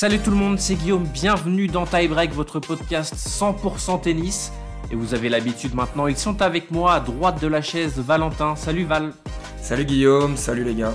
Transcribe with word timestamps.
Salut 0.00 0.18
tout 0.20 0.30
le 0.30 0.36
monde, 0.36 0.58
c'est 0.58 0.76
Guillaume, 0.76 1.04
bienvenue 1.04 1.66
dans 1.66 1.84
Tie 1.84 2.08
Break, 2.08 2.32
votre 2.32 2.58
podcast 2.58 3.14
100% 3.14 4.00
tennis. 4.00 4.50
Et 4.90 4.94
vous 4.94 5.12
avez 5.12 5.28
l'habitude 5.28 5.74
maintenant, 5.74 6.06
ils 6.06 6.16
sont 6.16 6.40
avec 6.40 6.70
moi 6.70 6.94
à 6.94 7.00
droite 7.00 7.38
de 7.42 7.46
la 7.46 7.60
chaise, 7.60 7.98
Valentin. 7.98 8.56
Salut 8.56 8.84
Val. 8.84 9.12
Salut 9.60 9.84
Guillaume, 9.84 10.38
salut 10.38 10.64
les 10.64 10.74
gars. 10.74 10.94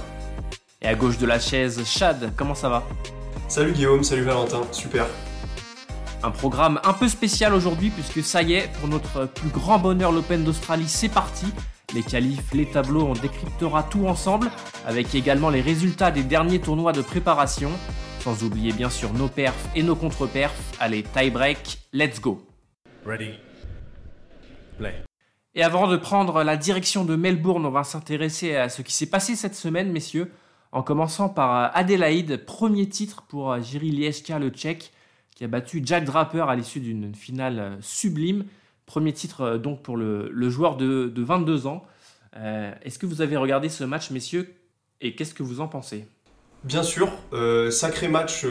Et 0.82 0.88
à 0.88 0.96
gauche 0.96 1.20
de 1.20 1.28
la 1.28 1.40
chaise, 1.40 1.86
Chad, 1.86 2.34
comment 2.36 2.56
ça 2.56 2.68
va? 2.68 2.84
Salut 3.48 3.74
Guillaume, 3.74 4.04
salut 4.04 4.24
Valentin, 4.24 4.62
super. 4.72 5.06
Un 6.24 6.32
programme 6.32 6.80
un 6.84 6.94
peu 6.94 7.08
spécial 7.08 7.54
aujourd'hui 7.54 7.92
puisque 7.92 8.28
ça 8.28 8.42
y 8.42 8.54
est, 8.54 8.72
pour 8.80 8.90
notre 8.90 9.28
plus 9.28 9.50
grand 9.50 9.78
bonheur, 9.78 10.12
l'Open 10.12 10.44
d'Australie, 10.44 10.90
c'est 10.90 11.10
parti. 11.10 11.46
Les 11.94 12.02
qualifs, 12.02 12.52
les 12.54 12.66
tableaux, 12.66 13.06
on 13.08 13.14
décryptera 13.14 13.84
tout 13.84 14.08
ensemble, 14.08 14.50
avec 14.88 15.14
également 15.14 15.52
les 15.52 15.62
résultats 15.62 16.10
des 16.10 16.24
derniers 16.24 16.60
tournois 16.60 16.92
de 16.92 17.04
préparation, 17.04 17.70
sans 18.26 18.44
oublier 18.44 18.74
bien 18.74 18.90
sûr 18.90 19.14
nos 19.14 19.28
perfs 19.28 19.70
et 19.76 19.84
nos 19.84 19.96
contre-perfs. 19.96 20.74
Allez, 20.80 21.04
tie 21.04 21.30
break, 21.30 21.78
let's 21.94 22.20
go. 22.20 22.44
Ready. 23.06 23.34
Play. 24.80 25.04
Et 25.54 25.62
avant 25.62 25.88
de 25.88 25.96
prendre 25.96 26.44
la 26.44 26.58
direction 26.58 27.06
de 27.06 27.16
Melbourne, 27.16 27.68
on 27.68 27.70
va 27.70 27.84
s'intéresser 27.84 28.56
à 28.56 28.70
ce 28.70 28.82
qui 28.82 28.94
s'est 28.94 29.12
passé 29.12 29.36
cette 29.36 29.54
semaine, 29.54 29.92
messieurs, 29.92 30.32
en 30.72 30.82
commençant 30.82 31.30
par 31.30 31.70
Adélaïde, 31.78 32.44
premier 32.46 32.90
titre 32.90 33.22
pour 33.28 33.62
Jiri 33.62 33.92
Lieska, 33.92 34.40
le 34.40 34.50
tchèque, 34.50 34.92
qui 35.36 35.44
a 35.44 35.48
battu 35.48 35.84
Jack 35.86 36.04
Draper 36.04 36.50
à 36.50 36.56
l'issue 36.56 36.80
d'une 36.80 37.14
finale 37.14 37.78
sublime. 37.80 38.46
Premier 38.88 39.14
titre 39.14 39.42
euh, 39.42 39.58
donc 39.60 39.84
pour 39.84 39.98
le, 39.98 40.50
joueur 40.50 40.78
de, 40.78 41.14
22 41.16 41.68
ans. 41.68 41.86
Euh, 42.38 42.74
est-ce 42.82 42.98
que 42.98 43.06
vous 43.06 43.22
avez 43.22 43.38
regardé 43.38 43.70
ce 43.70 43.84
match, 43.84 44.10
messieurs, 44.10 44.52
et 45.00 45.14
qu'est-ce 45.14 45.36
que 45.36 45.44
vous 45.44 45.62
en 45.62 45.68
pensez? 45.68 46.08
Bien 46.66 46.82
sûr, 46.82 47.10
euh, 47.32 47.70
sacré 47.70 48.08
match, 48.08 48.44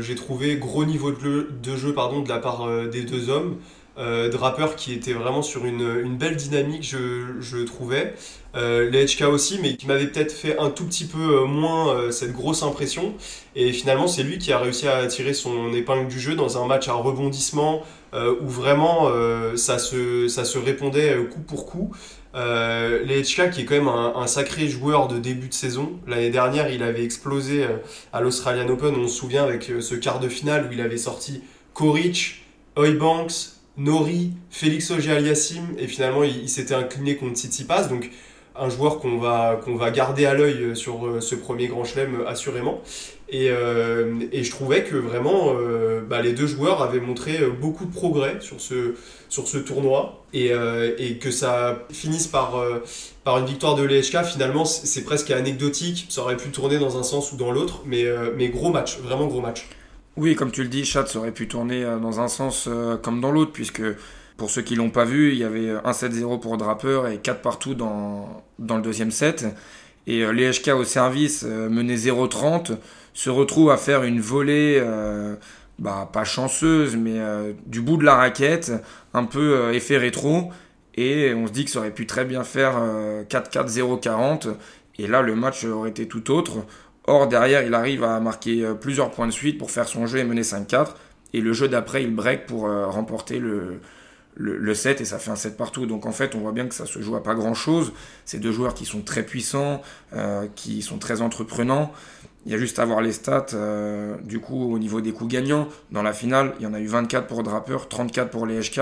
j'ai 0.00 0.14
trouvé 0.14 0.56
gros 0.56 0.86
niveau 0.86 1.12
de 1.12 1.76
jeu, 1.76 1.92
pardon, 1.92 2.22
de 2.22 2.28
la 2.28 2.38
part 2.38 2.66
des 2.90 3.02
deux 3.02 3.28
hommes. 3.28 3.58
Draper 3.96 4.76
qui 4.76 4.92
était 4.92 5.12
vraiment 5.12 5.42
sur 5.42 5.64
une, 5.66 6.16
belle 6.16 6.36
dynamique, 6.36 6.84
je, 6.84 7.64
trouvais. 7.64 8.14
les 8.54 9.04
HK 9.04 9.22
aussi, 9.24 9.58
mais 9.60 9.76
qui 9.76 9.86
m'avait 9.86 10.06
peut-être 10.06 10.32
fait 10.32 10.58
un 10.58 10.70
tout 10.70 10.86
petit 10.86 11.04
peu 11.04 11.44
moins 11.44 12.10
cette 12.10 12.32
grosse 12.32 12.62
impression. 12.62 13.14
Et 13.54 13.72
finalement, 13.72 14.06
c'est 14.06 14.22
lui 14.22 14.38
qui 14.38 14.50
a 14.50 14.58
réussi 14.58 14.88
à 14.88 15.06
tirer 15.06 15.34
son 15.34 15.74
épingle 15.74 16.08
du 16.08 16.18
jeu 16.18 16.36
dans 16.36 16.62
un 16.62 16.66
match 16.66 16.88
à 16.88 16.94
rebondissement, 16.94 17.82
euh, 18.14 18.34
où 18.40 18.48
vraiment 18.48 19.08
euh, 19.08 19.56
ça, 19.56 19.78
se, 19.78 20.58
répondait 20.58 21.12
euh, 21.12 21.24
coup 21.24 21.40
pour 21.40 21.66
coup. 21.66 21.94
Euh, 22.34 23.04
qui 23.52 23.60
est 23.60 23.64
quand 23.64 23.74
même 23.74 23.88
un, 23.88 24.26
sacré 24.26 24.68
joueur 24.68 25.08
de 25.08 25.18
début 25.18 25.48
de 25.48 25.54
saison. 25.54 25.98
L'année 26.06 26.30
dernière, 26.30 26.70
il 26.70 26.82
avait 26.82 27.04
explosé 27.04 27.66
à 28.12 28.20
l'Australian 28.20 28.68
Open, 28.68 28.94
on 28.96 29.08
se 29.08 29.14
souvient 29.16 29.44
avec 29.44 29.70
ce 29.80 29.94
quart 29.94 30.20
de 30.20 30.28
finale 30.28 30.66
où 30.68 30.72
il 30.72 30.80
avait 30.80 30.98
sorti 30.98 31.42
Koric, 31.74 32.44
Oybanks, 32.76 33.52
Nori, 33.76 34.32
Félix 34.50 34.90
Auger-Aliassime 34.90 35.74
et 35.78 35.86
finalement 35.86 36.24
il, 36.24 36.48
s'était 36.48 36.74
incliné 36.74 37.16
contre 37.16 37.38
Tsitsipas. 37.38 37.84
Donc 37.84 38.10
un 38.56 38.68
joueur 38.68 38.98
qu'on 38.98 39.18
va, 39.18 39.60
qu'on 39.64 39.76
va 39.76 39.90
garder 39.90 40.26
à 40.26 40.34
l'œil 40.34 40.76
sur 40.76 41.22
ce 41.22 41.34
premier 41.34 41.68
grand 41.68 41.84
chelem 41.84 42.24
assurément. 42.26 42.82
Et, 43.30 43.50
euh, 43.50 44.14
et, 44.32 44.42
je 44.42 44.50
trouvais 44.50 44.84
que 44.84 44.96
vraiment 44.96 45.52
euh, 45.52 46.00
bah, 46.00 46.22
les 46.22 46.32
deux 46.32 46.46
joueurs 46.46 46.82
avaient 46.82 47.00
montré 47.00 47.38
euh, 47.42 47.50
beaucoup 47.50 47.84
de 47.84 47.92
progrès 47.92 48.38
sur 48.40 48.58
ce, 48.58 48.94
sur 49.28 49.46
ce 49.46 49.58
tournoi 49.58 50.24
et, 50.32 50.52
et 50.98 51.18
que 51.18 51.30
ça 51.30 51.86
finisse 51.90 52.26
par, 52.26 52.62
par 53.24 53.38
une 53.38 53.46
victoire 53.46 53.76
de 53.76 53.82
l'EHK, 53.82 54.24
finalement 54.24 54.64
c'est 54.66 55.04
presque 55.04 55.30
anecdotique, 55.30 56.06
ça 56.10 56.20
aurait 56.20 56.36
pu 56.36 56.50
tourner 56.50 56.78
dans 56.78 56.98
un 56.98 57.02
sens 57.02 57.32
ou 57.32 57.36
dans 57.36 57.50
l'autre, 57.50 57.82
mais, 57.86 58.04
mais 58.36 58.48
gros 58.48 58.70
match, 58.70 58.98
vraiment 58.98 59.26
gros 59.26 59.40
match. 59.40 59.66
Oui, 60.16 60.34
comme 60.34 60.50
tu 60.50 60.62
le 60.62 60.68
dis, 60.68 60.84
Chat, 60.84 61.06
ça 61.06 61.18
aurait 61.18 61.32
pu 61.32 61.48
tourner 61.48 61.82
dans 61.82 62.20
un 62.20 62.28
sens 62.28 62.68
comme 63.02 63.22
dans 63.22 63.32
l'autre, 63.32 63.52
puisque 63.52 63.82
pour 64.36 64.50
ceux 64.50 64.60
qui 64.60 64.74
l'ont 64.74 64.90
pas 64.90 65.06
vu, 65.06 65.32
il 65.32 65.38
y 65.38 65.44
avait 65.44 65.72
1-7-0 65.72 66.40
pour 66.40 66.58
Draper 66.58 67.10
et 67.10 67.16
4 67.16 67.40
partout 67.40 67.74
dans, 67.74 68.42
dans 68.58 68.76
le 68.76 68.82
deuxième 68.82 69.10
set. 69.10 69.46
Et 70.06 70.26
l'EHK 70.26 70.68
au 70.68 70.84
service 70.84 71.42
menait 71.44 71.96
0-30 71.96 72.76
se 73.18 73.30
retrouve 73.30 73.72
à 73.72 73.76
faire 73.76 74.04
une 74.04 74.20
volée, 74.20 74.78
euh, 74.80 75.34
bah, 75.80 76.08
pas 76.12 76.22
chanceuse, 76.22 76.94
mais 76.94 77.18
euh, 77.18 77.52
du 77.66 77.80
bout 77.80 77.96
de 77.96 78.04
la 78.04 78.14
raquette, 78.14 78.70
un 79.12 79.24
peu 79.24 79.56
euh, 79.56 79.72
effet 79.72 79.96
rétro. 79.96 80.52
Et 80.94 81.34
on 81.34 81.48
se 81.48 81.52
dit 81.52 81.64
que 81.64 81.72
ça 81.72 81.80
aurait 81.80 81.90
pu 81.90 82.06
très 82.06 82.24
bien 82.24 82.44
faire 82.44 82.80
4-4-0-40. 83.28 84.54
Et 84.98 85.08
là, 85.08 85.22
le 85.22 85.34
match 85.34 85.64
aurait 85.64 85.90
été 85.90 86.06
tout 86.06 86.30
autre. 86.30 86.58
Or, 87.08 87.26
derrière, 87.26 87.62
il 87.62 87.74
arrive 87.74 88.04
à 88.04 88.20
marquer 88.20 88.64
plusieurs 88.80 89.10
points 89.10 89.26
de 89.26 89.32
suite 89.32 89.58
pour 89.58 89.70
faire 89.70 89.88
son 89.88 90.06
jeu 90.06 90.18
et 90.18 90.24
mener 90.24 90.42
5-4. 90.42 90.94
Et 91.34 91.40
le 91.40 91.52
jeu 91.52 91.68
d'après, 91.68 92.02
il 92.02 92.12
break 92.12 92.46
pour 92.46 92.62
remporter 92.62 93.38
le, 93.38 93.80
le, 94.34 94.74
set 94.74 95.00
et 95.00 95.04
ça 95.04 95.20
fait 95.20 95.30
un 95.30 95.36
set 95.36 95.56
partout. 95.56 95.86
Donc 95.86 96.04
en 96.04 96.10
fait, 96.10 96.34
on 96.34 96.40
voit 96.40 96.50
bien 96.50 96.66
que 96.66 96.74
ça 96.74 96.84
se 96.84 97.00
joue 97.00 97.14
à 97.14 97.22
pas 97.22 97.36
grand 97.36 97.54
chose. 97.54 97.92
C'est 98.24 98.38
deux 98.38 98.52
joueurs 98.52 98.74
qui 98.74 98.84
sont 98.84 99.02
très 99.02 99.22
puissants, 99.22 99.82
qui 100.56 100.82
sont 100.82 100.98
très 100.98 101.20
entreprenants. 101.20 101.92
Il 102.46 102.52
y 102.52 102.54
a 102.54 102.58
juste 102.58 102.78
à 102.78 102.84
voir 102.84 103.00
les 103.00 103.12
stats. 103.12 103.46
Euh, 103.54 104.16
du 104.22 104.40
coup, 104.40 104.72
au 104.72 104.78
niveau 104.78 105.00
des 105.00 105.12
coups 105.12 105.30
gagnants, 105.30 105.68
dans 105.90 106.02
la 106.02 106.12
finale, 106.12 106.54
il 106.58 106.64
y 106.64 106.66
en 106.66 106.74
a 106.74 106.80
eu 106.80 106.86
24 106.86 107.26
pour 107.26 107.42
Draper, 107.42 107.88
34 107.88 108.30
pour 108.30 108.46
les 108.46 108.60
HK 108.60 108.80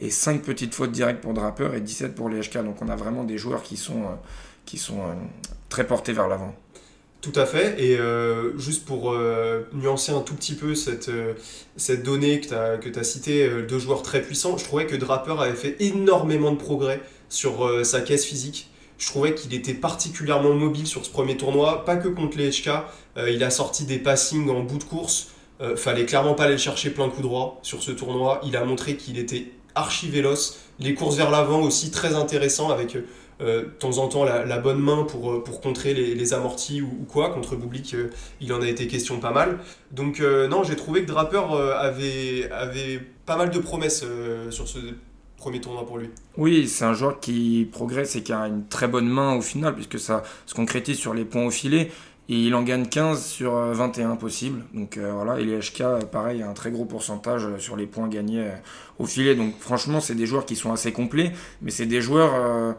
et 0.00 0.10
5 0.10 0.42
petites 0.42 0.74
fautes 0.74 0.90
directes 0.90 1.20
pour 1.20 1.34
Draper 1.34 1.74
et 1.74 1.80
17 1.80 2.14
pour 2.14 2.28
les 2.28 2.40
HK. 2.40 2.64
Donc 2.64 2.82
on 2.82 2.88
a 2.88 2.96
vraiment 2.96 3.24
des 3.24 3.38
joueurs 3.38 3.62
qui 3.62 3.76
sont, 3.76 4.02
euh, 4.02 4.14
qui 4.64 4.78
sont 4.78 5.00
euh, 5.00 5.12
très 5.68 5.86
portés 5.86 6.12
vers 6.12 6.28
l'avant. 6.28 6.54
Tout 7.20 7.32
à 7.36 7.46
fait. 7.46 7.82
Et 7.82 7.98
juste 8.58 8.84
pour 8.84 9.16
nuancer 9.72 10.12
un 10.12 10.20
tout 10.20 10.34
petit 10.34 10.52
peu 10.52 10.74
cette, 10.74 11.10
cette 11.74 12.02
donnée 12.02 12.38
que 12.38 12.48
tu 12.48 12.54
as, 12.54 13.00
as 13.00 13.02
citée, 13.02 13.62
deux 13.66 13.78
joueurs 13.78 14.02
très 14.02 14.20
puissants, 14.20 14.58
je 14.58 14.64
trouvais 14.64 14.84
que 14.84 14.94
Draper 14.94 15.40
avait 15.40 15.54
fait 15.54 15.74
énormément 15.80 16.52
de 16.52 16.58
progrès 16.58 17.00
sur 17.30 17.82
sa 17.82 18.02
caisse 18.02 18.26
physique. 18.26 18.68
Je 19.04 19.10
trouvais 19.10 19.34
qu'il 19.34 19.52
était 19.52 19.74
particulièrement 19.74 20.54
mobile 20.54 20.86
sur 20.86 21.04
ce 21.04 21.10
premier 21.10 21.36
tournoi, 21.36 21.84
pas 21.84 21.96
que 21.96 22.08
contre 22.08 22.38
les 22.38 22.48
HK, 22.48 22.68
euh, 23.18 23.30
il 23.30 23.44
a 23.44 23.50
sorti 23.50 23.84
des 23.84 23.98
passings 23.98 24.48
en 24.48 24.60
bout 24.60 24.78
de 24.78 24.84
course. 24.84 25.28
Euh, 25.60 25.76
fallait 25.76 26.06
clairement 26.06 26.32
pas 26.32 26.44
aller 26.44 26.54
le 26.54 26.58
chercher 26.58 26.88
plein 26.88 27.10
coup 27.10 27.20
droit 27.20 27.58
sur 27.60 27.82
ce 27.82 27.90
tournoi. 27.90 28.40
Il 28.46 28.56
a 28.56 28.64
montré 28.64 28.96
qu'il 28.96 29.18
était 29.18 29.52
archi 29.74 30.08
véloce. 30.08 30.58
Les 30.78 30.94
courses 30.94 31.16
vers 31.16 31.30
l'avant 31.30 31.60
aussi 31.60 31.90
très 31.90 32.14
intéressant 32.14 32.70
avec 32.70 32.96
euh, 33.42 33.64
de 33.64 33.68
temps 33.68 33.98
en 33.98 34.08
temps 34.08 34.24
la, 34.24 34.58
bonne 34.58 34.80
main 34.80 35.02
pour, 35.02 35.44
pour 35.44 35.60
contrer 35.60 35.92
les, 35.92 36.32
amortis 36.32 36.80
ou, 36.80 37.04
quoi. 37.06 37.28
Contre 37.28 37.56
Bublik, 37.56 37.94
il 38.40 38.54
en 38.54 38.62
a 38.62 38.66
été 38.66 38.86
question 38.86 39.20
pas 39.20 39.32
mal. 39.32 39.58
Donc 39.92 40.20
non, 40.20 40.64
j'ai 40.64 40.76
trouvé 40.76 41.02
que 41.02 41.08
Draper 41.08 41.42
avait, 41.76 42.50
avait 42.50 43.02
pas 43.26 43.36
mal 43.36 43.50
de 43.50 43.58
promesses 43.58 44.02
sur 44.48 44.66
ce 44.66 44.78
Oui, 46.36 46.68
c'est 46.68 46.84
un 46.84 46.94
joueur 46.94 47.20
qui 47.20 47.68
progresse 47.70 48.16
et 48.16 48.22
qui 48.22 48.32
a 48.32 48.46
une 48.46 48.66
très 48.66 48.88
bonne 48.88 49.08
main 49.08 49.34
au 49.34 49.40
final, 49.40 49.74
puisque 49.74 49.98
ça 49.98 50.22
se 50.46 50.54
concrétise 50.54 50.98
sur 50.98 51.14
les 51.14 51.24
points 51.24 51.44
au 51.44 51.50
filet. 51.50 51.90
Et 52.30 52.36
il 52.36 52.54
en 52.54 52.62
gagne 52.62 52.86
15 52.86 53.22
sur 53.22 53.52
21 53.52 54.12
euh, 54.12 54.14
possibles. 54.14 54.64
Donc 54.72 54.96
euh, 54.96 55.12
voilà, 55.12 55.38
et 55.38 55.44
les 55.44 55.58
HK, 55.58 55.80
euh, 55.82 56.00
pareil, 56.00 56.42
un 56.42 56.54
très 56.54 56.70
gros 56.70 56.86
pourcentage 56.86 57.58
sur 57.58 57.76
les 57.76 57.86
points 57.86 58.08
gagnés 58.08 58.50
au 58.98 59.04
filet. 59.04 59.34
Donc 59.34 59.58
franchement, 59.58 60.00
c'est 60.00 60.14
des 60.14 60.26
joueurs 60.26 60.46
qui 60.46 60.56
sont 60.56 60.72
assez 60.72 60.92
complets, 60.92 61.32
mais 61.60 61.70
c'est 61.70 61.86
des 61.86 62.00
joueurs 62.00 62.74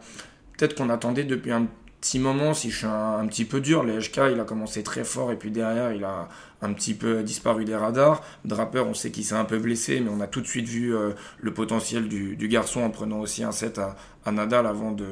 peut-être 0.56 0.74
qu'on 0.74 0.90
attendait 0.90 1.24
depuis 1.24 1.52
un 1.52 1.66
petit 2.00 2.18
moment, 2.18 2.54
si 2.54 2.70
je 2.70 2.78
suis 2.78 2.86
un, 2.86 3.26
petit 3.26 3.44
peu 3.44 3.60
dur. 3.60 3.84
Les 3.84 3.98
HK, 3.98 4.20
il 4.32 4.40
a 4.40 4.44
commencé 4.44 4.82
très 4.82 5.04
fort 5.04 5.32
et 5.32 5.36
puis 5.36 5.50
derrière, 5.50 5.92
il 5.92 6.04
a 6.04 6.28
un 6.62 6.72
petit 6.72 6.94
peu 6.94 7.22
disparu 7.22 7.64
des 7.64 7.76
radars. 7.76 8.22
Draper, 8.44 8.86
on 8.86 8.94
sait 8.94 9.10
qu'il 9.10 9.24
s'est 9.24 9.34
un 9.34 9.44
peu 9.44 9.58
blessé, 9.58 10.00
mais 10.00 10.10
on 10.10 10.20
a 10.20 10.26
tout 10.26 10.40
de 10.40 10.46
suite 10.46 10.68
vu 10.68 10.94
le 11.40 11.54
potentiel 11.54 12.08
du, 12.08 12.48
garçon 12.48 12.82
en 12.82 12.90
prenant 12.90 13.20
aussi 13.20 13.42
un 13.44 13.52
set 13.52 13.78
à, 13.78 14.32
Nadal 14.32 14.66
avant 14.66 14.92
de, 14.92 15.06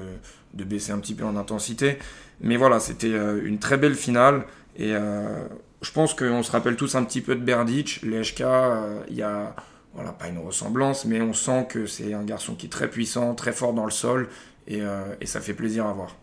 baisser 0.52 0.92
un 0.92 0.98
petit 0.98 1.14
peu 1.14 1.24
en 1.24 1.36
intensité. 1.36 1.98
Mais 2.40 2.56
voilà, 2.56 2.80
c'était 2.80 3.12
euh, 3.12 3.40
une 3.44 3.58
très 3.58 3.76
belle 3.76 3.94
finale. 3.94 4.44
Et 4.76 4.94
euh, 4.94 5.46
je 5.82 5.90
pense 5.92 6.14
qu'on 6.14 6.42
se 6.42 6.50
rappelle 6.50 6.76
tous 6.76 6.94
un 6.94 7.04
petit 7.04 7.20
peu 7.20 7.34
de 7.34 7.40
Berdic. 7.40 8.00
Les 8.02 8.22
HK, 8.22 8.40
euh, 8.40 9.00
il 9.08 9.16
y 9.16 9.22
a 9.22 9.54
voilà, 9.94 10.12
pas 10.12 10.28
une 10.28 10.38
ressemblance, 10.38 11.04
mais 11.04 11.20
on 11.20 11.32
sent 11.32 11.66
que 11.68 11.86
c'est 11.86 12.14
un 12.14 12.24
garçon 12.24 12.54
qui 12.54 12.66
est 12.66 12.70
très 12.70 12.90
puissant, 12.90 13.34
très 13.34 13.52
fort 13.52 13.72
dans 13.72 13.84
le 13.84 13.92
sol. 13.92 14.28
Et 14.66 14.80
ça 15.26 15.40
fait 15.42 15.52
plaisir 15.52 15.86
à 15.86 15.92
voir. 15.92 16.16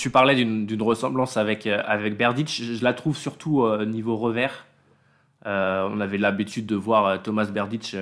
Tu 0.00 0.08
parlais 0.08 0.34
d'une 0.34 0.82
ressemblance 0.82 1.36
avec, 1.36 1.66
avec 1.66 2.16
Berdic. 2.16 2.48
Je, 2.48 2.82
la 2.82 2.94
trouve 2.94 3.16
surtout 3.16 3.60
au 3.60 3.84
niveau 3.84 4.16
revers. 4.16 4.66
on 5.44 6.00
avait 6.00 6.16
l'habitude 6.16 6.64
de 6.64 6.74
voir 6.74 7.22
Thomas 7.22 7.44
Berdic, 7.44 7.94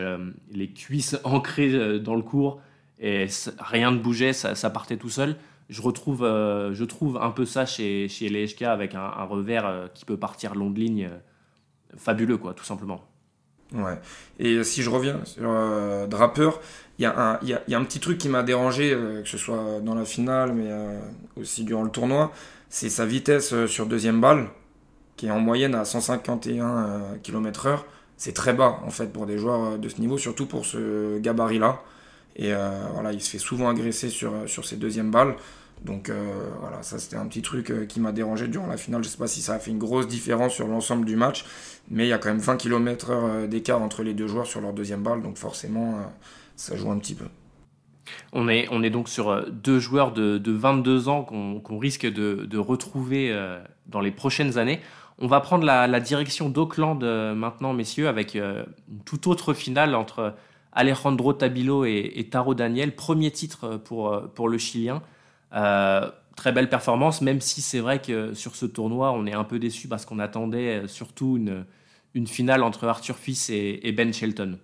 les 0.53 0.69
cuisses 0.69 1.19
ancrées 1.25 1.99
dans 1.99 2.15
le 2.15 2.23
cours 2.23 2.61
et 3.01 3.27
rien 3.59 3.91
ne 3.91 3.99
bougeait, 3.99 4.33
ça, 4.33 4.71
partait 4.71 4.97
tout 4.97 5.11
seul 5.11 5.37
je 5.69 5.83
retrouve, 5.83 6.25
euh, 6.25 6.73
je 6.73 6.85
trouve 6.85 7.19
un 7.19 7.31
peu 7.31 7.45
ça 7.45 7.67
chez, 7.67 8.09
chez 8.09 8.29
les 8.29 8.47
HK 8.47 8.63
avec 8.63 8.95
un, 8.95 9.25
revers 9.25 9.67
euh, 9.67 9.87
qui 9.93 10.05
peut 10.05 10.17
partir 10.17 10.55
long 10.55 10.71
de 10.71 10.79
ligne, 10.79 11.11
euh, 11.13 11.19
fabuleux, 11.97 12.39
quoi, 12.39 12.55
tout 12.55 12.65
simplement. 12.65 13.05
Ouais. 13.73 13.99
Et 14.39 14.65
si 14.65 14.83
je 14.83 14.91
reviens 14.91 15.21
sur 15.25 15.51
Draper, 16.09 16.51
il 16.99 17.03
y, 17.03 17.07
a, 17.07 17.39
y, 17.43 17.75
a 17.75 17.79
un 17.79 17.85
petit 17.85 18.01
truc 18.01 18.19
qui 18.19 18.29
m'a 18.29 18.43
dérangé, 18.43 18.91
que 18.91 19.29
ce 19.29 19.39
soit 19.39 19.81
dans 19.83 19.95
la 19.95 20.05
finale, 20.05 20.53
mais 20.53 20.71
aussi 21.41 21.65
durant 21.65 21.83
le 21.85 21.91
tournoi, 21.91 22.33
c'est 22.71 22.89
sa 22.89 23.07
vitesse 23.07 23.67
sur 23.67 23.87
deuxième 23.87 24.21
balle. 24.21 24.49
qui 25.17 25.27
est 25.27 25.31
en 25.31 25.39
moyenne 25.39 25.75
à 25.75 25.85
151 25.85 27.19
km/h, 27.23 27.81
c'est 28.17 28.33
très 28.33 28.53
bas 28.53 28.81
en 28.85 28.91
fait 28.91 29.13
pour 29.13 29.27
des 29.27 29.39
joueurs 29.39 29.79
de 29.79 29.89
ce 29.89 30.01
niveau, 30.01 30.19
surtout 30.19 30.47
pour 30.47 30.65
ce 30.65 31.19
gabarit-là. 31.19 31.83
Et 32.37 32.53
voilà, 32.95 33.13
il 33.13 33.21
se 33.21 33.31
fait 33.31 33.39
souvent 33.39 33.69
agresser 33.69 34.09
sur, 34.09 34.33
sur 34.47 34.65
ses 34.65 34.77
deuxièmes 34.77 35.11
balles. 35.11 35.35
Donc 35.85 36.11
voilà, 36.61 36.83
ça 36.83 36.99
c'était 36.99 37.17
un 37.17 37.27
petit 37.27 37.43
truc 37.43 37.73
qui 37.89 38.01
m'a 38.01 38.13
dérangé 38.13 38.49
durant 38.49 38.67
la 38.67 38.77
finale. 38.77 39.03
Je 39.03 39.09
ne 39.09 39.13
sais 39.13 39.19
pas 39.19 39.29
si 39.29 39.41
ça 39.41 39.55
a 39.55 39.59
fait 39.59 39.71
une 39.71 39.79
grosse 39.79 40.09
différence 40.09 40.53
sur 40.53 40.67
l'ensemble 40.67 41.05
du 41.05 41.17
match, 41.17 41.45
mais 41.89 42.07
il 42.07 42.09
y 42.09 42.13
a 42.13 42.19
quand 42.19 42.29
même 42.29 42.41
20 42.41 42.57
km/h 42.57 43.47
d'écart 43.47 43.81
entre 43.81 44.03
les 44.03 44.13
deux 44.13 44.27
joueurs 44.27 44.47
sur 44.47 44.61
leur 44.61 44.73
deuxième 44.73 45.03
balle, 45.03 45.23
donc 45.23 45.37
forcément 45.39 46.01
ça 46.57 46.77
joue 46.77 46.91
un 46.91 46.99
petit 46.99 47.15
peu. 47.15 47.27
On 48.33 48.49
est, 48.49 48.69
on 48.71 48.83
est 48.83 48.91
donc 48.91 49.09
sur 49.09 49.31
euh, 49.31 49.43
deux 49.51 49.79
joueurs 49.79 50.13
de, 50.13 50.41
22 50.45 51.09
ans 51.09 51.23
qu'on 51.23 51.79
risque 51.79 52.07
de, 52.07 52.59
retrouver 52.59 53.31
euh, 53.31 53.63
dans 53.87 54.01
les 54.01 54.11
prochaines 54.11 54.59
années. 54.59 54.81
On 55.19 55.27
va 55.27 55.41
prendre 55.41 55.65
la, 55.65 56.01
direction 56.01 56.49
d'Auckland 56.49 57.03
euh, 57.03 57.35
maintenant, 57.35 57.73
messieurs, 57.73 58.09
avec 58.09 58.35
une 58.35 58.67
toute 59.05 59.27
autre 59.27 59.55
finale 59.55 59.95
entre 59.95 60.35
Alejandro 60.73 61.33
Tabilo 61.33 61.85
et, 61.85 62.29
Taro 62.31 62.55
Daniel. 62.55 62.95
Premier 62.95 63.31
titre 63.31 63.77
pour, 63.77 64.21
pour 64.35 64.49
le 64.49 64.59
Chilien. 64.59 65.03
Très 65.51 66.53
belle 66.53 66.69
performance, 66.69 67.21
même 67.21 67.41
si 67.41 67.63
c'est 67.63 67.81
vrai 67.81 68.01
que 68.01 68.35
sur 68.35 68.55
ce 68.57 68.67
tournoi, 68.67 69.13
on 69.13 69.27
est 69.27 69.35
un 69.35 69.45
peu 69.45 69.59
déçu 69.59 69.89
parce 69.89 70.07
qu'on 70.07 70.19
attendait 70.19 70.87
surtout 70.87 71.37
une, 71.37 72.27
finale 72.27 72.63
entre 72.63 72.87
Arthur 72.87 73.17
Fils 73.17 73.51
et 73.51 73.93
Ben 73.93 74.13
Shelton. 74.13 74.59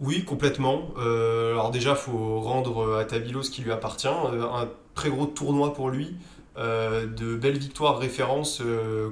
Oui, 0.00 0.24
complètement. 0.24 0.90
Euh, 0.98 1.52
alors 1.52 1.70
déjà, 1.70 1.90
il 1.90 1.96
faut 1.96 2.40
rendre 2.40 2.96
à 2.96 3.04
Tabilo 3.04 3.42
ce 3.42 3.50
qui 3.50 3.62
lui 3.62 3.72
appartient. 3.72 4.08
Euh, 4.08 4.42
un 4.42 4.68
très 4.94 5.08
gros 5.08 5.26
tournoi 5.26 5.72
pour 5.72 5.90
lui. 5.90 6.16
Euh, 6.58 7.06
de 7.06 7.34
belles 7.34 7.58
victoires 7.58 7.98
références, 7.98 8.62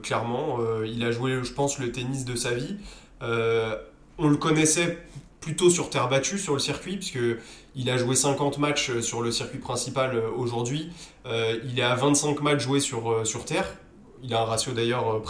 clairement. 0.02 0.58
il 0.84 1.04
a 1.04 1.10
joué, 1.10 1.40
je 1.42 1.52
pense, 1.52 1.78
le 1.78 1.92
tennis 1.92 2.24
de 2.24 2.36
sa 2.36 2.52
vie. 2.52 2.76
on 3.20 4.28
le 4.28 4.36
connaissait 4.36 4.98
plutôt 5.40 5.68
sur 5.70 5.90
terre 5.90 6.08
battue, 6.08 6.38
sur 6.38 6.54
le 6.54 6.58
circuit, 6.58 6.96
puisque 6.96 7.18
il 7.74 7.90
a 7.90 7.96
joué 7.96 8.14
50 8.14 8.58
matchs 8.58 9.00
sur 9.00 9.22
le 9.22 9.30
circuit 9.30 9.58
principal 9.58 10.16
aujourd'hui. 10.36 10.90
il 11.26 11.78
est 11.78 11.82
à 11.82 11.94
25 11.94 12.40
matchs 12.40 12.60
joués 12.60 12.80
sur, 12.80 13.44
terre. 13.46 13.66
Il 14.22 14.32
a 14.34 14.40
un 14.40 14.44
ratio 14.44 14.72
d'ailleurs 14.72 15.22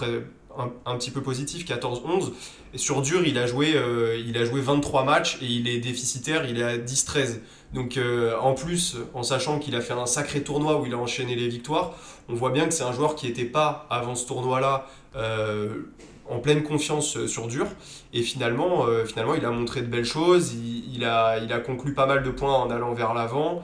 un, 0.87 0.96
petit 0.96 1.11
peu 1.11 1.23
positif, 1.23 1.67
14-11. 1.67 2.32
Et 2.73 2.79
sur 2.79 3.02
dur, 3.02 3.26
il 3.26 3.38
a, 3.38 3.46
joué, 3.46 3.75
euh, 3.75 4.20
il 4.25 4.37
a 4.37 4.44
joué 4.44 4.61
23 4.61 5.05
matchs 5.05 5.38
et 5.43 5.46
il 5.46 5.69
est 5.69 5.79
déficitaire, 5.79 6.49
il 6.49 6.58
est 6.58 6.64
à 6.64 6.76
10-13. 6.76 7.41
Donc 7.73 7.96
euh, 7.96 8.37
en 8.41 8.55
plus, 8.55 8.97
en 9.14 9.23
sachant 9.23 9.58
qu'il 9.58 9.75
a 9.76 9.81
fait 9.81 9.93
un 9.94 10.06
sacré 10.06 10.43
tournoi 10.43 10.81
où 10.81 10.87
il 10.87 10.94
a 10.94 10.99
enchaîné 10.99 11.35
les 11.35 11.49
victoires, 11.49 11.97
on 12.29 12.35
voit 12.35 12.50
bien 12.50 12.67
que 12.67 12.75
c'est 12.75 12.85
un 12.85 12.93
joueur 12.93 13.17
qui 13.17 13.26
n'était 13.26 13.44
pas, 13.44 13.87
avant 13.90 14.14
ce 14.14 14.26
tournoi-là, 14.26 14.87
euh, 15.17 15.82
en 16.29 16.38
pleine 16.38 16.62
confiance 16.62 17.26
sur 17.26 17.47
dur. 17.47 17.67
Et 18.12 18.23
finalement, 18.23 18.87
finalement, 19.06 19.35
il 19.35 19.44
a 19.44 19.50
montré 19.50 19.82
de 19.82 19.87
belles 19.87 20.05
choses, 20.05 20.55
il, 20.55 21.05
a, 21.05 21.38
il 21.38 21.53
a 21.53 21.59
conclu 21.59 21.93
pas 21.93 22.06
mal 22.06 22.23
de 22.23 22.31
points 22.31 22.55
en 22.55 22.71
allant 22.71 22.94
vers 22.94 23.12
l'avant. 23.12 23.62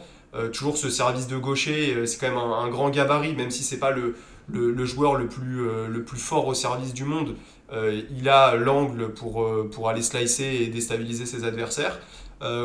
toujours 0.52 0.76
ce 0.76 0.90
service 0.90 1.26
de 1.26 1.36
gaucher, 1.38 2.06
c'est 2.06 2.18
quand 2.18 2.28
même 2.28 2.36
un, 2.36 2.68
grand 2.68 2.90
gabarit, 2.90 3.34
même 3.34 3.50
si 3.50 3.62
c'est 3.62 3.78
pas 3.78 3.90
le, 3.90 4.14
le, 4.52 4.84
joueur 4.84 5.14
le 5.14 5.28
plus, 5.28 5.68
euh, 5.68 5.88
le 5.88 6.04
plus 6.04 6.18
fort 6.18 6.46
au 6.46 6.54
service 6.54 6.92
du 6.94 7.04
monde. 7.04 7.36
Euh, 7.72 8.02
il 8.10 8.28
a 8.28 8.56
l'angle 8.56 9.12
pour, 9.12 9.44
euh, 9.44 9.68
pour 9.72 9.88
aller 9.88 10.02
slicer 10.02 10.62
et 10.62 10.66
déstabiliser 10.68 11.26
ses 11.26 11.44
adversaires. 11.44 11.98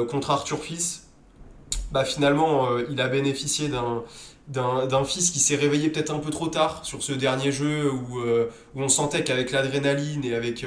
contre 0.09 0.31
Arthur 0.31 0.59
Fils, 0.59 1.09
bah, 1.91 2.05
finalement, 2.05 2.77
il 2.89 3.01
a 3.01 3.09
bénéficié 3.09 3.67
d'un 3.67 4.03
d'un 4.47 5.03
fils 5.03 5.31
qui 5.31 5.39
s'est 5.39 5.55
réveillé 5.55 5.89
peut-être 5.89 6.13
un 6.13 6.19
peu 6.19 6.29
trop 6.29 6.47
tard 6.47 6.85
sur 6.85 7.01
ce 7.01 7.13
dernier 7.13 7.51
jeu 7.51 7.91
où, 7.91 8.19
où 8.19 8.81
on 8.81 8.89
sentait 8.89 9.23
qu'avec 9.23 9.51
l'adrénaline 9.51 10.23
et 10.23 10.35
avec 10.35 10.63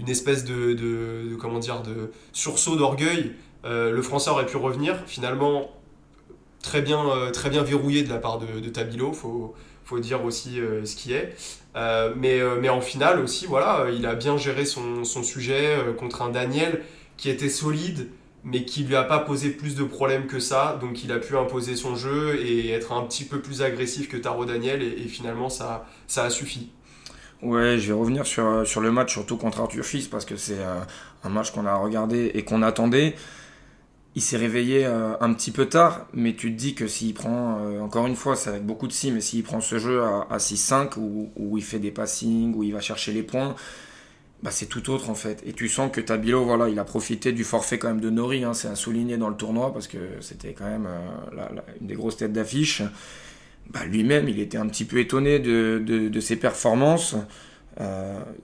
une 0.00 0.08
espèce 0.08 0.44
de, 0.44 0.72
de, 0.72 1.36
comment 1.38 1.60
dire 1.60 1.82
de 1.82 2.10
sursaut 2.32 2.74
d'orgueil 2.74 3.32
le 3.62 4.02
français 4.02 4.30
aurait 4.30 4.46
pu 4.46 4.56
revenir 4.56 4.96
finalement 5.06 5.70
très 6.60 6.82
bien 6.82 7.30
très 7.32 7.50
bien 7.50 7.62
verrouillé 7.62 8.02
de 8.02 8.08
la 8.08 8.18
part 8.18 8.40
de, 8.40 8.58
de 8.58 8.68
Tabilo 8.68 9.12
faut 9.12 9.54
faut 9.90 9.98
dire 9.98 10.24
aussi 10.24 10.60
euh, 10.60 10.84
ce 10.84 10.94
qui 10.94 11.12
est. 11.12 11.34
Euh, 11.76 12.14
mais, 12.16 12.40
euh, 12.40 12.58
mais 12.60 12.68
en 12.68 12.80
finale 12.80 13.20
aussi, 13.20 13.46
voilà, 13.46 13.86
il 13.92 14.06
a 14.06 14.14
bien 14.14 14.36
géré 14.36 14.64
son, 14.64 15.04
son 15.04 15.22
sujet 15.22 15.76
contre 15.98 16.22
un 16.22 16.30
Daniel 16.30 16.82
qui 17.16 17.28
était 17.28 17.48
solide, 17.48 18.08
mais 18.44 18.64
qui 18.64 18.84
lui 18.84 18.96
a 18.96 19.02
pas 19.02 19.18
posé 19.18 19.50
plus 19.50 19.74
de 19.74 19.84
problèmes 19.84 20.26
que 20.26 20.38
ça. 20.38 20.78
Donc 20.80 21.04
il 21.04 21.12
a 21.12 21.18
pu 21.18 21.36
imposer 21.36 21.76
son 21.76 21.96
jeu 21.96 22.38
et 22.40 22.70
être 22.70 22.92
un 22.92 23.02
petit 23.02 23.24
peu 23.24 23.40
plus 23.40 23.62
agressif 23.62 24.08
que 24.08 24.16
Taro 24.16 24.44
Daniel, 24.44 24.82
et, 24.82 25.08
finalement 25.08 25.48
ça, 25.48 25.86
ça 26.06 26.24
a 26.24 26.30
suffi. 26.30 26.70
Ouais, 27.42 27.78
je 27.78 27.86
vais 27.86 27.98
revenir 27.98 28.26
sur, 28.26 28.66
sur 28.66 28.80
le 28.80 28.92
match, 28.92 29.12
surtout 29.12 29.36
contre 29.36 29.60
Arthur 29.60 29.84
Fils, 29.84 30.08
parce 30.08 30.26
que 30.26 30.36
c'est 30.36 30.58
un 31.24 31.28
match 31.28 31.52
qu'on 31.52 31.64
a 31.64 31.74
regardé 31.74 32.30
et 32.34 32.44
qu'on 32.44 32.62
attendait 32.62 33.14
il 34.16 34.22
s'est 34.22 34.36
réveillé 34.36 34.84
euh, 34.86 35.14
un 35.20 35.32
petit 35.34 35.52
peu 35.52 35.66
tard, 35.66 36.06
mais 36.12 36.34
tu 36.34 36.52
te 36.52 36.58
dis 36.58 36.74
que 36.74 36.86
s'il 36.88 37.14
prend, 37.14 37.58
euh, 37.60 37.80
encore 37.80 38.06
une 38.06 38.16
fois, 38.16 38.34
c'est 38.34 38.50
avec 38.50 38.66
beaucoup 38.66 38.88
de 38.88 38.92
si, 38.92 39.12
mais 39.12 39.20
s'il 39.20 39.42
prend 39.44 39.60
ce 39.60 39.78
jeu 39.78 40.02
à, 40.02 40.36
6-5, 40.38 40.98
où, 40.98 41.56
il 41.56 41.62
fait 41.62 41.78
des 41.78 41.92
passings, 41.92 42.54
où 42.56 42.64
il 42.64 42.72
va 42.72 42.80
chercher 42.80 43.12
les 43.12 43.22
points, 43.22 43.54
bah 44.42 44.50
c'est 44.50 44.66
tout 44.66 44.90
autre 44.90 45.10
en 45.10 45.14
fait. 45.14 45.42
Et 45.46 45.52
tu 45.52 45.68
sens 45.68 45.90
que 45.92 46.00
Tabilo, 46.00 46.44
voilà, 46.44 46.68
il 46.68 46.78
a 46.78 46.84
profité 46.84 47.32
du 47.32 47.44
forfait 47.44 47.78
quand 47.78 47.88
même 47.88 48.00
de 48.00 48.10
Nori, 48.10 48.44
hein, 48.44 48.54
c'est 48.54 48.68
à 48.68 48.74
souligner 48.74 49.16
dans 49.16 49.28
le 49.28 49.36
tournoi, 49.36 49.72
parce 49.72 49.86
que 49.86 49.98
c'était 50.20 50.52
quand 50.52 50.68
même 50.68 50.86
euh, 50.86 51.60
une 51.80 51.86
des 51.86 51.94
grosses 51.94 52.16
têtes 52.16 52.32
d'affiche. 52.32 52.82
Bah, 53.70 53.84
lui-même, 53.84 54.28
il 54.28 54.40
était 54.40 54.58
un 54.58 54.66
petit 54.66 54.84
peu 54.84 54.98
étonné 54.98 55.38
de, 55.38 55.78
de 55.78 56.20
ses 56.20 56.36
performances. 56.36 57.14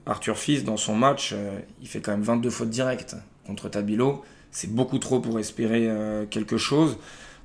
Arthur 0.05 0.37
Fils, 0.37 0.63
dans 0.63 0.77
son 0.77 0.95
match, 0.95 1.35
il 1.81 1.87
fait 1.87 1.99
quand 1.99 2.11
même 2.11 2.23
22 2.23 2.49
fautes 2.49 2.69
directes 2.69 3.15
contre 3.45 3.69
Tabilo 3.69 4.23
c'est 4.57 4.73
beaucoup 4.73 4.97
trop 4.97 5.19
pour 5.19 5.39
espérer 5.39 5.87
euh, 5.87 6.25
quelque 6.25 6.57
chose. 6.57 6.97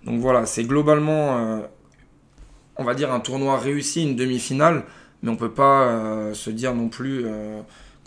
Donc 0.05 0.21
voilà, 0.21 0.47
c'est 0.47 0.65
globalement, 0.65 1.37
euh, 1.37 1.61
on 2.77 2.85
va 2.85 2.95
dire, 2.95 3.13
un 3.13 3.21
tournoi 3.21 3.59
réussi, 3.59 4.03
une 4.03 4.17
demi-finale, 4.17 4.85
mais 5.23 5.29
on 5.29 5.35
ne 5.35 5.39
peut 5.39 5.53
pas 5.53 5.89
euh, 5.89 6.35
se 6.35 6.51
dire 6.51 6.75
non 6.75 6.89
plus 6.89 7.27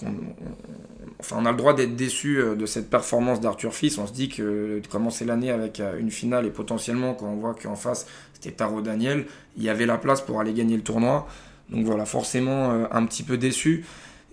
on 0.04 1.46
a 1.46 1.52
le 1.52 1.58
droit 1.58 1.74
d'être 1.74 1.96
déçu 1.96 2.42
de 2.58 2.66
cette 2.66 2.90
performance 2.90 3.40
d'Arthur 3.40 3.74
Fils. 3.74 3.98
On 3.98 4.08
se 4.08 4.14
dit 4.14 4.30
que 4.30 4.80
de 4.80 4.88
commencer 4.88 5.26
l'année 5.26 5.52
avec 5.52 5.82
une 6.00 6.12
finale 6.12 6.46
et 6.46 6.50
potentiellement, 6.50 7.14
quand 7.14 7.28
on 7.28 7.36
voit 7.36 7.54
qu'en 7.54 7.76
face 7.76 8.06
c'était 8.34 8.52
Taro 8.52 8.82
Daniel, 8.82 9.26
il 9.56 9.64
y 9.64 9.70
avait 9.70 9.86
la 9.86 9.98
place 9.98 10.22
pour 10.22 10.40
aller 10.42 10.54
gagner 10.54 10.76
le 10.76 10.84
tournoi. 10.84 11.28
Donc 11.70 11.86
voilà, 11.86 12.06
forcément 12.06 12.86
un 12.92 13.06
petit 13.06 13.24
peu 13.24 13.38
déçu. 13.38 13.86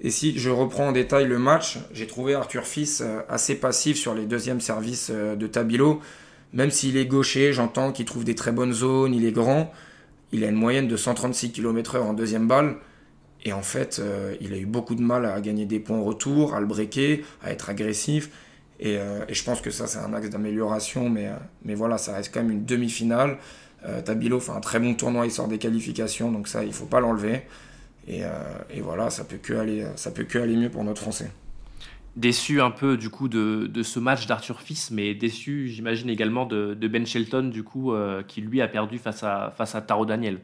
Et 0.04 0.10
si 0.10 0.36
je 0.36 0.50
reprends 0.50 0.88
en 0.88 0.92
détail 0.92 1.26
le 1.26 1.38
match, 1.38 1.78
j'ai 1.94 2.08
trouvé 2.08 2.34
Arthur 2.34 2.66
Fils 2.66 3.00
euh, 3.00 3.20
assez 3.28 3.54
passif 3.54 3.96
sur 3.96 4.14
les 4.14 4.26
deuxièmes 4.26 4.60
services 4.60 5.10
euh, 5.14 5.36
de 5.36 5.46
Tabilo. 5.46 6.00
Même 6.52 6.72
s'il 6.72 6.96
est 6.96 7.06
gaucher, 7.06 7.52
j'entends 7.52 7.92
qu'il 7.92 8.04
trouve 8.04 8.24
des 8.24 8.34
très 8.34 8.50
bonnes 8.50 8.72
zones, 8.72 9.14
il 9.14 9.24
est 9.24 9.32
grand. 9.32 9.72
Il 10.32 10.42
a 10.42 10.48
une 10.48 10.56
moyenne 10.56 10.88
de 10.88 10.96
136 10.96 11.52
km/h 11.52 12.00
en 12.00 12.14
deuxième 12.14 12.48
balle. 12.48 12.76
Et 13.44 13.52
en 13.52 13.62
fait, 13.62 13.98
euh, 13.98 14.36
il 14.40 14.52
a 14.52 14.56
eu 14.56 14.66
beaucoup 14.66 14.94
de 14.94 15.02
mal 15.02 15.26
à 15.26 15.40
gagner 15.40 15.66
des 15.66 15.80
points 15.80 15.98
en 15.98 16.04
retour, 16.04 16.54
à 16.54 16.60
le 16.60 16.66
breaker, 16.66 17.24
à 17.42 17.50
être 17.50 17.70
agressif. 17.70 18.30
Et, 18.80 18.98
je 19.28 19.44
pense 19.44 19.60
que 19.60 19.70
ça, 19.70 19.86
c'est 19.86 19.98
un 19.98 20.12
axe 20.12 20.28
d'amélioration. 20.28 21.08
Mais, 21.08 21.30
mais 21.64 21.76
voilà, 21.76 21.98
ça 21.98 22.14
reste 22.14 22.34
quand 22.34 22.40
même 22.42 22.50
une 22.50 22.64
demi-finale. 22.64 23.38
Tabilo 24.04 24.40
fait 24.40 24.50
un 24.50 24.60
très 24.60 24.80
bon 24.80 24.94
tournoi, 24.94 25.24
il 25.24 25.30
sort 25.30 25.46
des 25.46 25.58
qualifications. 25.58 26.32
Donc 26.32 26.48
ça, 26.48 26.64
il 26.64 26.68
ne 26.68 26.72
faut 26.72 26.86
pas 26.86 26.98
l'enlever. 26.98 27.42
Euh, 28.08 28.58
et, 28.70 28.80
voilà, 28.80 29.10
ça 29.10 29.24
peut 29.24 29.36
que 29.36 29.54
aller, 29.54 29.86
peut 30.14 30.24
que 30.24 30.38
aller 30.38 30.56
mieux 30.56 30.70
pour 30.70 30.84
notre 30.84 31.00
Français. 31.00 31.30
Déçu 32.16 32.60
un 32.60 32.70
peu 32.70 32.98
du 32.98 33.08
coup 33.08 33.28
de, 33.28 33.70
ce 33.82 33.98
match 33.98 34.26
d'Arthur 34.26 34.60
Fils, 34.60 34.90
mais 34.90 35.14
déçu, 35.14 35.68
j'imagine 35.68 36.10
également 36.10 36.44
de, 36.44 36.74
Ben 36.74 37.06
Shelton 37.06 37.44
du 37.44 37.62
coup, 37.62 37.92
euh, 37.92 38.22
qui 38.22 38.42
lui 38.42 38.60
a 38.60 38.68
perdu 38.68 38.98
face 38.98 39.22
à 39.22 39.54
face 39.56 39.74
à 39.74 39.80
Taro 39.80 40.04
Daniel. 40.04 40.40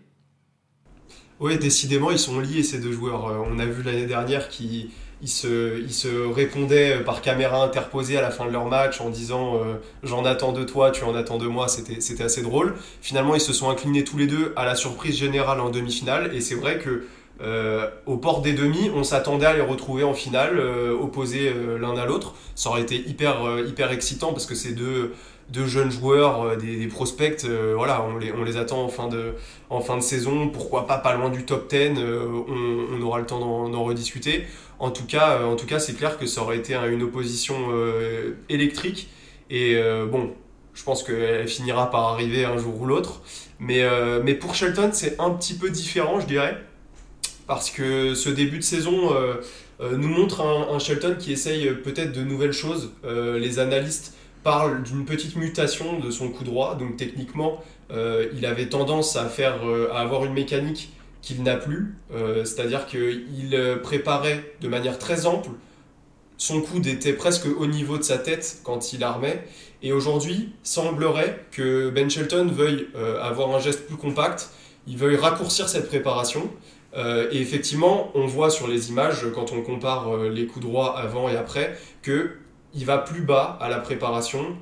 Oui, 1.41 1.59
décidément, 1.59 2.11
ils 2.11 2.19
sont 2.19 2.41
liés 2.41 2.63
ces 2.63 2.79
deux 2.79 2.93
joueurs. 2.93 3.29
Euh, 3.29 3.45
on 3.47 3.59
a 3.59 3.65
vu 3.65 3.83
l'année 3.83 4.07
dernière 4.07 4.49
qu'ils 4.49 4.91
ils 5.21 5.29
se, 5.29 5.81
ils 5.81 5.93
se 5.93 6.33
répondaient 6.33 7.01
par 7.01 7.23
caméra 7.23 7.65
interposée 7.65 8.17
à 8.17 8.23
la 8.23 8.31
fin 8.31 8.47
de 8.47 8.53
leur 8.53 8.67
match 8.67 9.01
en 9.01 9.11
disant 9.11 9.59
j'en 10.05 10.25
attends 10.25 10.53
de 10.53 10.63
toi, 10.63 10.93
tu 10.93 11.03
en 11.03 11.13
attends 11.17 11.39
de 11.39 11.49
moi, 11.49 11.67
c'était 11.67 12.23
assez 12.23 12.41
drôle. 12.41 12.77
Finalement, 13.03 13.35
ils 13.35 13.41
se 13.41 13.53
sont 13.53 13.69
inclinés 13.69 14.05
tous 14.05 14.17
les 14.17 14.29
deux 14.29 14.53
à 14.55 14.65
la 14.65 14.77
surprise 14.77 15.17
générale 15.17 15.59
en 15.59 15.71
demi-finale, 15.71 16.33
et 16.37 16.41
c'est 16.41 16.55
vrai 16.55 16.79
que 16.79 17.09
euh, 17.41 17.89
au 18.07 18.17
port 18.17 18.43
des 18.43 18.53
demi, 18.53 18.91
on 18.95 19.05
s'attendait 19.05 19.47
à 19.47 19.55
les 19.55 19.61
retrouver 19.61 20.03
en 20.03 20.15
finale, 20.15 20.59
euh, 20.59 20.93
opposés 20.99 21.53
euh, 21.55 21.79
l'un 21.79 21.97
à 21.97 22.05
l'autre. 22.05 22.35
Ça 22.55 22.71
aurait 22.71 22.83
été 22.83 22.97
hyper, 22.97 23.61
hyper 23.67 23.93
excitant 23.93 24.33
parce 24.33 24.47
que 24.47 24.55
ces 24.55 24.73
deux, 24.73 25.15
deux 25.51 25.67
jeunes 25.67 25.91
joueurs, 25.91 26.57
des, 26.57 26.87
prospects, 26.87 27.45
voilà, 27.75 28.03
on 28.03 28.19
les, 28.19 28.33
on 28.33 28.45
les 28.45 28.57
attend 28.57 28.83
en 28.83 28.89
fin, 28.89 29.09
de, 29.09 29.35
en 29.71 29.81
fin 29.81 29.97
de 29.97 30.03
saison. 30.03 30.49
Pourquoi 30.49 30.87
pas 30.87 30.99
pas 30.99 31.15
loin 31.15 31.31
du 31.31 31.45
top 31.45 31.71
10 31.71 31.93
on, 31.99 32.45
on, 32.93 33.03
aura 33.03 33.19
le 33.19 33.27
temps 33.27 33.69
d'en 33.69 33.85
rediscuter. 33.85 34.45
En 34.79 34.91
tout 34.91 35.07
cas, 35.07 35.43
en 35.43 35.57
tout 35.57 35.67
cas, 35.67 35.79
c'est 35.79 35.95
clair 35.95 36.19
que 36.19 36.27
ça 36.27 36.43
aurait 36.43 36.59
été 36.59 36.75
une 36.75 37.03
opposition 37.03 37.57
électrique. 38.49 39.09
Et 39.51 39.81
bon, 40.11 40.35
je 40.75 40.85
pense 40.85 41.03
qu'elle 41.03 41.49
finira 41.49 41.91
par 41.91 42.05
arriver 42.09 42.45
un 42.45 42.59
jour 42.59 42.81
ou 42.81 42.87
l'autre. 42.87 43.23
Mais, 43.59 43.83
mais 44.23 44.35
pour 44.35 44.55
Shelton, 44.55 44.91
c'est 44.93 45.19
un 45.19 45.31
petit 45.31 45.55
peu 45.55 45.71
différent, 45.71 46.21
je 46.21 46.27
dirais 46.27 46.59
parce 47.49 47.71
que 47.71 48.15
ce 48.15 48.29
début 48.29 48.59
de 48.59 48.63
saison 48.63 49.11
nous 49.81 50.09
montre 50.09 50.43
un, 50.43 50.79
Shelton 50.79 51.17
qui 51.19 51.33
essaye 51.33 51.73
peut-être 51.73 52.13
de 52.13 52.23
nouvelles 52.23 52.53
choses. 52.53 52.93
les 53.05 53.59
analystes 53.59 54.15
parlent 54.51 54.83
d'une 54.83 55.05
petite 55.05 55.37
mutation 55.37 55.99
de 55.99 56.11
son 56.11 56.29
coup 56.31 56.45
droit, 56.45 56.75
donc 56.75 56.97
techniquement, 56.97 57.63
il 57.91 58.47
avait 58.47 58.69
tendance 58.69 59.17
à, 59.17 59.27
faire, 59.27 59.57
à 59.93 60.01
avoir 60.01 60.25
une 60.25 60.33
mécanique 60.33 60.93
qu'il 61.23 61.43
n'a 61.43 61.57
plus, 61.57 61.97
c'est-à-dire 62.45 62.87
qu'il 62.87 63.81
préparait 63.83 64.55
de 64.61 64.69
manière 64.69 64.99
très 64.99 65.27
ample 65.27 65.51
son 66.39 66.61
coude 66.63 66.87
était 66.87 67.13
presque 67.13 67.47
au 67.47 67.67
niveau 67.67 67.99
de 67.99 68.05
sa 68.05 68.17
tête 68.17 68.61
quand 68.63 68.93
il 68.93 69.03
armait. 69.03 69.45
Et 69.83 69.93
aujourd'hui, 69.93 70.53
semblerait 70.63 71.45
que 71.51 71.91
Ben 71.91 72.09
Shelton 72.09 72.47
veuille 72.47 72.89
euh, 72.95 73.21
avoir 73.21 73.55
un 73.55 73.59
geste 73.59 73.87
plus 73.87 73.97
compact, 73.97 74.51
il 74.87 74.97
veuille 74.97 75.17
raccourcir 75.17 75.69
cette 75.69 75.89
préparation. 75.89 76.49
Euh, 76.97 77.29
et 77.33 77.41
effectivement, 77.41 78.11
on 78.15 78.27
voit 78.27 78.51
sur 78.51 78.67
les 78.67 78.89
images, 78.89 79.27
quand 79.35 79.53
on 79.53 79.63
compare 79.63 80.15
euh, 80.15 80.31
les 80.31 80.47
coups 80.47 80.65
droits 80.65 80.97
avant 80.97 81.29
et 81.29 81.37
après, 81.37 81.77
que 82.03 82.31
il 82.75 82.85
va 82.85 82.99
plus 82.99 83.23
bas 83.23 83.59
à 83.61 83.69
la 83.69 83.79
préparation. 83.79 84.57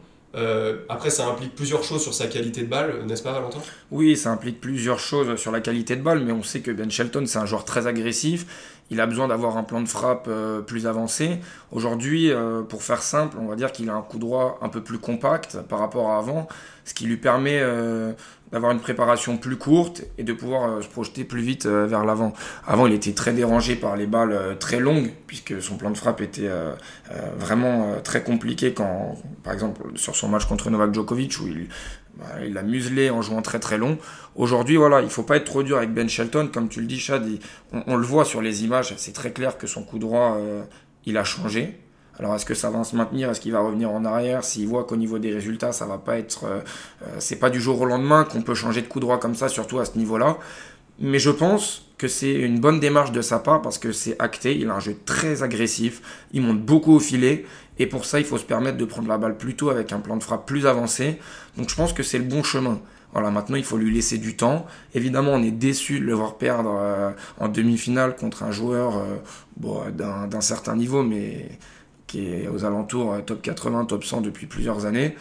après, 0.88 1.10
ça 1.10 1.26
implique 1.26 1.54
plusieurs 1.54 1.82
choses 1.82 2.02
sur 2.02 2.12
sa 2.12 2.26
qualité 2.26 2.62
de 2.62 2.68
balle, 2.68 3.04
n'est-ce 3.06 3.22
pas, 3.22 3.32
Valentin? 3.32 3.60
Oui, 3.90 4.16
ça 4.16 4.30
implique 4.30 4.60
plusieurs 4.60 5.00
choses 5.00 5.36
sur 5.36 5.50
la 5.50 5.60
qualité 5.60 5.96
de 5.96 6.02
balle, 6.02 6.20
mais 6.20 6.32
on 6.32 6.42
sait 6.42 6.60
que 6.60 6.70
Ben 6.70 6.90
Shelton, 6.90 7.24
c'est 7.26 7.38
un 7.38 7.46
joueur 7.46 7.64
très 7.64 7.86
agressif 7.86 8.46
il 8.90 9.00
a 9.00 9.06
besoin 9.06 9.28
d'avoir 9.28 9.56
un 9.56 9.64
plan 9.64 9.80
de 9.80 9.88
frappe 9.88 10.26
euh, 10.28 10.60
plus 10.60 10.86
avancé. 10.86 11.40
Aujourd'hui, 11.72 12.30
euh, 12.30 12.62
pour 12.62 12.82
faire 12.82 13.02
simple, 13.02 13.36
on 13.40 13.46
va 13.46 13.56
dire 13.56 13.72
qu'il 13.72 13.90
a 13.90 13.94
un 13.94 14.02
coup 14.02 14.18
droit 14.18 14.58
un 14.62 14.68
peu 14.68 14.80
plus 14.80 14.98
compact 14.98 15.58
par 15.68 15.80
rapport 15.80 16.10
à 16.10 16.18
avant, 16.18 16.46
ce 16.84 16.94
qui 16.94 17.06
lui 17.06 17.16
permet 17.16 17.58
euh, 17.60 18.12
d'avoir 18.52 18.72
une 18.72 18.80
préparation 18.80 19.36
plus 19.36 19.56
courte 19.56 20.02
et 20.18 20.22
de 20.22 20.32
pouvoir 20.32 20.82
se 20.82 20.88
projeter 20.88 21.24
plus 21.24 21.42
vite 21.42 21.66
vers 21.66 22.04
l'avant. 22.04 22.32
Avant, 22.66 22.86
il 22.86 22.92
était 22.92 23.12
très 23.12 23.32
dérangé 23.32 23.76
par 23.76 23.96
les 23.96 24.06
balles 24.06 24.56
très 24.60 24.78
longues, 24.78 25.10
puisque 25.26 25.60
son 25.60 25.76
plan 25.76 25.90
de 25.90 25.96
frappe 25.96 26.20
était 26.20 26.48
vraiment 27.36 27.96
très 28.04 28.22
compliqué 28.22 28.72
quand, 28.72 29.16
par 29.42 29.52
exemple, 29.52 29.82
sur 29.96 30.14
son 30.14 30.28
match 30.28 30.44
contre 30.44 30.70
Novak 30.70 30.94
Djokovic, 30.94 31.40
où 31.40 31.48
il 31.48 31.68
bah, 32.18 32.24
il 32.42 32.54
l'a 32.54 32.62
muselé 32.62 33.10
en 33.10 33.20
jouant 33.20 33.42
très 33.42 33.58
très 33.58 33.76
long. 33.76 33.98
Aujourd'hui, 34.36 34.76
voilà, 34.76 35.02
il 35.02 35.10
faut 35.10 35.22
pas 35.22 35.36
être 35.36 35.44
trop 35.44 35.62
dur 35.62 35.76
avec 35.76 35.92
Ben 35.92 36.08
Shelton, 36.08 36.48
comme 36.52 36.68
tu 36.68 36.80
le 36.80 36.86
dis, 36.86 36.98
Chad. 36.98 37.26
on, 37.72 37.96
le 37.96 38.06
voit 38.06 38.24
sur 38.24 38.40
les 38.40 38.64
images, 38.64 38.94
c'est 38.96 39.12
très 39.12 39.32
clair 39.32 39.58
que 39.58 39.66
son 39.66 39.82
coup 39.82 39.98
droit, 39.98 40.36
euh, 40.38 40.62
il 41.04 41.18
a 41.18 41.24
changé. 41.24 41.78
Alors, 42.18 42.34
est-ce 42.34 42.46
que 42.46 42.54
ça 42.54 42.70
va 42.70 42.82
se 42.84 42.96
maintenir? 42.96 43.30
Est-ce 43.30 43.40
qu'il 43.40 43.52
va 43.52 43.60
revenir 43.60 43.90
en 43.90 44.04
arrière? 44.04 44.42
S'il 44.44 44.66
voit 44.66 44.84
qu'au 44.84 44.96
niveau 44.96 45.18
des 45.18 45.32
résultats, 45.32 45.72
ça 45.72 45.86
va 45.86 45.98
pas 45.98 46.18
être, 46.18 46.44
euh, 46.44 46.60
euh, 47.02 47.16
c'est 47.18 47.38
pas 47.38 47.50
du 47.50 47.60
jour 47.60 47.80
au 47.80 47.84
lendemain 47.84 48.24
qu'on 48.24 48.42
peut 48.42 48.54
changer 48.54 48.82
de 48.82 48.86
coup 48.86 49.00
droit 49.00 49.18
comme 49.18 49.34
ça, 49.34 49.48
surtout 49.48 49.78
à 49.78 49.84
ce 49.84 49.98
niveau-là. 49.98 50.38
Mais 50.98 51.18
je 51.18 51.30
pense 51.30 51.86
que 51.98 52.08
c'est 52.08 52.32
une 52.32 52.58
bonne 52.58 52.80
démarche 52.80 53.12
de 53.12 53.20
sa 53.20 53.38
part 53.38 53.62
parce 53.62 53.78
que 53.78 53.92
c'est 53.92 54.16
acté. 54.18 54.56
Il 54.56 54.70
a 54.70 54.74
un 54.74 54.80
jeu 54.80 54.96
très 55.04 55.42
agressif. 55.42 56.26
Il 56.32 56.42
monte 56.42 56.60
beaucoup 56.60 56.94
au 56.94 57.00
filet. 57.00 57.44
Et 57.78 57.86
pour 57.86 58.06
ça, 58.06 58.18
il 58.18 58.24
faut 58.24 58.38
se 58.38 58.44
permettre 58.44 58.78
de 58.78 58.84
prendre 58.86 59.08
la 59.08 59.18
balle 59.18 59.36
plus 59.36 59.54
tôt 59.54 59.68
avec 59.68 59.92
un 59.92 59.98
plan 59.98 60.16
de 60.16 60.22
frappe 60.22 60.46
plus 60.46 60.66
avancé. 60.66 61.18
Donc 61.58 61.68
je 61.68 61.74
pense 61.74 61.92
que 61.92 62.02
c'est 62.02 62.18
le 62.18 62.24
bon 62.24 62.42
chemin. 62.42 62.80
Voilà, 63.12 63.30
maintenant 63.30 63.56
il 63.56 63.64
faut 63.64 63.78
lui 63.78 63.94
laisser 63.94 64.18
du 64.18 64.36
temps. 64.36 64.66
Évidemment, 64.94 65.32
on 65.32 65.42
est 65.42 65.50
déçu 65.50 66.00
de 66.00 66.04
le 66.04 66.14
voir 66.14 66.36
perdre 66.36 66.76
euh, 66.78 67.10
en 67.38 67.48
demi-finale 67.48 68.16
contre 68.16 68.42
un 68.42 68.50
joueur 68.50 69.02
euh, 69.64 69.90
d'un 69.90 70.40
certain 70.40 70.76
niveau, 70.76 71.02
mais 71.02 71.48
qui 72.06 72.26
est 72.26 72.48
aux 72.48 72.64
alentours 72.64 73.12
euh, 73.12 73.20
top 73.20 73.42
80, 73.42 73.86
top 73.86 74.04
100 74.04 74.20
depuis 74.20 74.46
plusieurs 74.46 74.86
années. 74.86 75.16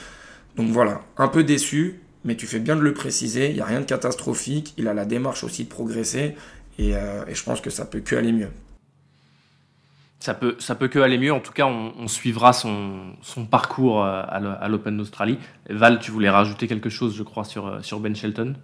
Donc 0.56 0.70
voilà, 0.70 1.02
un 1.18 1.28
peu 1.28 1.44
déçu, 1.44 2.02
mais 2.24 2.36
tu 2.36 2.48
fais 2.48 2.60
bien 2.60 2.76
de 2.76 2.82
le 2.82 2.94
préciser. 2.94 3.50
Il 3.50 3.56
n'y 3.56 3.62
a 3.62 3.66
rien 3.66 3.82
de 3.82 3.86
catastrophique. 3.86 4.74
Il 4.78 4.88
a 4.88 4.94
la 4.94 5.06
démarche 5.06 5.44
aussi 5.44 5.66
de 5.66 5.70
progresser. 5.70 6.36
Et, 6.78 6.90
et 6.92 7.34
je 7.34 7.44
pense 7.44 7.62
que 7.62 7.70
ça 7.70 7.86
peut 7.86 8.02
que 8.02 8.16
aller 8.16 8.34
mieux 8.34 8.50
ça 10.26 10.76
peut, 10.76 10.88
que 10.88 11.00
aller 11.00 11.18
mieux. 11.18 11.34
En 11.34 11.40
tout 11.40 11.52
cas, 11.52 11.66
on, 11.68 12.08
suivra 12.08 12.54
son, 12.54 13.16
parcours 13.50 14.04
euh, 14.04 14.24
à 14.28 14.68
l'Open 14.68 14.98
d'Australie. 14.98 15.38
Val, 15.70 16.00
tu 16.00 16.12
voulais 16.12 16.30
rajouter 16.30 16.68
quelque 16.68 16.90
chose, 16.90 17.16
je 17.16 17.24
crois, 17.24 17.44
euh, 17.58 17.82
sur 17.82 18.00
Ben 18.00 18.16
Shelton? 18.16 18.56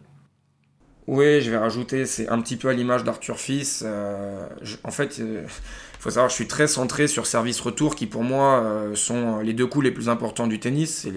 Oui, 1.08 1.42
je 1.42 1.52
vais 1.52 1.58
rajouter, 1.58 2.06
c'est 2.06 2.30
un 2.30 2.40
petit 2.42 2.56
peu 2.56 2.70
à 2.70 2.74
l'image 2.74 3.04
d'Arthur 3.04 3.40
Fils. 3.40 3.84
Euh, 3.86 4.48
en 4.84 4.92
fait, 4.92 5.18
il 5.18 5.42
faut 6.00 6.12
savoir, 6.12 6.30
je 6.30 6.36
suis 6.36 6.48
très 6.48 6.68
centré 6.68 7.08
sur 7.08 7.26
service-retour, 7.26 7.96
qui 7.96 8.06
pour 8.06 8.24
moi 8.24 8.64
sont 8.96 9.40
les 9.40 9.54
deux 9.54 9.68
coups 9.68 9.86
les 9.86 9.92
plus 9.92 10.10
importants 10.10 10.48
du 10.48 10.60
tennis. 10.60 11.08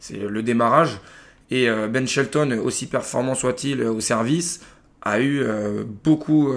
C'est 0.00 0.16
le 0.16 0.42
démarrage. 0.42 0.98
Et 1.50 1.68
Ben 1.88 2.06
Shelton, 2.08 2.60
aussi 2.62 2.86
performant 2.86 3.34
soit-il 3.34 3.82
au 3.82 4.00
service, 4.00 4.60
a 5.02 5.20
eu 5.20 5.44
beaucoup 6.02 6.52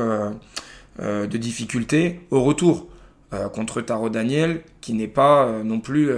euh, 1.01 1.27
de 1.27 1.37
difficultés 1.37 2.19
au 2.29 2.43
retour 2.43 2.87
euh, 3.33 3.47
contre 3.47 3.79
Taro 3.79 4.09
Daniel, 4.09 4.63
qui 4.81 4.93
n'est 4.93 5.07
pas 5.07 5.45
euh, 5.45 5.63
non 5.63 5.79
plus 5.79 6.11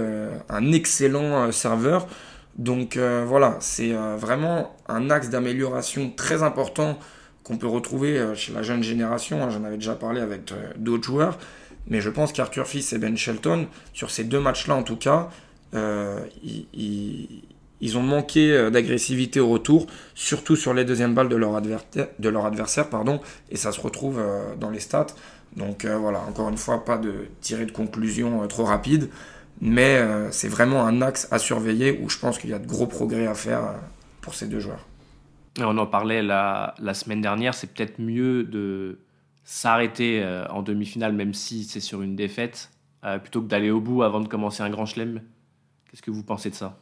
un 0.48 0.72
excellent 0.72 1.52
serveur. 1.52 2.08
Donc 2.56 2.98
voilà, 2.98 3.56
c'est 3.60 3.92
vraiment 3.92 4.76
un 4.88 5.10
axe 5.10 5.30
d'amélioration 5.30 6.12
très 6.14 6.42
important 6.42 6.98
qu'on 7.44 7.56
peut 7.56 7.66
retrouver 7.66 8.34
chez 8.34 8.52
la 8.52 8.62
jeune 8.62 8.82
génération. 8.82 9.42
Hein. 9.42 9.50
J'en 9.50 9.64
avais 9.64 9.76
déjà 9.76 9.94
parlé 9.94 10.20
avec 10.20 10.52
d'autres 10.76 11.04
joueurs. 11.04 11.38
Mais 11.88 12.00
je 12.00 12.10
pense 12.10 12.32
qu'Arthur 12.32 12.66
Fils 12.66 12.92
et 12.92 12.98
Ben 12.98 13.16
Shelton, 13.16 13.66
sur 13.92 14.10
ces 14.10 14.24
deux 14.24 14.40
matchs-là 14.40 14.74
en 14.74 14.82
tout 14.82 14.96
cas, 14.96 15.30
ils, 15.72 17.98
ont 17.98 18.02
manqué 18.02 18.52
euh, 18.52 18.70
d'agressivité 18.70 19.40
au 19.40 19.48
retour, 19.48 19.86
surtout 20.14 20.56
sur 20.56 20.74
les 20.74 20.84
deuxièmes 20.84 21.14
balles 21.14 21.28
de 21.28 21.36
leur, 21.36 21.56
adversaire, 21.56 22.88
pardon, 22.88 23.20
et 23.50 23.56
ça 23.56 23.72
se 23.72 23.80
retrouve 23.80 24.18
euh, 24.18 24.54
dans 24.58 24.70
les 24.70 24.80
stats. 24.80 25.08
Donc 25.56 25.84
euh, 25.84 25.96
voilà, 25.96 26.20
encore 26.20 26.48
une 26.48 26.56
fois, 26.56 26.84
pas 26.84 26.98
de 26.98 27.26
tirer 27.40 27.66
de 27.66 27.72
conclusion 27.72 28.46
trop 28.46 28.64
rapide, 28.64 29.10
mais 29.62 30.04
c'est 30.32 30.48
vraiment 30.48 30.84
un 30.84 31.00
axe 31.00 31.26
à 31.30 31.38
surveiller 31.38 31.98
où 32.02 32.10
je 32.10 32.18
pense 32.18 32.38
qu'il 32.38 32.50
y 32.50 32.52
a 32.52 32.58
de 32.58 32.66
gros 32.66 32.86
progrès 32.86 33.26
à 33.26 33.34
faire 33.34 33.76
pour 34.20 34.34
ces 34.34 34.46
deux 34.46 34.60
joueurs. 34.60 34.86
On 35.58 35.78
en 35.78 35.86
parlait 35.86 36.22
la, 36.22 36.74
la 36.78 36.92
semaine 36.92 37.22
dernière, 37.22 37.54
c'est 37.54 37.72
peut-être 37.72 37.98
mieux 37.98 38.44
de 38.44 38.98
s'arrêter 39.44 40.22
en 40.50 40.62
demi-finale, 40.62 41.12
même 41.12 41.32
si 41.32 41.64
c'est 41.64 41.80
sur 41.80 42.02
une 42.02 42.16
défaite, 42.16 42.70
plutôt 43.22 43.40
que 43.40 43.46
d'aller 43.46 43.70
au 43.70 43.80
bout 43.80 44.02
avant 44.02 44.20
de 44.20 44.28
commencer 44.28 44.62
un 44.62 44.70
grand 44.70 44.84
chelem. 44.84 45.22
Qu'est-ce 45.90 46.02
que 46.02 46.10
vous 46.10 46.24
pensez 46.24 46.50
de 46.50 46.54
ça? 46.54 46.81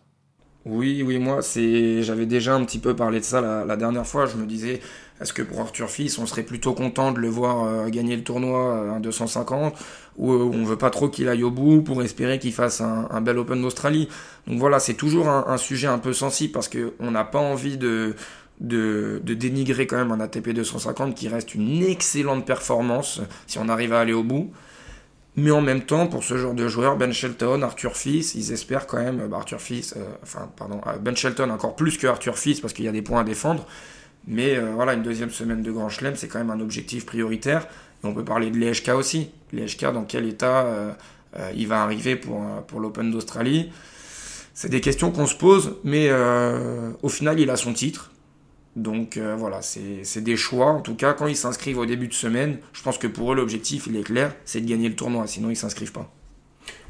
Oui, 0.66 1.02
oui, 1.02 1.18
moi, 1.18 1.40
c'est, 1.40 2.02
j'avais 2.02 2.26
déjà 2.26 2.54
un 2.54 2.64
petit 2.64 2.78
peu 2.78 2.94
parlé 2.94 3.20
de 3.20 3.24
ça 3.24 3.40
la, 3.40 3.76
dernière 3.76 4.06
fois. 4.06 4.26
Je 4.26 4.36
me 4.36 4.44
disais, 4.44 4.80
est-ce 5.20 5.32
que 5.32 5.40
pour 5.40 5.60
Arthur 5.60 5.88
Fils, 5.88 6.18
on 6.18 6.26
serait 6.26 6.42
plutôt 6.42 6.74
content 6.74 7.12
de 7.12 7.18
le 7.18 7.28
voir 7.28 7.64
euh, 7.64 7.88
gagner 7.88 8.14
le 8.14 8.22
tournoi 8.22 8.94
à 8.96 8.98
250 8.98 9.74
ou 10.18 10.32
euh, 10.32 10.50
on 10.52 10.64
veut 10.64 10.76
pas 10.76 10.90
trop 10.90 11.08
qu'il 11.08 11.28
aille 11.30 11.44
au 11.44 11.50
bout 11.50 11.80
pour 11.80 12.02
espérer 12.02 12.38
qu'il 12.38 12.52
fasse 12.52 12.82
un, 12.82 13.20
bel 13.22 13.38
Open 13.38 13.62
d'Australie? 13.62 14.08
Donc 14.46 14.58
voilà, 14.58 14.80
c'est 14.80 14.94
toujours 14.94 15.30
un, 15.30 15.56
sujet 15.56 15.86
un 15.86 15.98
peu 15.98 16.12
sensible 16.12 16.52
parce 16.52 16.68
qu'on 16.68 17.10
n'a 17.10 17.24
pas 17.24 17.38
envie 17.38 17.78
de, 17.78 18.14
de, 18.60 19.22
de, 19.24 19.32
dénigrer 19.32 19.86
quand 19.86 19.96
même 19.96 20.12
un 20.12 20.20
ATP 20.20 20.50
250 20.50 21.14
qui 21.14 21.28
reste 21.28 21.54
une 21.54 21.82
excellente 21.82 22.44
performance 22.44 23.22
si 23.46 23.58
on 23.58 23.68
arrive 23.70 23.94
à 23.94 24.00
aller 24.00 24.12
au 24.12 24.24
bout. 24.24 24.52
Mais 25.40 25.52
en 25.52 25.62
même 25.62 25.80
temps, 25.80 26.06
pour 26.06 26.22
ce 26.22 26.36
genre 26.36 26.52
de 26.52 26.68
joueurs, 26.68 26.98
Ben 26.98 27.12
Shelton, 27.14 27.62
Arthur 27.62 27.96
Fils, 27.96 28.34
ils 28.34 28.52
espèrent 28.52 28.86
quand 28.86 28.98
même, 28.98 29.26
bah, 29.26 29.38
Arthur 29.38 29.56
euh, 29.70 30.04
enfin, 30.22 30.50
pardon, 30.54 30.82
euh, 30.86 30.98
Ben 31.00 31.16
Shelton 31.16 31.48
encore 31.48 31.76
plus 31.76 31.96
que 31.96 32.06
Arthur 32.06 32.36
Fils 32.36 32.60
parce 32.60 32.74
qu'il 32.74 32.84
y 32.84 32.88
a 32.88 32.92
des 32.92 33.00
points 33.00 33.22
à 33.22 33.24
défendre. 33.24 33.66
Mais 34.26 34.56
euh, 34.56 34.72
voilà, 34.74 34.92
une 34.92 35.02
deuxième 35.02 35.30
semaine 35.30 35.62
de 35.62 35.72
Grand 35.72 35.88
Chelem, 35.88 36.14
c'est 36.14 36.28
quand 36.28 36.40
même 36.40 36.50
un 36.50 36.60
objectif 36.60 37.06
prioritaire. 37.06 37.66
Et 38.04 38.06
on 38.06 38.12
peut 38.12 38.24
parler 38.24 38.50
de 38.50 38.58
l'EHK 38.58 38.90
aussi. 38.90 39.30
L'EHK, 39.54 39.94
dans 39.94 40.04
quel 40.04 40.26
état 40.28 40.66
il 41.54 41.66
va 41.68 41.82
arriver 41.82 42.16
pour, 42.16 42.42
pour 42.66 42.80
l'Open 42.80 43.10
d'Australie? 43.10 43.70
C'est 44.52 44.68
des 44.68 44.82
questions 44.82 45.10
qu'on 45.10 45.26
se 45.26 45.34
pose, 45.34 45.76
mais 45.84 46.10
au 47.02 47.08
final, 47.08 47.40
il 47.40 47.50
a 47.50 47.56
son 47.56 47.72
titre. 47.72 48.10
Donc 48.76 49.16
euh, 49.16 49.34
voilà, 49.36 49.62
c'est 49.62 50.20
des 50.20 50.36
choix. 50.36 50.66
En 50.66 50.80
tout 50.80 50.94
cas, 50.94 51.12
quand 51.12 51.26
ils 51.26 51.36
s'inscrivent 51.36 51.78
au 51.78 51.86
début 51.86 52.08
de 52.08 52.14
semaine, 52.14 52.58
je 52.72 52.82
pense 52.82 52.98
que 52.98 53.06
pour 53.06 53.32
eux, 53.32 53.34
l'objectif, 53.34 53.86
il 53.86 53.96
est 53.96 54.02
clair, 54.02 54.34
c'est 54.44 54.60
de 54.60 54.68
gagner 54.68 54.88
le 54.88 54.94
tournoi, 54.94 55.26
sinon 55.26 55.50
ils 55.50 55.56
s'inscrivent 55.56 55.92
pas. 55.92 56.12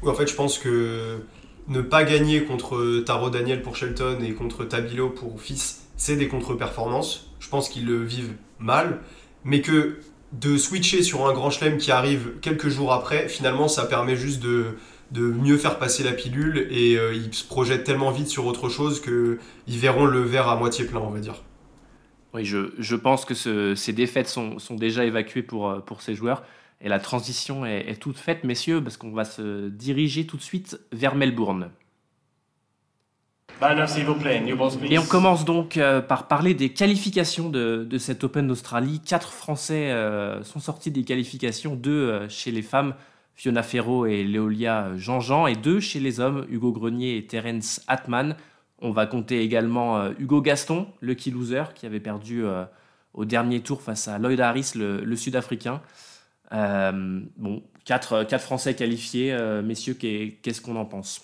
Oui, 0.03 0.09
en 0.09 0.13
fait, 0.13 0.27
je 0.27 0.35
pense 0.35 0.57
que 0.57 1.19
ne 1.67 1.81
pas 1.81 2.03
gagner 2.03 2.43
contre 2.43 3.01
Taro 3.05 3.29
Daniel 3.29 3.61
pour 3.61 3.75
Shelton 3.75 4.19
et 4.23 4.33
contre 4.33 4.63
Tabilo 4.65 5.09
pour 5.09 5.41
Fils, 5.41 5.81
c'est 5.97 6.15
des 6.15 6.27
contre-performances. 6.27 7.31
Je 7.39 7.49
pense 7.49 7.69
qu'ils 7.69 7.85
le 7.85 8.03
vivent 8.03 8.33
mal, 8.59 8.99
mais 9.43 9.61
que 9.61 9.97
de 10.33 10.57
switcher 10.57 11.03
sur 11.03 11.27
un 11.27 11.33
grand 11.33 11.49
chelem 11.49 11.77
qui 11.77 11.91
arrive 11.91 12.33
quelques 12.41 12.69
jours 12.69 12.93
après, 12.93 13.27
finalement, 13.27 13.67
ça 13.67 13.85
permet 13.85 14.15
juste 14.15 14.41
de, 14.41 14.77
de 15.11 15.21
mieux 15.21 15.57
faire 15.57 15.77
passer 15.77 16.03
la 16.03 16.13
pilule 16.13 16.67
et 16.71 16.97
euh, 16.97 17.13
ils 17.13 17.33
se 17.33 17.45
projettent 17.45 17.83
tellement 17.83 18.11
vite 18.11 18.27
sur 18.27 18.45
autre 18.45 18.69
chose 18.69 19.01
qu'ils 19.01 19.79
verront 19.79 20.05
le 20.05 20.21
verre 20.21 20.47
à 20.47 20.55
moitié 20.55 20.85
plein, 20.85 20.99
on 20.99 21.09
va 21.09 21.19
dire. 21.19 21.41
Oui, 22.33 22.45
je, 22.45 22.71
je 22.77 22.95
pense 22.95 23.25
que 23.25 23.33
ces 23.75 23.93
défaites 23.93 24.29
sont, 24.29 24.57
sont, 24.59 24.75
déjà 24.75 25.03
évacuées 25.03 25.43
pour, 25.43 25.69
euh, 25.69 25.79
pour 25.79 26.01
ces 26.01 26.15
joueurs. 26.15 26.43
Et 26.79 26.89
la 26.89 26.99
transition 26.99 27.65
est, 27.65 27.89
est 27.89 27.95
toute 27.95 28.17
faite, 28.17 28.43
messieurs, 28.43 28.81
parce 28.81 28.97
qu'on 28.97 29.11
va 29.11 29.25
se 29.25 29.67
diriger 29.67 30.25
tout 30.25 30.37
de 30.37 30.41
suite 30.41 30.79
vers 30.91 31.15
Melbourne. 31.15 31.69
Et 34.89 34.97
on 34.97 35.05
commence 35.05 35.45
donc 35.45 35.77
euh, 35.77 36.01
par 36.01 36.27
parler 36.27 36.55
des 36.55 36.69
qualifications 36.69 37.49
de, 37.49 37.85
de 37.87 37.97
cet 37.99 38.23
Open 38.23 38.47
d'Australie. 38.47 39.01
Quatre 39.05 39.33
Français 39.33 39.91
euh, 39.91 40.41
sont 40.43 40.59
sortis 40.59 40.89
des 40.89 41.03
qualifications, 41.03 41.75
deux 41.75 42.27
chez 42.29 42.49
les 42.49 42.63
femmes, 42.63 42.95
Fiona 43.35 43.61
Ferro 43.61 44.07
et 44.07 44.23
Léolia 44.23 44.91
Jean-Jean, 44.95 45.45
et 45.47 45.55
deux 45.55 45.79
chez 45.79 45.99
les 45.99 46.19
hommes, 46.19 46.47
Hugo 46.49 46.71
Grenier 46.71 47.17
et 47.17 47.27
Terence 47.27 47.81
Atman. 47.87 48.35
On 48.81 48.91
va 48.91 49.05
compter 49.05 49.41
également 49.41 50.09
Hugo 50.17 50.41
Gaston, 50.41 50.87
le 51.01 51.13
key 51.13 51.29
loser, 51.31 51.63
qui 51.75 51.85
avait 51.85 51.99
perdu 51.99 52.43
au 53.13 53.25
dernier 53.25 53.61
tour 53.61 53.81
face 53.81 54.07
à 54.07 54.17
Lloyd 54.17 54.39
Harris, 54.39 54.71
le, 54.75 55.15
Sud-Africain. 55.15 55.81
bon, 56.51 57.63
quatre, 57.85 58.25
Français 58.39 58.73
qualifiés, 58.73 59.37
messieurs, 59.63 59.93
qu'est-ce 59.93 60.61
qu'on 60.61 60.77
en 60.77 60.85
pense? 60.85 61.21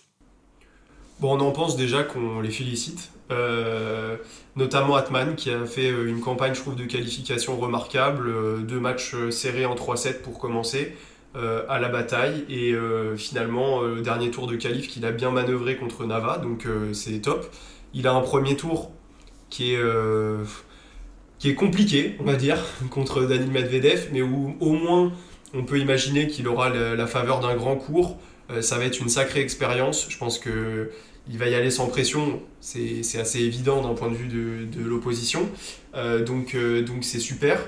Bon, 1.19 1.35
on 1.35 1.41
en 1.41 1.51
pense 1.51 1.75
déjà 1.75 2.03
qu'on 2.03 2.41
les 2.41 2.51
félicite. 2.51 3.09
Euh, 3.29 4.17
notamment 4.55 4.95
Atman 4.95 5.35
qui 5.35 5.49
a 5.49 5.65
fait 5.65 5.91
euh, 5.91 6.07
une 6.07 6.21
campagne, 6.21 6.53
je 6.53 6.61
trouve, 6.61 6.75
de 6.75 6.85
qualification 6.85 7.57
remarquable. 7.57 8.27
Euh, 8.27 8.59
deux 8.59 8.79
matchs 8.79 9.15
serrés 9.31 9.65
en 9.65 9.75
3-7 9.75 10.21
pour 10.21 10.39
commencer 10.39 10.95
à 11.35 11.79
la 11.79 11.89
bataille. 11.89 12.45
Et 12.49 12.73
finalement, 13.15 13.81
le 13.81 14.01
dernier 14.01 14.31
tour 14.31 14.47
de 14.47 14.55
qualif 14.55 14.87
qu'il 14.87 15.05
a 15.05 15.11
bien 15.11 15.29
manœuvré 15.29 15.75
contre 15.75 16.05
Nava. 16.05 16.39
Donc 16.39 16.67
c'est 16.93 17.21
top. 17.21 17.45
Il 17.93 18.07
a 18.07 18.13
un 18.13 18.21
premier 18.21 18.55
tour 18.55 18.91
qui 19.49 19.73
est, 19.73 19.81
qui 21.37 21.49
est 21.49 21.55
compliqué, 21.55 22.15
on 22.19 22.23
va 22.23 22.35
dire, 22.35 22.57
contre 22.89 23.21
Daniel 23.23 23.51
Medvedev, 23.51 24.09
mais 24.11 24.23
où 24.23 24.55
au 24.59 24.73
moins 24.73 25.11
on 25.53 25.63
peut 25.63 25.77
imaginer 25.77 26.27
qu'il 26.27 26.47
aura 26.47 26.69
la 26.69 27.07
faveur 27.07 27.39
d'un 27.39 27.55
grand 27.55 27.75
cours. 27.75 28.17
ça 28.61 28.77
va 28.79 28.85
être 28.85 28.99
une 28.99 29.09
sacrée 29.09 29.41
expérience. 29.41 30.07
Je 30.09 30.17
pense 30.17 30.39
que 30.39 30.89
il 31.29 31.37
va 31.37 31.47
y 31.47 31.55
aller 31.55 31.71
sans 31.71 31.87
pression, 31.87 32.41
c'est 32.59 33.19
assez 33.19 33.39
évident 33.39 33.81
d'un 33.81 33.93
point 33.93 34.09
de 34.09 34.15
vue 34.15 34.27
de, 34.27 34.83
l'opposition. 34.83 35.49
Euh, 35.95 36.23
donc 36.23 36.55
euh, 36.55 36.83
donc 36.83 37.03
c'est 37.03 37.19
super. 37.19 37.59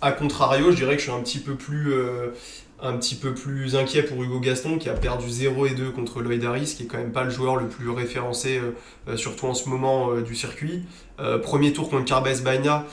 A 0.00 0.12
contrario, 0.12 0.70
je 0.70 0.76
dirais 0.76 0.94
que 0.94 1.02
je 1.02 1.10
suis 1.10 1.12
un 1.12 1.22
petit 1.22 1.40
peu 1.40 1.54
plus, 1.54 1.92
euh, 1.92 2.28
un 2.82 2.96
petit 2.96 3.14
peu 3.14 3.34
plus 3.34 3.76
inquiet 3.76 4.02
pour 4.02 4.22
Hugo 4.22 4.40
Gaston 4.40 4.78
qui 4.78 4.88
a 4.88 4.94
perdu 4.94 5.28
0 5.28 5.66
et 5.66 5.74
2 5.74 5.90
contre 5.90 6.20
Lloyd 6.20 6.44
Harris, 6.44 6.74
qui 6.76 6.84
est 6.84 6.86
quand 6.86 6.98
même 6.98 7.12
pas 7.12 7.24
le 7.24 7.30
joueur 7.30 7.56
le 7.56 7.68
plus 7.68 7.90
référencé, 7.90 8.60
surtout 9.16 9.46
en 9.46 9.54
ce 9.54 9.68
moment 9.68 10.14
du 10.20 10.34
circuit. 10.34 10.84
premier 11.42 11.72
tour 11.72 11.90
contre 11.90 12.04
Carbes 12.04 12.42
Baina. 12.42 12.86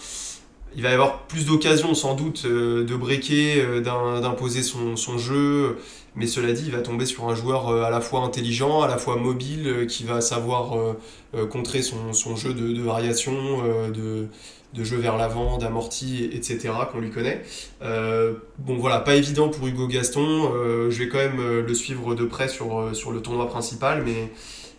Il 0.75 0.83
va 0.83 0.89
y 0.89 0.93
avoir 0.93 1.23
plus 1.23 1.45
d'occasions 1.45 1.93
sans 1.93 2.15
doute 2.15 2.45
de 2.45 2.95
breaker, 2.95 3.81
d'imposer 3.81 4.63
son, 4.63 4.95
son, 4.95 5.17
jeu. 5.17 5.77
Mais 6.17 6.25
cela 6.25 6.51
dit, 6.51 6.63
il 6.65 6.71
va 6.71 6.81
tomber 6.81 7.05
sur 7.05 7.29
un 7.29 7.35
joueur 7.35 7.69
euh, 7.69 7.83
à 7.83 7.91
la 7.91 8.01
fois 8.01 8.21
intelligent, 8.21 8.81
à 8.81 8.87
la 8.87 8.97
fois 8.97 9.17
mobile, 9.17 9.67
euh, 9.67 9.85
qui 9.85 10.03
va 10.03 10.19
savoir 10.19 10.75
euh, 10.75 11.45
contrer 11.45 11.83
son, 11.83 12.35
jeu 12.35 12.55
de, 12.55 12.81
variation, 12.81 13.61
de, 13.93 14.27
jeu 14.75 14.97
vers 14.97 15.17
l'avant, 15.17 15.57
d'amorti, 15.57 16.29
etc., 16.31 16.69
qu'on 16.91 16.99
lui 16.99 17.09
connaît. 17.09 17.43
bon 17.81 18.77
voilà, 18.77 18.99
pas 18.99 19.15
évident 19.15 19.49
pour 19.49 19.67
Hugo 19.67 19.87
Gaston. 19.87 20.51
je 20.89 20.97
vais 20.97 21.07
quand 21.07 21.17
même 21.17 21.41
le 21.41 21.73
suivre 21.73 22.15
de 22.15 22.25
près 22.25 22.47
sur, 22.47 22.95
sur 22.95 23.11
le 23.11 23.21
tournoi 23.21 23.47
principal, 23.47 24.03
mais, 24.05 24.31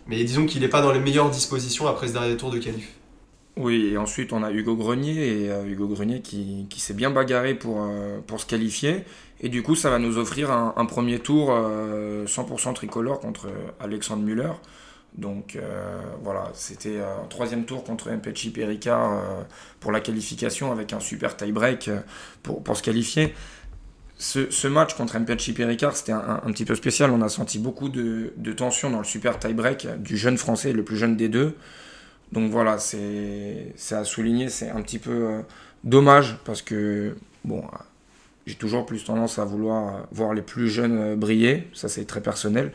mais 0.07 0.23
disons 0.23 0.45
qu'il 0.45 0.61
n'est 0.61 0.69
pas 0.69 0.81
dans 0.81 0.91
les 0.91 0.99
meilleures 0.99 1.29
dispositions 1.29 1.87
après 1.87 2.07
ce 2.07 2.13
dernier 2.13 2.37
tour 2.37 2.51
de 2.51 2.59
qualif. 2.59 2.93
Oui, 3.57 3.89
et 3.91 3.97
ensuite 3.97 4.31
on 4.31 4.41
a 4.43 4.51
Hugo 4.51 4.75
Grenier, 4.75 5.45
et 5.45 5.49
Hugo 5.67 5.87
Grenier 5.87 6.21
qui, 6.21 6.67
qui 6.69 6.79
s'est 6.79 6.93
bien 6.93 7.09
bagarré 7.09 7.55
pour, 7.55 7.85
pour 8.25 8.39
se 8.39 8.45
qualifier. 8.45 9.03
Et 9.41 9.49
du 9.49 9.63
coup, 9.63 9.75
ça 9.75 9.89
va 9.89 9.99
nous 9.99 10.17
offrir 10.17 10.51
un, 10.51 10.85
premier 10.85 11.19
tour 11.19 11.49
100% 11.51 11.51
euh, 12.69 12.73
tricolore 12.73 13.19
contre 13.19 13.47
Alexandre 13.79 14.23
Muller. 14.23 14.51
Donc 15.17 15.55
euh, 15.55 16.01
voilà, 16.21 16.51
c'était 16.53 16.99
un 16.99 17.25
troisième 17.27 17.65
tour 17.65 17.83
contre 17.83 18.09
Mpechi 18.11 18.51
Pericard 18.51 19.13
euh, 19.13 19.43
pour 19.79 19.91
la 19.91 19.99
qualification 19.99 20.71
avec 20.71 20.93
un 20.93 20.99
super 20.99 21.35
tie-break 21.35 21.89
pour, 22.43 22.63
pour, 22.63 22.77
se 22.77 22.83
qualifier. 22.83 23.33
Ce, 24.17 24.67
match 24.67 24.95
contre 24.95 25.17
Mpechi 25.17 25.53
Pericard, 25.53 25.95
c'était 25.95 26.11
un, 26.11 26.39
petit 26.47 26.65
peu 26.65 26.75
spécial. 26.75 27.11
On 27.11 27.21
a 27.21 27.29
senti 27.29 27.57
beaucoup 27.57 27.89
de, 27.89 28.33
de 28.35 28.53
tension 28.53 28.89
dans 28.89 28.99
le 28.99 29.05
super 29.05 29.39
tie-break 29.39 30.01
du 30.01 30.17
jeune 30.17 30.37
français, 30.37 30.73
le 30.73 30.83
plus 30.83 30.97
jeune 30.97 31.15
des 31.15 31.29
deux. 31.29 31.55
Donc 32.31 32.51
voilà, 32.51 32.77
c'est 32.77 33.73
à 33.91 34.03
souligner, 34.03 34.49
c'est 34.49 34.69
un 34.69 34.81
petit 34.81 34.99
peu 34.99 35.41
dommage 35.83 36.37
parce 36.43 36.61
que, 36.61 37.15
bon, 37.45 37.63
j'ai 38.49 38.55
toujours 38.55 38.85
plus 38.85 39.03
tendance 39.03 39.37
à 39.37 39.45
vouloir 39.45 40.07
voir 40.11 40.33
les 40.33 40.41
plus 40.41 40.69
jeunes 40.69 40.97
euh, 40.97 41.15
briller, 41.15 41.67
ça 41.73 41.87
c'est 41.87 42.05
très 42.05 42.21
personnel. 42.21 42.71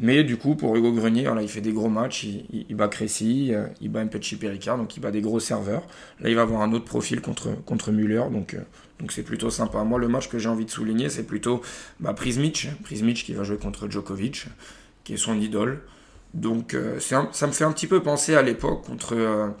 Mais 0.00 0.22
du 0.22 0.36
coup, 0.36 0.54
pour 0.54 0.76
Hugo 0.76 0.92
Grenier, 0.92 1.24
là, 1.24 1.42
il 1.42 1.48
fait 1.48 1.60
des 1.60 1.72
gros 1.72 1.88
matchs, 1.88 2.24
il, 2.24 2.76
bat 2.76 2.86
Crécy, 2.86 3.52
euh, 3.52 3.66
il 3.80 3.90
bat 3.90 4.04
Mpechi 4.04 4.36
Pericard, 4.36 4.78
donc 4.78 4.96
il 4.96 5.00
bat 5.00 5.10
des 5.10 5.20
gros 5.20 5.40
serveurs. 5.40 5.82
Là, 6.20 6.28
il 6.30 6.36
va 6.36 6.42
avoir 6.42 6.62
un 6.62 6.72
autre 6.72 6.84
profil 6.84 7.20
contre, 7.20 7.48
contre 7.64 7.90
Muller, 7.90 8.22
donc 8.30 8.54
euh, 8.54 8.60
donc 9.00 9.10
c'est 9.10 9.24
plutôt 9.24 9.50
sympa. 9.50 9.82
Moi, 9.82 9.98
le 9.98 10.06
match 10.06 10.28
que 10.28 10.38
j'ai 10.38 10.48
envie 10.48 10.64
de 10.64 10.70
souligner, 10.70 11.08
c'est 11.08 11.24
plutôt 11.24 11.62
bah, 11.98 12.14
Prismic, 12.14 12.68
Prismic 12.84 13.24
qui 13.24 13.32
va 13.32 13.42
jouer 13.42 13.56
contre 13.56 13.90
Djokovic, 13.90 14.46
qui 15.02 15.14
est 15.14 15.18
son 15.18 15.38
idole. 15.38 15.82
Donc 16.34 16.76
ça 16.98 17.46
me 17.46 17.52
fait 17.52 17.64
un 17.64 17.72
petit 17.72 17.86
peu 17.86 18.02
penser 18.02 18.34
à 18.34 18.42
l'époque 18.42 18.84
contre 18.84 19.54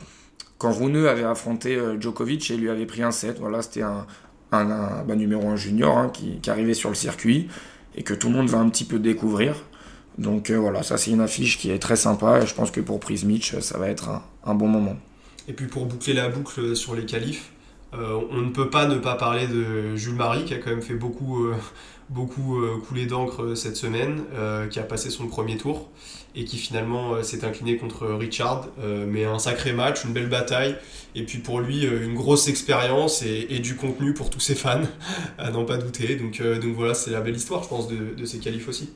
quand 0.58 0.70
Runeux 0.70 1.08
avait 1.08 1.24
affronté 1.24 1.80
Djokovic 1.98 2.50
et 2.50 2.58
lui 2.58 2.68
avait 2.68 2.84
pris 2.84 3.02
un 3.02 3.10
set. 3.10 3.38
Voilà, 3.38 3.62
c'était 3.62 3.82
un, 3.82 4.06
un, 4.52 5.02
bah, 5.04 5.16
numéro 5.16 5.48
1 5.48 5.56
junior 5.56 5.96
hein, 5.96 6.10
qui 6.12 6.50
arrivait 6.50 6.74
sur 6.74 6.90
le 6.90 6.94
circuit 6.94 7.48
et 7.96 8.02
que 8.02 8.12
tout 8.12 8.28
le 8.28 8.34
monde 8.34 8.50
va 8.50 8.58
un 8.58 8.68
petit 8.68 8.84
peu 8.84 8.98
découvrir. 8.98 9.54
Donc 10.18 10.50
euh, 10.50 10.56
voilà, 10.56 10.82
ça 10.82 10.98
c'est 10.98 11.12
une 11.12 11.20
affiche 11.20 11.58
qui 11.58 11.70
est 11.70 11.78
très 11.78 11.96
sympa 11.96 12.40
et 12.42 12.46
je 12.46 12.54
pense 12.54 12.72
que 12.72 12.80
pour 12.80 12.98
Prismich, 12.98 13.54
ça 13.60 13.78
va 13.78 13.88
être 13.88 14.10
un, 14.44 14.54
bon 14.54 14.66
moment. 14.66 14.96
Et 15.46 15.52
puis 15.52 15.66
pour 15.66 15.86
boucler 15.86 16.12
la 16.12 16.28
boucle 16.28 16.74
sur 16.74 16.94
les 16.96 17.06
qualifs, 17.06 17.52
euh, 17.94 18.20
on 18.30 18.42
ne 18.42 18.50
peut 18.50 18.68
pas 18.68 18.86
ne 18.86 18.98
pas 18.98 19.14
parler 19.14 19.46
de 19.46 19.94
Jules 19.96 20.16
Marie 20.16 20.44
qui 20.44 20.54
a 20.54 20.58
quand 20.58 20.70
même 20.70 20.82
fait 20.82 20.94
beaucoup, 20.94 21.44
euh, 21.44 21.54
beaucoup 22.10 22.60
couler 22.86 23.06
d'encre 23.06 23.54
cette 23.54 23.76
semaine, 23.76 24.24
qui 24.70 24.80
a 24.80 24.82
passé 24.82 25.10
son 25.10 25.26
premier 25.26 25.56
tour 25.56 25.88
et 26.34 26.44
qui 26.44 26.56
finalement 26.56 27.22
s'est 27.22 27.44
incliné 27.44 27.76
contre 27.76 28.06
Richard. 28.06 28.68
mais 29.06 29.24
un 29.24 29.38
sacré 29.38 29.72
match, 29.72 30.04
une 30.04 30.14
belle 30.14 30.30
bataille 30.30 30.76
et 31.14 31.24
puis 31.24 31.38
pour 31.38 31.60
lui, 31.60 31.84
une 31.84 32.14
grosse 32.14 32.48
expérience 32.48 33.22
et, 33.22 33.58
du 33.58 33.76
contenu 33.76 34.14
pour 34.14 34.30
tous 34.30 34.40
ses 34.40 34.54
fans, 34.54 34.80
à 35.38 35.50
n'en 35.50 35.66
pas 35.66 35.76
douter. 35.76 36.16
Donc, 36.16 36.42
donc 36.42 36.74
voilà, 36.74 36.94
c'est 36.94 37.10
la 37.10 37.20
belle 37.20 37.36
histoire, 37.36 37.62
je 37.62 37.68
pense, 37.68 37.88
de, 37.88 38.24
ces 38.24 38.38
qualifs 38.38 38.68
aussi. 38.68 38.88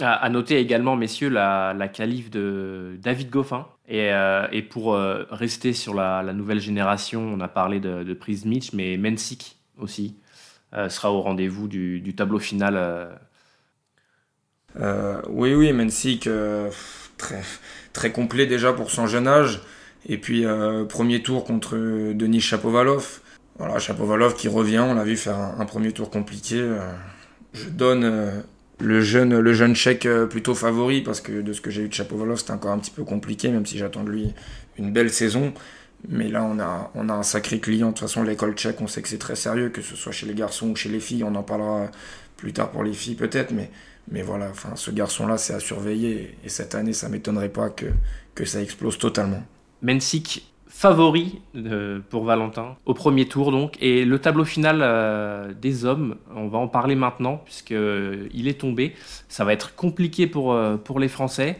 À, 0.00 0.28
noter 0.28 0.58
également, 0.58 0.94
messieurs, 0.94 1.30
la, 1.30 1.72
la 1.72 1.88
qualif 1.88 2.30
de 2.30 2.98
David 3.00 3.30
Goffin. 3.30 3.66
Et, 3.88 4.12
euh, 4.12 4.46
pour 4.68 4.94
rester 4.94 5.72
sur 5.72 5.94
la, 5.94 6.22
nouvelle 6.34 6.60
génération, 6.60 7.22
on 7.22 7.40
a 7.40 7.48
parlé 7.48 7.80
de, 7.80 8.02
de 8.02 8.14
Prise 8.14 8.44
Mitch, 8.44 8.72
mais 8.72 8.96
Mensik 8.98 9.56
aussi 9.78 10.16
sera 10.88 11.10
au 11.12 11.22
rendez-vous 11.22 11.68
du, 11.68 12.14
tableau 12.14 12.38
final. 12.38 13.08
oui, 14.76 15.54
oui, 15.54 15.72
Mensik, 15.72 16.28
très, 17.92 18.12
complet 18.12 18.46
déjà 18.46 18.72
pour 18.72 18.90
son 18.90 19.06
jeune 19.06 19.26
âge. 19.26 19.60
Et 20.08 20.18
puis, 20.18 20.44
euh, 20.44 20.84
premier 20.84 21.22
tour 21.22 21.44
contre 21.44 21.76
Denis 22.12 22.40
Chapovalov. 22.40 23.20
Voilà, 23.58 23.78
Chapovalov 23.78 24.34
qui 24.34 24.48
revient, 24.48 24.78
on 24.78 24.94
l'a 24.94 25.04
vu 25.04 25.16
faire 25.16 25.36
un, 25.36 25.64
premier 25.64 25.92
tour 25.92 26.10
compliqué. 26.10 26.60
Euh, 26.60 26.92
je 27.52 27.68
donne 27.68 28.04
euh, 28.04 28.40
le 28.78 29.00
jeune, 29.00 29.38
le 29.38 29.52
jeune 29.52 29.74
tchèque 29.74 30.08
plutôt 30.28 30.54
favori 30.54 31.00
parce 31.00 31.20
que 31.20 31.40
de 31.40 31.52
ce 31.52 31.60
que 31.60 31.70
j'ai 31.70 31.82
eu 31.82 31.88
de 31.88 31.94
Chapovalov, 31.94 32.38
c'était 32.38 32.52
encore 32.52 32.72
un 32.72 32.78
petit 32.78 32.90
peu 32.90 33.04
compliqué, 33.04 33.48
même 33.48 33.64
si 33.64 33.78
j'attends 33.78 34.04
de 34.04 34.10
lui 34.10 34.34
une 34.78 34.92
belle 34.92 35.10
saison. 35.10 35.52
Mais 36.08 36.28
là, 36.28 36.44
on 36.44 36.58
a, 36.60 36.90
on 36.94 37.08
a 37.08 37.14
un 37.14 37.22
sacré 37.22 37.58
client. 37.58 37.88
De 37.88 37.92
toute 37.92 38.00
façon, 38.00 38.22
l'école 38.22 38.54
tchèque, 38.54 38.80
on 38.80 38.86
sait 38.86 39.02
que 39.02 39.08
c'est 39.08 39.18
très 39.18 39.34
sérieux, 39.34 39.70
que 39.70 39.82
ce 39.82 39.96
soit 39.96 40.12
chez 40.12 40.26
les 40.26 40.34
garçons 40.34 40.70
ou 40.70 40.76
chez 40.76 40.88
les 40.88 41.00
filles. 41.00 41.24
On 41.24 41.34
en 41.34 41.42
parlera 41.42 41.90
plus 42.36 42.52
tard 42.52 42.70
pour 42.70 42.84
les 42.84 42.92
filles 42.92 43.14
peut-être, 43.14 43.50
mais, 43.50 43.70
mais 44.10 44.22
voilà, 44.22 44.50
enfin, 44.50 44.76
ce 44.76 44.90
garçon-là, 44.90 45.38
c'est 45.38 45.54
à 45.54 45.60
surveiller. 45.60 46.36
Et 46.44 46.48
cette 46.48 46.74
année, 46.74 46.92
ça 46.92 47.08
m'étonnerait 47.08 47.48
pas 47.48 47.70
que, 47.70 47.86
que 48.34 48.44
ça 48.44 48.60
explose 48.62 48.98
totalement. 48.98 49.42
Mensik 49.82 50.52
favori 50.76 51.40
euh, 51.56 52.00
pour 52.10 52.24
Valentin 52.24 52.76
au 52.84 52.92
premier 52.92 53.26
tour 53.26 53.50
donc. 53.50 53.76
Et 53.80 54.04
le 54.04 54.18
tableau 54.18 54.44
final 54.44 54.80
euh, 54.82 55.54
des 55.54 55.86
hommes 55.86 56.16
on 56.34 56.48
va 56.48 56.58
en 56.58 56.68
parler 56.68 56.94
maintenant 56.94 57.40
puisque 57.44 57.72
euh, 57.72 58.28
il 58.34 58.46
est 58.46 58.60
tombé. 58.60 58.94
Ça 59.28 59.44
va 59.44 59.54
être 59.54 59.74
compliqué 59.74 60.26
pour, 60.26 60.56
pour 60.84 61.00
les 61.00 61.08
Français. 61.08 61.58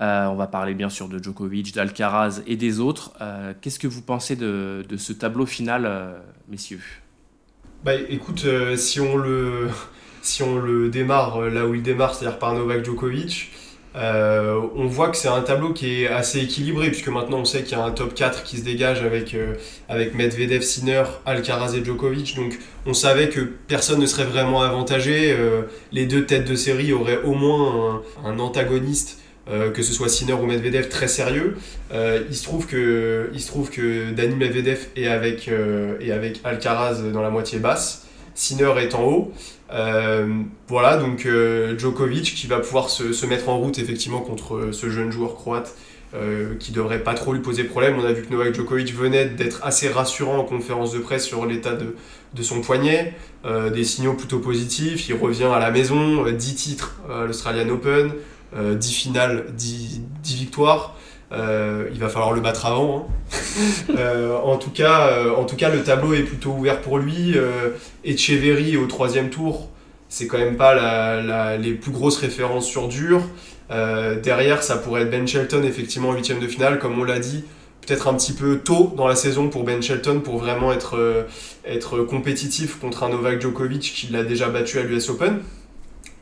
On 0.00 0.36
va 0.36 0.46
parler 0.46 0.74
bien 0.74 0.90
sûr 0.90 1.08
de 1.08 1.20
Djokovic 1.20 1.74
d'Alcaraz 1.74 2.42
et 2.46 2.56
des 2.56 2.78
autres. 2.78 3.14
Qu'est-ce 3.60 3.80
que 3.80 3.88
vous 3.88 4.02
pensez 4.02 4.36
de, 4.36 4.84
de 4.88 4.96
ce 4.96 5.12
tableau 5.12 5.44
final 5.44 6.22
messieurs? 6.48 6.82
Bah 7.84 7.94
écoute 7.94 8.46
si 8.76 9.00
on 9.00 9.16
le 9.16 9.68
si 10.22 10.42
on 10.42 10.58
le 10.58 10.88
démarre 10.88 11.40
là 11.40 11.66
où 11.66 11.74
il 11.74 11.82
démarre 11.82 12.14
c'est-à-dire 12.14 12.38
par 12.38 12.54
Novak 12.54 12.84
Djokovic 12.84 13.50
euh, 13.96 14.60
on 14.76 14.86
voit 14.86 15.08
que 15.08 15.16
c'est 15.16 15.28
un 15.28 15.40
tableau 15.40 15.72
qui 15.72 16.02
est 16.02 16.08
assez 16.08 16.40
équilibré, 16.40 16.88
puisque 16.88 17.08
maintenant 17.08 17.38
on 17.38 17.44
sait 17.44 17.62
qu'il 17.62 17.76
y 17.76 17.80
a 17.80 17.84
un 17.84 17.90
top 17.90 18.14
4 18.14 18.42
qui 18.42 18.58
se 18.58 18.64
dégage 18.64 19.02
avec, 19.02 19.34
euh, 19.34 19.54
avec 19.88 20.14
Medvedev, 20.14 20.62
Sinner, 20.62 21.04
Alcaraz 21.26 21.74
et 21.74 21.84
Djokovic. 21.84 22.36
Donc 22.36 22.58
on 22.86 22.94
savait 22.94 23.28
que 23.28 23.40
personne 23.40 24.00
ne 24.00 24.06
serait 24.06 24.24
vraiment 24.24 24.62
avantagé. 24.62 25.32
Euh, 25.32 25.62
les 25.92 26.06
deux 26.06 26.26
têtes 26.26 26.46
de 26.46 26.54
série 26.54 26.92
auraient 26.92 27.22
au 27.22 27.34
moins 27.34 28.02
un, 28.24 28.38
antagoniste 28.38 29.18
que 29.72 29.82
ce 29.82 29.94
soit 29.94 30.10
Sinner 30.10 30.34
ou 30.34 30.44
Medvedev, 30.44 30.90
très 30.90 31.08
sérieux. 31.08 31.56
il, 31.90 32.36
se 32.36 32.44
trouve 32.44 32.66
que, 32.66 33.30
il 33.32 33.40
se 33.40 33.46
trouve 33.46 33.70
que 33.70 34.10
Dani 34.10 34.34
Medvedev 34.34 34.88
est 34.94 35.06
avec, 35.06 35.48
est 35.48 36.12
avec 36.12 36.40
Alcaraz 36.44 37.00
dans 37.10 37.22
la 37.22 37.30
moitié 37.30 37.58
basse. 37.58 38.06
Sinner 38.34 38.74
est 38.78 38.94
en 38.94 39.04
haut. 39.04 39.32
Voilà, 39.68 40.96
donc 40.96 41.28
Djokovic 41.76 42.34
qui 42.34 42.46
va 42.46 42.60
pouvoir 42.60 42.90
se, 42.90 43.12
se, 43.12 43.26
mettre 43.26 43.48
en 43.48 43.58
route 43.58 43.78
effectivement 43.78 44.20
contre 44.20 44.70
ce 44.72 44.88
jeune 44.88 45.10
joueur 45.10 45.34
croate 45.34 45.74
euh, 46.14 46.54
qui 46.58 46.72
devrait 46.72 47.04
pas 47.04 47.12
trop 47.12 47.34
lui 47.34 47.40
poser 47.40 47.64
problème. 47.64 47.96
On 47.98 48.04
a 48.06 48.12
vu 48.12 48.22
que 48.22 48.32
Novak 48.32 48.54
Djokovic 48.54 48.94
venait 48.94 49.26
d'être 49.26 49.62
assez 49.62 49.90
rassurant 49.90 50.38
en 50.38 50.44
conférence 50.44 50.90
de 50.92 51.00
presse 51.00 51.26
sur 51.26 51.44
l'état 51.44 51.74
de, 51.74 51.96
de, 52.32 52.42
son 52.42 52.62
poignet, 52.62 53.12
euh, 53.44 53.68
des 53.68 53.84
signaux 53.84 54.14
plutôt 54.14 54.38
positifs. 54.38 55.06
Il 55.10 55.16
revient 55.16 55.50
à 55.54 55.58
la 55.58 55.70
maison, 55.70 56.24
10 56.24 56.30
euh, 56.30 56.54
titres 56.56 56.98
à 57.10 57.26
l'Australian 57.26 57.68
Open, 57.68 58.12
10 58.56 58.92
finales, 58.94 59.44
10, 59.54 60.00
10 60.22 60.34
victoires. 60.36 60.96
Il 61.32 61.98
va 61.98 62.08
falloir 62.08 62.32
le 62.32 62.40
battre 62.40 62.66
avant. 62.66 63.08
Hein. 63.90 63.94
en, 64.44 64.56
tout 64.56 64.70
cas, 64.70 65.24
en 65.36 65.44
tout 65.44 65.56
cas, 65.56 65.68
le 65.68 65.82
tableau 65.82 66.14
est 66.14 66.22
plutôt 66.22 66.50
ouvert 66.50 66.80
pour 66.80 66.98
lui. 66.98 67.34
Echeverry 68.04 68.76
au 68.76 68.86
troisième 68.86 69.30
tour, 69.30 69.68
c'est 70.08 70.26
quand 70.26 70.38
même 70.38 70.56
pas 70.56 70.74
la, 70.74 71.56
les 71.56 71.72
plus 71.72 71.92
grosses 71.92 72.18
références 72.18 72.66
sur 72.66 72.88
dur. 72.88 73.22
Euh, 73.70 74.20
derrière, 74.20 74.62
ça 74.62 74.76
pourrait 74.76 75.02
être 75.02 75.10
Ben 75.10 75.26
Shelton, 75.26 75.62
effectivement, 75.62 76.10
en 76.10 76.14
huitième 76.14 76.40
de 76.40 76.46
finale, 76.46 76.78
comme 76.78 76.98
on 76.98 77.04
l'a 77.04 77.18
dit, 77.18 77.44
peut-être 77.86 78.08
un 78.08 78.14
petit 78.14 78.32
peu 78.32 78.58
tôt 78.58 78.92
dans 78.96 79.06
la 79.06 79.16
saison 79.16 79.48
pour 79.48 79.64
Ben 79.64 79.82
Shelton 79.82 80.20
pour 80.20 80.38
vraiment 80.38 80.72
être, 80.72 80.96
euh, 80.96 81.24
être 81.66 82.02
compétitif 82.02 82.78
contre 82.78 83.02
un 83.02 83.10
Novak 83.10 83.40
Djokovic 83.40 83.82
qui 83.82 84.08
l'a 84.08 84.24
déjà 84.24 84.48
battu 84.48 84.78
à 84.78 84.82
l'US 84.82 85.10
Open. 85.10 85.40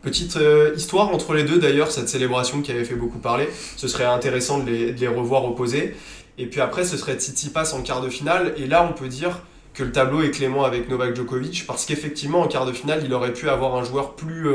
Petite 0.06 0.36
euh, 0.36 0.72
histoire 0.76 1.12
entre 1.12 1.34
les 1.34 1.42
deux 1.42 1.58
d'ailleurs, 1.58 1.90
cette 1.90 2.08
célébration 2.08 2.62
qui 2.62 2.70
avait 2.70 2.84
fait 2.84 2.94
beaucoup 2.94 3.18
parler. 3.18 3.48
Ce 3.76 3.88
serait 3.88 4.04
intéressant 4.04 4.60
de 4.60 4.70
les, 4.70 5.08
revoir 5.08 5.44
opposés. 5.44 5.96
Et 6.38 6.46
puis 6.46 6.60
après, 6.60 6.84
ce 6.84 6.96
serait 6.96 7.16
Tsitsipas 7.16 7.74
en 7.74 7.82
quart 7.82 8.00
de 8.00 8.08
finale. 8.08 8.54
Et 8.56 8.68
là, 8.68 8.88
on 8.88 8.92
peut 8.92 9.08
dire 9.08 9.40
que 9.74 9.82
le 9.82 9.90
tableau 9.90 10.22
est 10.22 10.30
clément 10.30 10.62
avec 10.62 10.88
Novak 10.88 11.16
Djokovic 11.16 11.66
parce 11.66 11.84
qu'effectivement, 11.86 12.42
en 12.42 12.46
quart 12.46 12.66
de 12.66 12.72
finale, 12.72 13.02
il 13.04 13.12
aurait 13.12 13.32
pu 13.32 13.48
avoir 13.48 13.74
un 13.74 13.82
joueur 13.82 14.14
plus 14.14 14.46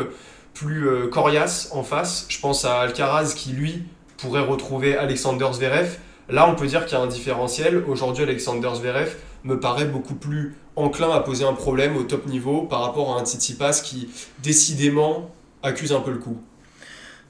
plus 0.54 0.88
euh, 0.88 1.08
coriace 1.10 1.68
en 1.74 1.84
face. 1.84 2.28
Je 2.30 2.40
pense 2.40 2.64
à 2.64 2.80
Alcaraz 2.80 3.34
qui, 3.36 3.52
lui, 3.52 3.84
pourrait 4.20 4.40
retrouver 4.40 4.96
Alexander 4.96 5.50
Zverev. 5.52 5.98
Là, 6.30 6.48
on 6.48 6.56
peut 6.56 6.68
dire 6.68 6.86
qu'il 6.86 6.98
y 6.98 7.02
a 7.02 7.04
un 7.04 7.08
différentiel. 7.08 7.84
Aujourd'hui, 7.90 8.24
Alexander 8.24 8.70
Zverev 8.74 9.18
me 9.44 9.60
paraît 9.60 9.84
beaucoup 9.84 10.16
plus 10.16 10.56
enclin 10.78 11.12
à 11.12 11.20
poser 11.20 11.44
un 11.44 11.52
problème 11.52 11.98
au 11.98 12.04
top 12.04 12.26
niveau 12.28 12.62
par 12.62 12.84
rapport 12.84 13.18
à 13.18 13.20
un 13.20 13.26
Tsitsipas 13.26 13.82
qui, 13.84 14.08
décidément, 14.42 15.30
accuse 15.63 15.91
un 15.93 16.02
peu 16.02 16.12
le 16.12 16.17
coup. 16.17 16.38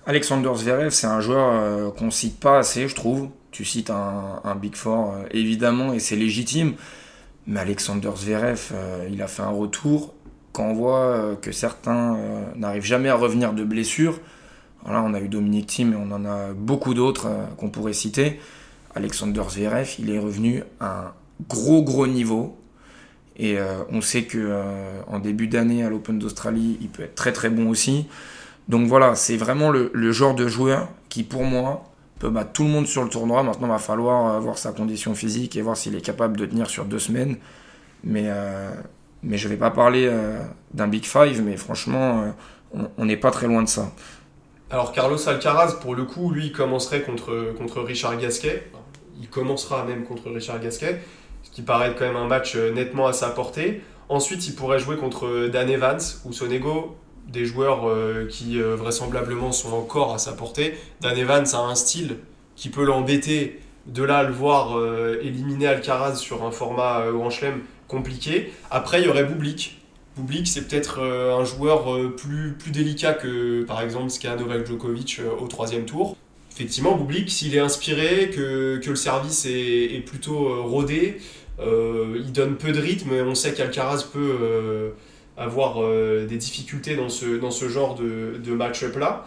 Alexander 0.06 0.52
Zverev, 0.56 0.89
c'est 0.89 1.08
un 1.08 1.22
joueur 1.22 1.52
euh, 1.54 1.91
qu'on 1.91 2.10
cite 2.10 2.39
pas 2.39 2.60
assez, 2.60 2.88
je 2.88 2.96
trouve. 2.96 3.30
Tu 3.52 3.65
cites 3.65 3.89
un, 3.89 4.56
Big 4.56 4.76
Four, 4.76 5.13
euh, 5.13 5.24
évidemment, 5.32 5.94
et 5.94 6.00
c'est 6.00 6.15
légitime. 6.15 6.74
Mais 7.48 7.60
Alexander 7.60 8.12
Zverev, 8.15 8.72
il 9.12 9.22
a 9.22 9.28
fait 9.28 9.41
un 9.41 9.50
retour 9.50 10.13
quand 10.52 10.65
on 10.65 10.74
voit 10.74 11.06
euh, 11.06 11.36
que 11.36 11.52
certains 11.52 12.15
euh, 12.15 12.46
n'arrivent 12.56 12.86
jamais 12.86 13.10
à 13.10 13.15
revenir 13.15 13.54
de 13.54 13.63
blessures, 13.63 14.20
voilà, 14.84 15.02
on 15.04 15.13
a 15.13 15.20
eu 15.20 15.28
Dominique 15.28 15.67
Thiem 15.67 15.94
et 15.94 15.96
on 15.96 16.12
en 16.12 16.26
a 16.26 16.54
beaucoup 16.54 16.94
d'autres 16.94 17.28
euh, 17.28 17.46
qu'on 17.58 17.70
pourrait 17.70 17.94
citer. 17.94 18.39
Alexander 18.96 19.44
Zverev, 19.50 19.96
il 20.00 20.10
est 20.10 20.20
revenu 20.20 20.63
à 20.80 21.00
un 21.00 21.13
gros 21.48 21.84
gros 21.84 22.08
niveau. 22.08 22.58
Et 23.38 23.58
on 23.89 24.02
sait 24.02 24.24
que 24.24 24.62
en 25.08 25.20
début 25.20 25.48
d'année 25.48 25.84
à 25.84 25.89
l'Open 25.89 26.20
d'Australie, 26.20 26.78
il 26.82 26.89
peut 26.89 27.04
être 27.04 27.15
très 27.15 27.32
très 27.32 27.50
bon 27.50 27.70
aussi. 27.70 28.08
Donc 28.67 28.88
voilà, 28.88 29.15
c'est 29.15 29.38
vraiment 29.38 29.70
le, 29.70 30.12
genre 30.12 30.36
de 30.36 30.48
joueur 30.48 30.88
qui 31.10 31.24
pour 31.24 31.44
moi 31.44 31.86
peut 32.20 32.30
battre 32.30 32.52
tout 32.54 32.63
le 32.63 32.70
monde 32.70 32.88
sur 32.88 33.04
le 33.04 33.10
tournoi. 33.10 33.41
Maintenant, 33.44 33.67
il 33.67 33.72
va 33.72 33.80
falloir 33.80 34.39
voir 34.39 34.58
sa 34.58 34.72
condition 34.72 35.15
physique 35.15 35.56
et 35.56 35.62
voir 35.62 35.76
s'il 35.76 35.96
est 35.96 36.02
capable 36.02 36.38
de 36.38 36.46
tenir 36.46 36.70
sur 36.70 36.86
deux 36.86 37.00
semaines. 37.00 37.38
Mais 38.04 38.28
je 39.24 39.48
ne 39.48 39.50
vais 39.50 39.58
pas 39.58 39.72
parler 39.72 40.08
euh, 40.10 40.39
d'un 40.74 40.88
Big 40.88 41.06
Five, 41.06 41.41
mais 41.41 41.58
franchement, 41.58 42.24
euh, 42.76 42.84
on 42.98 43.06
n'est 43.06 43.17
pas 43.17 43.32
très 43.32 43.48
loin 43.48 43.63
de 43.63 43.70
ça. 43.70 43.91
Alors 44.70 44.94
Carlos 44.94 45.28
Alcaraz, 45.28 45.74
pour 45.82 45.96
le 45.96 46.06
coup, 46.06 46.32
lui, 46.32 46.48
il 46.48 46.52
commencerait 46.54 47.02
contre 47.02 47.82
Richard 47.82 48.17
Gasquet. 48.17 48.72
Il 49.20 49.28
commencera 49.28 49.84
même 49.84 50.04
contre 50.04 50.32
Richard 50.32 50.60
Gasquet, 50.62 51.02
ce 51.44 51.52
qui 51.52 51.62
paraît 51.62 51.96
quand 51.98 52.06
même 52.06 52.16
un 52.16 52.28
match 52.28 52.56
euh, 52.56 52.72
nettement 52.72 53.08
à 53.08 53.14
sa 53.14 53.30
portée. 53.30 53.82
Ensuite, 54.10 54.48
il 54.48 54.56
pourrait 54.56 54.80
jouer 54.80 54.98
contre 54.98 55.48
Dan 55.48 55.70
Evans 55.70 56.02
ou 56.26 56.34
Sonego, 56.34 56.98
des 57.28 57.46
joueurs 57.46 57.88
qui 58.28 58.60
vraisemblablement 58.60 59.54
sont 59.54 59.72
encore 59.72 60.14
à 60.14 60.18
sa 60.18 60.34
portée. 60.34 60.76
Dan 61.00 61.18
Evans 61.18 61.46
a 61.54 61.60
un 61.60 61.76
style 61.76 62.18
qui 62.58 62.68
peut 62.68 62.84
l'embêter. 62.84 63.62
De 63.86 64.04
là 64.04 64.24
le 64.24 64.34
voir 64.34 64.78
éliminer 65.22 65.68
Alcaraz 65.68 66.16
sur 66.16 66.44
un 66.44 66.52
format 66.52 67.06
Grand 67.10 67.30
Chelem, 67.30 67.62
compliqué. 67.88 68.52
Après, 68.70 69.00
il 69.02 69.06
y 69.06 69.10
aurait 69.10 69.24
Bublik. 69.24 69.82
Bublik, 70.18 70.48
c'est 70.48 70.68
peut-être 70.68 71.00
euh, 71.02 71.38
un 71.38 71.46
joueur 71.46 71.94
euh, 71.94 72.14
plus, 72.16 72.54
plus 72.54 72.72
délicat 72.72 73.14
que, 73.14 73.64
par 73.64 73.82
exemple, 73.82 74.10
ce 74.10 74.20
qu'a 74.20 74.36
Novak 74.36 74.66
Djokovic 74.66 75.20
euh, 75.20 75.30
au 75.40 75.48
troisième 75.48 75.86
tour. 75.86 76.18
Effectivement, 76.52 76.96
Bublik, 76.96 77.32
s'il 77.32 77.56
est 77.56 77.60
inspiré, 77.60 78.30
que, 78.30 78.78
que 78.78 78.90
le 78.90 78.96
service 78.96 79.46
est, 79.46 79.96
est 79.96 80.06
plutôt 80.06 80.64
rodé, 80.64 81.18
il 81.60 82.32
donne 82.34 82.58
peu 82.58 82.72
de 82.72 82.80
rythme. 82.80 83.12
On 83.26 83.36
sait 83.36 83.54
qu'Alcaraz 83.54 84.06
peut 84.12 84.92
avoir 85.38 85.80
des 86.28 86.38
difficultés 86.38 86.96
dans 86.96 87.10
ce, 87.10 87.38
dans 87.38 87.52
ce 87.52 87.70
genre 87.70 87.96
de, 87.96 88.38
de 88.44 88.54
match-up-là. 88.54 89.26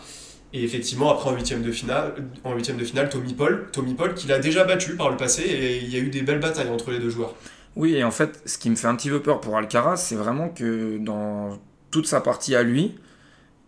Et 0.53 0.63
effectivement, 0.63 1.11
après 1.11 1.31
en 1.31 1.35
huitième 1.35 1.63
de 1.63 1.73
finale, 1.73 2.15
en 2.45 2.55
huitième 2.55 2.77
de 2.77 2.85
finale, 2.85 3.09
Tommy 3.09 3.35
Paul, 3.35 3.67
Tommy 3.73 3.95
Paul, 3.95 4.15
qui 4.15 4.29
l'a 4.29 4.39
déjà 4.39 4.63
battu 4.63 4.95
par 4.95 5.11
le 5.11 5.17
passé, 5.17 5.43
et 5.43 5.79
il 5.79 5.93
y 5.93 5.97
a 5.97 5.99
eu 5.99 6.11
des 6.11 6.23
belles 6.23 6.39
batailles 6.39 6.69
entre 6.69 6.93
les 6.93 7.01
deux 7.01 7.11
joueurs. 7.11 7.35
Oui, 7.75 7.95
et 7.95 8.05
en 8.05 8.13
fait, 8.13 8.41
ce 8.47 8.57
qui 8.57 8.71
me 8.71 8.77
fait 8.77 8.87
un 8.87 8.95
petit 8.95 9.09
peu 9.09 9.21
peur 9.21 9.41
pour 9.41 9.57
Alcaraz, 9.57 9.97
c'est 9.97 10.15
vraiment 10.15 10.49
que 10.49 10.99
dans 10.99 11.59
toute 11.91 12.07
sa 12.07 12.21
partie 12.21 12.55
à 12.55 12.63
lui, 12.63 12.95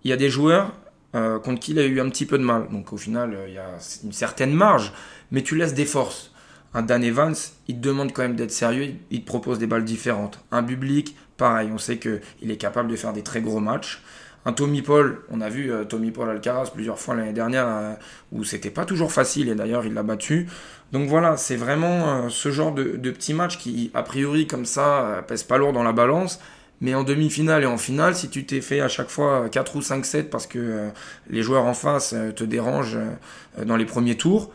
il 0.04 0.10
y 0.10 0.12
a 0.12 0.16
des 0.16 0.30
joueurs 0.30 0.72
euh, 1.16 1.38
contre 1.38 1.60
qui 1.60 1.72
il 1.72 1.78
a 1.78 1.84
eu 1.84 2.00
un 2.00 2.08
petit 2.08 2.26
peu 2.26 2.38
de 2.38 2.44
mal. 2.44 2.68
Donc 2.70 2.92
au 2.92 2.96
final, 2.96 3.34
euh, 3.34 3.48
il 3.48 3.54
y 3.54 3.58
a 3.58 3.70
une 4.04 4.12
certaine 4.12 4.52
marge, 4.52 4.92
mais 5.32 5.42
tu 5.42 5.56
laisses 5.56 5.74
des 5.74 5.86
forces. 5.86 6.32
Un 6.74 6.82
Dan 6.82 7.02
Evans, 7.02 7.34
il 7.68 7.76
te 7.76 7.80
demande 7.80 8.12
quand 8.12 8.22
même 8.22 8.36
d'être 8.36 8.50
sérieux, 8.50 8.94
il 9.10 9.22
te 9.22 9.26
propose 9.26 9.58
des 9.58 9.66
balles 9.66 9.84
différentes. 9.84 10.38
Un 10.52 10.62
Bublik, 10.62 11.16
pareil, 11.36 11.70
on 11.72 11.78
sait 11.78 11.98
qu'il 11.98 12.50
est 12.50 12.56
capable 12.56 12.88
de 12.90 12.96
faire 12.96 13.12
des 13.12 13.22
très 13.22 13.40
gros 13.40 13.60
matchs. 13.60 14.02
Un 14.44 14.52
Tommy 14.52 14.82
Paul, 14.82 15.22
on 15.30 15.40
a 15.40 15.48
vu 15.48 15.72
euh, 15.72 15.84
Tommy 15.84 16.12
Paul 16.12 16.30
Alcaraz 16.30 16.70
plusieurs 16.72 17.00
fois 17.00 17.16
l'année 17.16 17.32
dernière 17.32 17.96
où 18.30 18.44
c'était 18.44 18.70
pas 18.70 18.84
toujours 18.84 19.10
facile 19.10 19.48
et 19.48 19.56
d'ailleurs 19.56 19.84
il 19.86 19.94
l'a 19.94 20.04
battu. 20.04 20.46
Donc 20.92 21.08
voilà, 21.08 21.36
c'est 21.36 21.56
vraiment 21.56 22.08
euh, 22.08 22.28
ce 22.28 22.50
genre 22.50 22.72
de, 22.72 22.96
de 22.96 23.10
petits 23.10 23.34
matchs 23.34 23.58
qui, 23.58 23.90
a 23.94 24.02
priori, 24.02 24.46
comme 24.46 24.64
ça, 24.64 25.00
euh, 25.00 25.22
pèsent 25.22 25.42
pas 25.42 25.58
lourd 25.58 25.72
dans 25.72 25.82
la 25.82 25.92
balance. 25.92 26.40
Mais 26.80 26.94
en 26.94 27.04
demi-finale 27.04 27.62
et 27.62 27.66
en 27.66 27.78
finale, 27.78 28.14
si 28.14 28.28
tu 28.28 28.44
t'es 28.44 28.60
fait 28.60 28.80
à 28.80 28.88
chaque 28.88 29.08
fois 29.08 29.48
4 29.48 29.76
ou 29.76 29.82
5 29.82 30.04
sets 30.04 30.22
parce 30.24 30.46
que 30.46 30.58
euh, 30.58 30.88
les 31.30 31.42
joueurs 31.42 31.64
en 31.64 31.74
face 31.74 32.14
te 32.34 32.44
dérangent 32.44 32.98
dans 33.64 33.76
les 33.76 33.86
premiers 33.86 34.16
tours, 34.16 34.52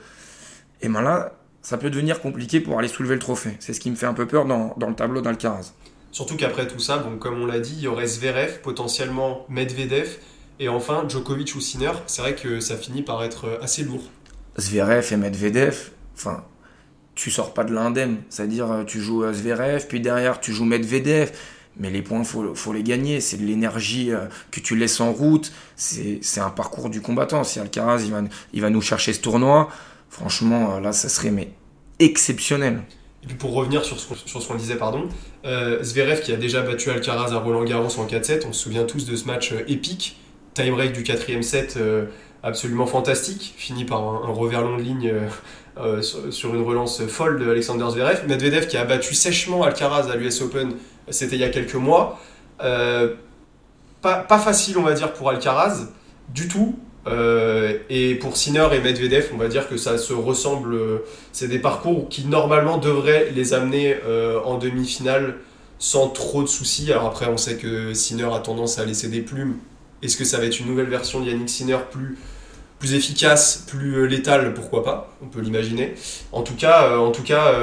et 0.81 0.89
ben 0.89 1.01
là, 1.01 1.33
ça 1.61 1.77
peut 1.77 1.89
devenir 1.89 2.21
compliqué 2.21 2.59
pour 2.59 2.77
aller 2.79 2.87
soulever 2.87 3.15
le 3.15 3.19
trophée. 3.19 3.55
C'est 3.59 3.73
ce 3.73 3.79
qui 3.79 3.89
me 3.89 3.95
fait 3.95 4.05
un 4.05 4.13
peu 4.13 4.27
peur 4.27 4.45
dans, 4.45 4.73
dans 4.77 4.89
le 4.89 4.95
tableau 4.95 5.21
d'Alcaraz. 5.21 5.73
Surtout 6.11 6.35
qu'après 6.35 6.67
tout 6.67 6.79
ça, 6.79 6.97
bon, 6.97 7.17
comme 7.17 7.41
on 7.41 7.45
l'a 7.45 7.59
dit, 7.59 7.73
il 7.77 7.81
y 7.81 7.87
aurait 7.87 8.07
Zverev, 8.07 8.61
potentiellement 8.61 9.45
Medvedev, 9.49 10.17
et 10.59 10.69
enfin 10.69 11.05
Djokovic 11.07 11.55
ou 11.55 11.61
Sinner. 11.61 11.91
C'est 12.07 12.21
vrai 12.21 12.35
que 12.35 12.59
ça 12.59 12.75
finit 12.77 13.01
par 13.01 13.23
être 13.23 13.59
assez 13.61 13.83
lourd. 13.83 14.03
Zverev 14.59 15.11
et 15.11 15.17
Medvedev, 15.17 15.91
Enfin, 16.15 16.43
tu 17.15 17.31
sors 17.31 17.53
pas 17.53 17.63
de 17.63 17.73
l'indemne. 17.73 18.17
C'est-à-dire, 18.29 18.71
euh, 18.71 18.83
tu 18.83 19.01
joues 19.01 19.23
Zverev, 19.33 19.87
puis 19.87 20.01
derrière, 20.01 20.39
tu 20.39 20.53
joues 20.53 20.65
Medvedev. 20.65 21.31
Mais 21.77 21.89
les 21.89 22.01
points, 22.01 22.23
faut, 22.23 22.53
faut 22.53 22.73
les 22.73 22.83
gagner. 22.83 23.21
C'est 23.21 23.37
de 23.37 23.45
l'énergie 23.45 24.11
euh, 24.11 24.25
que 24.51 24.59
tu 24.59 24.75
laisses 24.75 24.99
en 24.99 25.11
route. 25.11 25.51
C'est 25.75 26.39
un 26.39 26.49
parcours 26.49 26.89
du 26.89 27.01
combattant. 27.01 27.43
Si 27.43 27.59
Alcaraz, 27.59 28.03
il 28.53 28.61
va, 28.61 28.69
nous 28.69 28.81
chercher 28.81 29.13
ce 29.13 29.21
tournoi, 29.21 29.69
franchement, 30.09 30.75
euh, 30.75 30.79
là, 30.79 30.91
ça 30.91 31.09
serait 31.09 31.31
mais 31.31 31.51
exceptionnel. 31.99 32.81
Et 33.23 33.27
puis 33.27 33.35
pour 33.35 33.53
revenir 33.53 33.85
sur 33.85 33.99
ce 33.99 34.47
qu'on 34.47 34.55
disait, 34.55 34.77
pardon, 34.77 35.07
Zverev 35.43 36.21
qui 36.21 36.33
a 36.33 36.37
déjà 36.37 36.63
battu 36.63 36.89
Alcaraz 36.89 37.33
à 37.33 37.37
Roland 37.37 37.63
Garros 37.63 37.99
en 37.99 38.07
4-7, 38.07 38.47
on 38.49 38.53
se 38.53 38.63
souvient 38.63 38.83
tous 38.83 39.05
de 39.05 39.15
ce 39.15 39.25
match 39.25 39.53
épique, 39.67 40.17
time 40.55 40.73
break 40.73 40.91
du 40.91 41.03
quatrième 41.03 41.43
set 41.43 41.77
absolument 42.43 42.87
fantastique, 42.87 43.53
fini 43.57 43.85
par 43.85 44.01
un, 44.01 44.31
revers 44.31 44.63
long 44.63 44.77
de 44.77 44.81
ligne 44.81 45.13
euh, 45.77 46.01
sur, 46.01 46.53
une 46.53 46.63
relance 46.63 47.05
folle 47.05 47.39
de 47.39 47.49
Alexander 47.49 47.85
Zverev. 47.89 48.27
Medvedev 48.27 48.67
qui 48.67 48.77
a 48.77 48.85
battu 48.85 49.13
sèchement 49.13 49.63
Alcaraz 49.63 50.09
à 50.11 50.15
l'US 50.15 50.41
Open, 50.41 50.73
c'était 51.09 51.35
il 51.35 51.41
y 51.41 51.45
a 51.45 51.49
quelques 51.49 51.75
mois. 51.75 52.19
Euh, 52.61 53.15
pas, 54.01 54.39
facile, 54.39 54.77
on 54.77 54.83
va 54.83 54.93
dire, 54.93 55.13
pour 55.13 55.29
Alcaraz, 55.29 55.87
du 56.29 56.47
tout. 56.47 56.77
Euh, 57.07 57.79
et 57.89 58.15
pour 58.15 58.37
Sinner 58.37 58.67
et 58.73 58.79
Medvedev, 58.79 59.29
on 59.33 59.37
va 59.37 59.47
dire 59.47 59.67
que 59.67 59.77
ça 59.77 59.97
se 59.97 60.13
ressemble. 60.13 60.75
C'est 61.31 61.47
des 61.47 61.59
parcours 61.59 62.09
qui 62.09 62.25
normalement 62.25 62.77
devraient 62.77 63.31
les 63.35 63.53
amener 63.53 63.97
en 64.45 64.57
demi-finale 64.57 65.37
sans 65.77 66.09
trop 66.09 66.43
de 66.43 66.47
soucis. 66.47 66.91
Alors 66.91 67.07
après, 67.07 67.27
on 67.27 67.37
sait 67.37 67.57
que 67.57 67.93
Sinner 67.93 68.29
a 68.33 68.39
tendance 68.39 68.79
à 68.79 68.85
laisser 68.85 69.07
des 69.07 69.21
plumes. 69.21 69.57
Est-ce 70.01 70.17
que 70.17 70.23
ça 70.23 70.37
va 70.37 70.45
être 70.45 70.59
une 70.59 70.67
nouvelle 70.67 70.89
version 70.89 71.19
de 71.19 71.25
Yannick 71.25 71.49
Sinner 71.49 71.77
plus 71.91 72.17
plus 72.81 72.95
efficace, 72.95 73.63
plus 73.67 74.07
létal, 74.07 74.55
pourquoi 74.55 74.83
pas 74.83 75.15
On 75.21 75.27
peut 75.27 75.39
l'imaginer. 75.39 75.93
En 76.31 76.41
tout 76.41 76.55
cas, 76.55 76.97
en 76.97 77.11
tout 77.11 77.21
cas, 77.21 77.53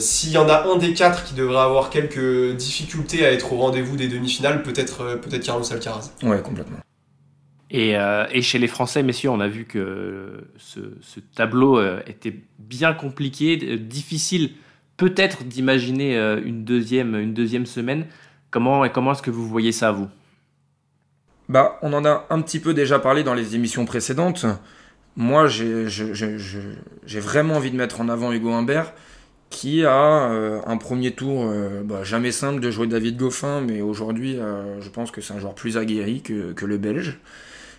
s'il 0.00 0.32
y 0.32 0.38
en 0.38 0.48
a 0.48 0.66
un 0.66 0.76
des 0.76 0.92
quatre 0.92 1.22
qui 1.24 1.34
devrait 1.34 1.62
avoir 1.62 1.88
quelques 1.88 2.56
difficultés 2.56 3.24
à 3.24 3.30
être 3.32 3.52
au 3.52 3.58
rendez-vous 3.58 3.96
des 3.96 4.08
demi-finales, 4.08 4.64
peut-être 4.64 5.20
peut-être 5.20 5.44
Carlos 5.44 5.72
Alcaraz. 5.72 6.10
Ouais, 6.24 6.42
complètement. 6.42 6.78
Et, 7.70 7.92
et, 7.92 8.42
chez 8.42 8.58
les 8.58 8.66
Français, 8.66 9.04
messieurs, 9.04 9.30
on 9.30 9.38
a 9.38 9.48
vu 9.48 9.66
que 9.66 10.48
ce, 10.58 10.80
ce 11.00 11.20
tableau 11.20 11.80
était 12.06 12.34
bien 12.58 12.92
compliqué, 12.92 13.78
difficile 13.78 14.50
peut-être 14.96 15.44
d'imaginer 15.44 16.16
une 16.44 16.64
deuxième, 16.64 17.14
une 17.16 17.34
deuxième 17.34 17.66
semaine. 17.66 18.06
Comment, 18.50 18.88
comment 18.88 19.12
est-ce 19.12 19.22
que 19.22 19.30
vous 19.30 19.46
voyez 19.46 19.72
ça, 19.72 19.92
vous? 19.92 20.08
Bah, 21.48 21.78
on 21.82 21.92
en 21.92 22.04
a 22.04 22.26
un 22.30 22.40
petit 22.40 22.58
peu 22.58 22.74
déjà 22.74 22.98
parlé 22.98 23.22
dans 23.22 23.34
les 23.34 23.54
émissions 23.54 23.84
précédentes. 23.84 24.46
Moi, 25.16 25.46
j'ai 25.48 27.20
vraiment 27.20 27.54
envie 27.54 27.70
de 27.70 27.76
mettre 27.76 28.00
en 28.00 28.08
avant 28.08 28.32
Hugo 28.32 28.52
Humbert, 28.52 28.92
qui 29.48 29.84
a 29.84 30.30
euh, 30.30 30.60
un 30.66 30.76
premier 30.76 31.12
tour 31.12 31.46
euh, 31.46 31.82
bah, 31.84 32.02
jamais 32.02 32.32
simple 32.32 32.60
de 32.60 32.70
jouer 32.70 32.86
David 32.88 33.16
Goffin, 33.16 33.60
mais 33.60 33.80
aujourd'hui, 33.80 34.38
euh, 34.38 34.80
je 34.80 34.88
pense 34.90 35.10
que 35.10 35.20
c'est 35.20 35.34
un 35.34 35.38
joueur 35.38 35.54
plus 35.54 35.78
aguerri 35.78 36.20
que, 36.20 36.52
que, 36.52 36.66
le 36.66 36.78
Belge. 36.78 37.20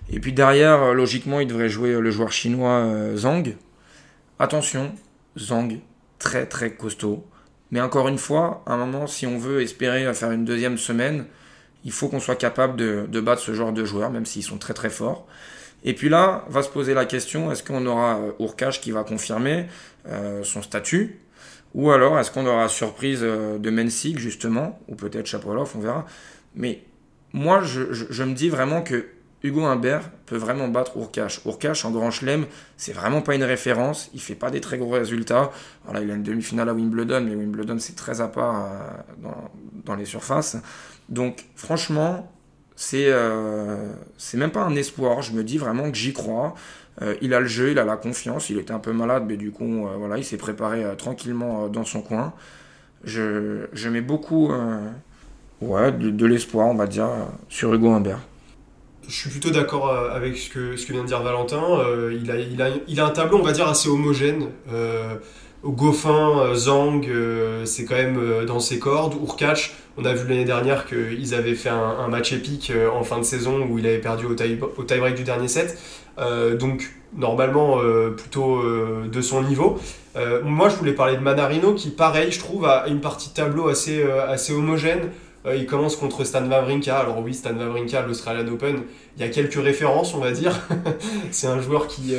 Et 0.09 0.19
puis 0.19 0.31
derrière, 0.31 0.93
logiquement, 0.93 1.41
il 1.41 1.47
devrait 1.47 1.69
jouer 1.69 1.99
le 1.99 2.09
joueur 2.09 2.31
chinois 2.31 2.89
Zhang. 3.15 3.55
Attention, 4.39 4.93
Zhang, 5.37 5.79
très 6.17 6.45
très 6.45 6.71
costaud. 6.71 7.25
Mais 7.71 7.81
encore 7.81 8.07
une 8.07 8.17
fois, 8.17 8.63
à 8.65 8.73
un 8.73 8.77
moment, 8.77 9.05
si 9.05 9.27
on 9.27 9.37
veut 9.37 9.61
espérer 9.61 10.11
faire 10.13 10.31
une 10.31 10.45
deuxième 10.45 10.77
semaine, 10.77 11.25
il 11.87 11.93
faut 11.93 12.09
qu'on 12.09 12.19
soit 12.19 12.35
capable 12.35 12.75
de, 12.75 13.21
battre 13.21 13.41
ce 13.41 13.53
genre 13.53 13.71
de 13.71 13.85
joueurs, 13.85 14.11
même 14.11 14.25
s'ils 14.25 14.43
sont 14.43 14.57
très 14.57 14.73
très 14.73 14.89
forts. 14.89 15.25
Et 15.85 15.93
puis 15.93 16.09
là, 16.09 16.43
va 16.49 16.61
se 16.61 16.67
poser 16.67 16.93
la 16.93 17.05
question, 17.05 17.49
est-ce 17.49 17.63
qu'on 17.63 17.85
aura 17.85 18.17
euh, 18.17 18.31
Urkash 18.41 18.81
qui 18.81 18.91
va 18.91 19.05
confirmer 19.05 19.67
euh, 20.09 20.43
son 20.43 20.61
statut? 20.61 21.21
Ou 21.73 21.89
alors 21.91 22.19
est-ce 22.19 22.29
qu'on 22.29 22.45
aura 22.45 22.67
surprise 22.67 23.21
euh, 23.21 23.57
de 23.57 23.69
Mensik 23.69 24.19
justement? 24.19 24.81
Ou 24.89 24.95
peut-être 24.95 25.27
Chapovalov, 25.27 25.71
on 25.77 25.79
verra. 25.79 26.05
Mais 26.55 26.83
moi, 27.31 27.61
je, 27.61 28.23
me 28.23 28.33
dis 28.33 28.49
vraiment 28.49 28.81
que 28.81 29.05
Hugo 29.41 29.63
Humbert 29.63 30.09
peut 30.25 30.35
vraiment 30.35 30.67
battre 30.67 30.97
Urkash. 30.97 31.39
Urkash 31.45 31.85
en 31.85 31.91
grand 31.91 32.11
chelem, 32.11 32.47
c'est 32.75 32.91
vraiment 32.91 33.21
pas 33.21 33.35
une 33.35 33.45
référence. 33.45 34.09
Il 34.13 34.19
fait 34.19 34.35
pas 34.35 34.51
des 34.51 34.59
très 34.59 34.77
gros 34.77 34.91
résultats. 34.91 35.51
Alors 35.87 36.01
il 36.01 36.11
a 36.11 36.15
une 36.15 36.23
demi-finale 36.23 36.67
à 36.67 36.73
Wimbledon, 36.73 37.21
mais 37.21 37.33
Wimbledon 37.33 37.79
c'est 37.79 37.95
très 37.95 38.19
à 38.19 38.27
part 38.27 38.67
dans 39.85 39.95
les 39.95 40.05
surfaces. 40.05 40.57
Donc 41.09 41.45
franchement, 41.55 42.31
c'est 42.75 43.07
euh, 43.09 43.91
c'est 44.17 44.37
même 44.37 44.51
pas 44.51 44.61
un 44.61 44.75
espoir. 44.75 45.21
Je 45.21 45.33
me 45.33 45.43
dis 45.43 45.57
vraiment 45.57 45.89
que 45.91 45.97
j'y 45.97 46.13
crois. 46.13 46.55
Euh, 47.01 47.15
il 47.21 47.33
a 47.33 47.39
le 47.39 47.47
jeu, 47.47 47.71
il 47.71 47.79
a 47.79 47.85
la 47.85 47.97
confiance. 47.97 48.49
Il 48.49 48.57
était 48.57 48.71
un 48.71 48.79
peu 48.79 48.93
malade, 48.93 49.25
mais 49.27 49.37
du 49.37 49.51
coup, 49.51 49.87
euh, 49.87 49.95
voilà, 49.97 50.17
il 50.17 50.23
s'est 50.23 50.37
préparé 50.37 50.83
tranquillement 50.97 51.67
dans 51.67 51.83
son 51.83 52.01
coin. 52.01 52.33
Je, 53.03 53.67
je 53.73 53.89
mets 53.89 54.01
beaucoup 54.01 54.51
ouais, 55.61 55.91
de, 55.91 56.25
l'espoir, 56.25 56.67
on 56.67 56.73
va 56.73 56.87
dire, 56.87 57.09
sur 57.47 57.73
Hugo 57.73 57.91
Humbert. 57.91 58.19
Je 59.07 59.13
suis 59.13 59.29
plutôt 59.29 59.51
d'accord 59.51 59.91
avec 59.91 60.35
ce 60.35 60.49
que, 60.49 60.75
ce 60.75 60.85
que 60.85 60.93
vient 60.93 61.03
de 61.03 61.07
dire 61.07 61.21
Valentin. 61.21 61.63
il, 62.11 62.29
a, 62.31 62.39
il, 62.39 62.61
a, 62.61 62.69
il 62.87 62.99
a 62.99 63.05
un 63.05 63.11
tableau, 63.11 63.37
on 63.37 63.43
va 63.43 63.51
dire, 63.51 63.67
assez 63.67 63.87
homogène. 63.87 64.49
Goffin, 65.63 66.53
Zhang, 66.53 67.07
c'est 67.65 67.85
quand 67.85 67.95
même 67.95 68.45
dans 68.45 68.59
ses 68.59 68.79
cordes. 68.79 69.15
Urkash, 69.21 69.75
on 69.99 70.05
a 70.05 70.13
vu 70.13 70.29
l'année 70.29 70.45
dernière 70.45 70.85
qu'ils 70.85 71.33
avaient 71.33 71.55
fait 71.55 71.69
un, 71.69 72.07
match 72.07 72.31
épique 72.31 72.71
euh, 72.73 72.89
en 72.91 73.03
fin 73.03 73.17
de 73.17 73.23
saison 73.23 73.65
où 73.67 73.79
il 73.79 73.87
avait 73.87 73.97
perdu 73.97 74.25
au 74.25 74.35
tie-break 74.35 75.15
du 75.15 75.23
dernier 75.23 75.47
set. 75.47 75.77
Euh, 76.19 76.55
donc, 76.55 76.93
normalement, 77.15 77.79
euh, 77.79 78.11
plutôt 78.11 78.61
de 78.63 79.21
son 79.21 79.41
niveau. 79.41 79.79
moi, 80.43 80.69
je 80.69 80.75
voulais 80.75 80.93
parler 80.93 81.15
de 81.15 81.21
Manarino 81.21 81.73
qui, 81.73 81.89
pareil, 81.89 82.31
je 82.31 82.39
trouve, 82.39 82.65
a 82.65 82.87
une 82.87 83.01
partie 83.01 83.29
de 83.29 83.33
tableau 83.33 83.69
assez, 83.69 84.03
assez 84.03 84.53
homogène. 84.53 85.09
il 85.51 85.65
commence 85.65 85.95
contre 85.95 86.23
Stan 86.23 86.47
Wawrinka. 86.47 86.97
Alors 86.97 87.19
oui, 87.19 87.33
Stan 87.33 87.55
Wawrinka, 87.55 88.03
l'Australian 88.03 88.47
Open, 88.47 88.83
il 89.15 89.21
y 89.21 89.25
a 89.25 89.29
quelques 89.29 89.61
références, 89.61 90.13
on 90.13 90.19
va 90.19 90.31
dire. 90.31 90.59
C'est 91.31 91.47
un 91.47 91.61
joueur 91.61 91.87
qui, 91.87 92.13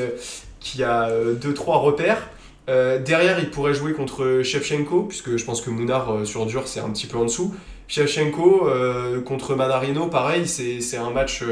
qui 0.58 0.82
a 0.82 1.10
2-3 1.10 1.80
repères. 1.80 2.28
Euh, 2.68 2.98
derrière, 2.98 3.38
il 3.38 3.50
pourrait 3.50 3.74
jouer 3.74 3.92
contre 3.92 4.42
Shevchenko, 4.42 5.04
puisque 5.04 5.36
je 5.36 5.44
pense 5.44 5.62
que 5.62 5.70
Mounar 5.70 6.12
euh, 6.12 6.24
sur 6.24 6.44
dur, 6.44 6.68
c'est 6.68 6.80
un 6.80 6.90
petit 6.90 7.06
peu 7.06 7.16
en 7.16 7.24
dessous. 7.24 7.54
Shevchenko 7.86 8.68
euh, 8.68 9.22
contre 9.22 9.54
Manarino, 9.54 10.08
pareil, 10.08 10.46
c'est 10.46 10.96
un 10.98 11.10
match 11.10 11.42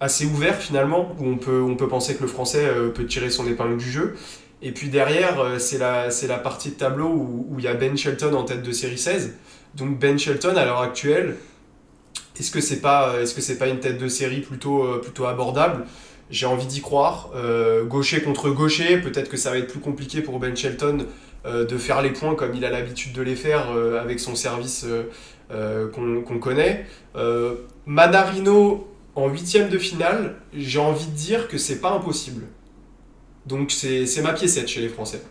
assez 0.00 0.24
ouvert 0.24 0.56
finalement, 0.56 1.14
où 1.18 1.26
on 1.26 1.36
peut, 1.36 1.88
penser 1.88 2.16
que 2.16 2.22
le 2.22 2.28
Français 2.28 2.66
peut 2.94 3.04
tirer 3.04 3.28
son 3.28 3.46
épingle 3.46 3.76
du 3.76 3.90
jeu. 3.90 4.16
Et 4.62 4.72
puis 4.72 4.88
derrière, 4.88 5.56
c'est 5.58 5.78
la, 5.78 6.08
la 6.08 6.38
partie 6.38 6.70
de 6.70 6.74
tableau 6.76 7.08
où, 7.08 7.56
il 7.58 7.64
y 7.64 7.68
a 7.68 7.74
Ben 7.74 7.96
Shelton 7.96 8.32
en 8.34 8.44
tête 8.44 8.62
de 8.62 8.72
série 8.72 8.96
16. 8.96 9.34
Donc 9.74 9.98
Ben 9.98 10.18
Shelton, 10.18 10.56
à 10.56 10.64
l'heure 10.64 10.80
actuelle, 10.80 11.36
est-ce 12.38 12.50
que 12.50 12.62
c'est 12.62 12.80
pas, 12.80 13.22
-ce 13.22 13.34
que 13.34 13.58
pas 13.58 13.68
une 13.68 13.80
tête 13.80 13.98
de 13.98 14.08
série 14.08 14.40
plutôt 14.40 15.26
abordable? 15.26 15.84
J'ai 16.30 16.46
envie 16.46 16.66
d'y 16.66 16.80
croire. 16.80 17.30
Euh, 17.34 17.84
gaucher 17.84 18.22
contre 18.22 18.50
gaucher, 18.50 18.98
peut-être 18.98 19.28
que 19.28 19.36
ça 19.36 19.50
va 19.50 19.58
être 19.58 19.70
plus 19.70 19.80
compliqué 19.80 20.22
pour 20.22 20.38
Ben 20.38 20.56
Shelton 20.56 21.06
euh, 21.44 21.66
de 21.66 21.76
faire 21.76 22.02
les 22.02 22.10
points 22.10 22.34
comme 22.34 22.54
il 22.54 22.64
a 22.64 22.70
l'habitude 22.70 23.12
de 23.12 23.22
les 23.22 23.36
faire 23.36 23.70
euh, 23.70 24.00
avec 24.00 24.20
son 24.20 24.34
service 24.34 24.86
qu'on 25.50 26.38
connaît. 26.38 26.86
Manarino 27.86 28.86
en 29.16 29.28
huitième 29.28 29.68
de 29.68 29.78
finale, 29.78 30.36
j'ai 30.54 30.78
envie 30.78 31.06
de 31.06 31.16
dire 31.16 31.48
que 31.48 31.58
c'est 31.58 31.80
pas 31.80 31.90
impossible. 31.90 32.44
Donc 33.46 33.72
c'est 33.72 34.22
ma 34.22 34.32
piécette 34.32 34.68
chez 34.68 34.80
les 34.80 34.88
Français. 34.88 35.22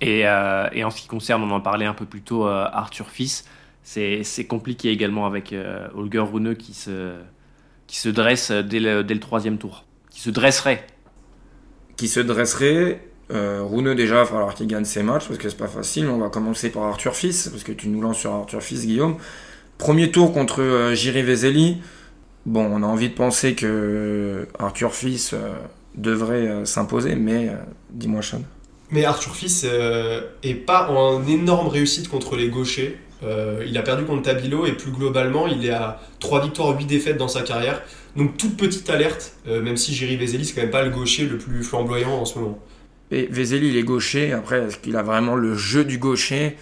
Et, 0.00 0.26
en 0.26 0.90
ce 0.90 1.02
qui 1.02 1.08
concerne, 1.08 1.42
on 1.42 1.50
en 1.50 1.60
parlait 1.60 1.84
un 1.84 1.92
peu 1.92 2.06
plus 2.06 2.22
tôt, 2.22 2.46
Arthur 2.46 3.10
Fils, 3.10 3.44
c'est 3.82 4.46
compliqué 4.48 4.88
également 4.88 5.26
avec 5.26 5.54
Holger 5.94 6.24
Rune 6.32 6.56
qui 6.56 6.72
se, 6.72 7.12
qui 7.86 7.98
se 7.98 8.08
dresse 8.08 8.50
dès 8.50 8.80
le, 8.80 9.04
dès 9.04 9.12
le 9.12 9.20
troisième 9.20 9.58
tour 9.58 9.84
qui 10.18 10.24
se 10.24 10.30
dresserait 10.30 10.84
Qui 11.96 12.08
se 12.08 12.18
dresserait. 12.18 13.00
Euh, 13.30 13.62
Rouneux, 13.62 13.94
déjà, 13.94 14.14
il 14.14 14.18
va 14.18 14.24
falloir 14.24 14.52
qu'il 14.52 14.66
gagne 14.66 14.84
ses 14.84 15.04
matchs 15.04 15.28
parce 15.28 15.38
que 15.38 15.48
c'est 15.48 15.56
pas 15.56 15.68
facile. 15.68 16.08
On 16.08 16.18
va 16.18 16.28
commencer 16.28 16.70
par 16.70 16.82
Arthur 16.82 17.14
Fils, 17.14 17.48
parce 17.48 17.62
que 17.62 17.70
tu 17.70 17.88
nous 17.88 18.00
lances 18.00 18.18
sur 18.18 18.32
Arthur 18.32 18.60
Fils, 18.60 18.84
Guillaume. 18.84 19.16
Premier 19.78 20.10
tour 20.10 20.32
contre 20.32 20.60
euh, 20.60 20.92
Jiri 20.92 21.22
Vezeli. 21.22 21.76
Bon, 22.46 22.64
on 22.64 22.82
a 22.82 22.86
envie 22.86 23.10
de 23.10 23.14
penser 23.14 23.54
que 23.54 23.66
euh, 23.66 24.46
Arthur 24.58 24.92
Fils 24.92 25.34
euh, 25.34 25.52
devrait 25.94 26.64
s'imposer, 26.64 27.14
mais 27.14 27.52
dis-moi, 27.90 28.20
Sean. 28.20 28.42
Mais 28.90 29.04
Arthur 29.04 29.36
Fils 29.36 29.64
est 30.42 30.54
pas 30.54 30.90
en 30.90 31.24
énorme 31.28 31.68
réussite 31.68 32.08
contre 32.08 32.34
les 32.34 32.48
gauchers. 32.48 32.98
il 33.64 33.78
a 33.78 33.82
perdu 33.82 34.04
contre 34.04 34.22
Tabilo 34.22 34.66
et 34.66 34.72
plus 34.72 34.90
globalement, 34.90 35.46
il 35.46 35.64
est 35.64 35.70
à 35.70 36.00
3 36.18 36.42
victoires, 36.42 36.76
8 36.76 36.86
défaites 36.86 37.18
dans 37.18 37.28
sa 37.28 37.42
carrière. 37.42 37.82
Donc 38.16 38.36
toute 38.36 38.56
petite 38.56 38.88
alerte, 38.90 39.34
euh, 39.46 39.62
même 39.62 39.76
si 39.76 39.94
Jerry 39.94 40.16
Vezeli, 40.16 40.44
c'est 40.44 40.54
quand 40.54 40.62
même 40.62 40.70
pas 40.70 40.82
le 40.82 40.90
gaucher 40.90 41.26
le 41.26 41.38
plus 41.38 41.62
flamboyant 41.62 42.12
en 42.12 42.24
ce 42.24 42.38
moment. 42.38 42.58
Et 43.10 43.28
il 43.30 43.76
est 43.76 43.82
gaucher. 43.82 44.32
Après, 44.32 44.58
est-ce 44.64 44.78
qu'il 44.78 44.96
a 44.96 45.02
vraiment 45.02 45.34
le 45.34 45.54
jeu 45.54 45.84
du 45.84 45.98
gaucher? 45.98 46.56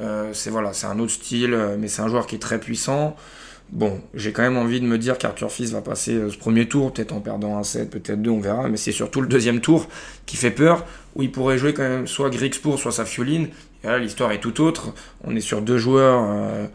Euh, 0.00 0.30
C'est 0.32 0.50
voilà, 0.50 0.72
c'est 0.72 0.86
un 0.86 0.98
autre 0.98 1.12
style, 1.12 1.54
euh, 1.54 1.76
mais 1.78 1.88
c'est 1.88 2.02
un 2.02 2.08
joueur 2.08 2.26
qui 2.26 2.36
est 2.36 2.40
très 2.40 2.60
puissant. 2.60 3.16
Bon, 3.70 4.00
j'ai 4.14 4.32
quand 4.32 4.42
même 4.42 4.56
envie 4.56 4.80
de 4.80 4.86
me 4.86 4.96
dire 4.96 5.18
qu'Arthur 5.18 5.50
Fils 5.52 5.72
va 5.72 5.82
passer 5.82 6.18
ce 6.30 6.38
premier 6.38 6.66
tour, 6.68 6.92
peut-être 6.92 7.12
en 7.12 7.20
perdant 7.20 7.58
un 7.58 7.62
set, 7.64 7.90
peut-être 7.90 8.22
deux, 8.22 8.30
on 8.30 8.40
verra. 8.40 8.68
Mais 8.68 8.78
c'est 8.78 8.92
surtout 8.92 9.20
le 9.20 9.28
deuxième 9.28 9.60
tour 9.60 9.88
qui 10.24 10.36
fait 10.36 10.50
peur, 10.50 10.86
où 11.16 11.22
il 11.22 11.30
pourrait 11.30 11.58
jouer 11.58 11.74
quand 11.74 11.82
même 11.82 12.06
soit 12.06 12.30
Grigspur, 12.30 12.78
soit 12.78 12.92
Safioline. 12.92 13.48
Et 13.84 13.88
là, 13.88 13.98
l'histoire 13.98 14.32
est 14.32 14.40
tout 14.40 14.62
autre. 14.62 14.94
On 15.22 15.36
est 15.36 15.42
sur 15.42 15.60
deux 15.60 15.78
joueurs 15.78 16.68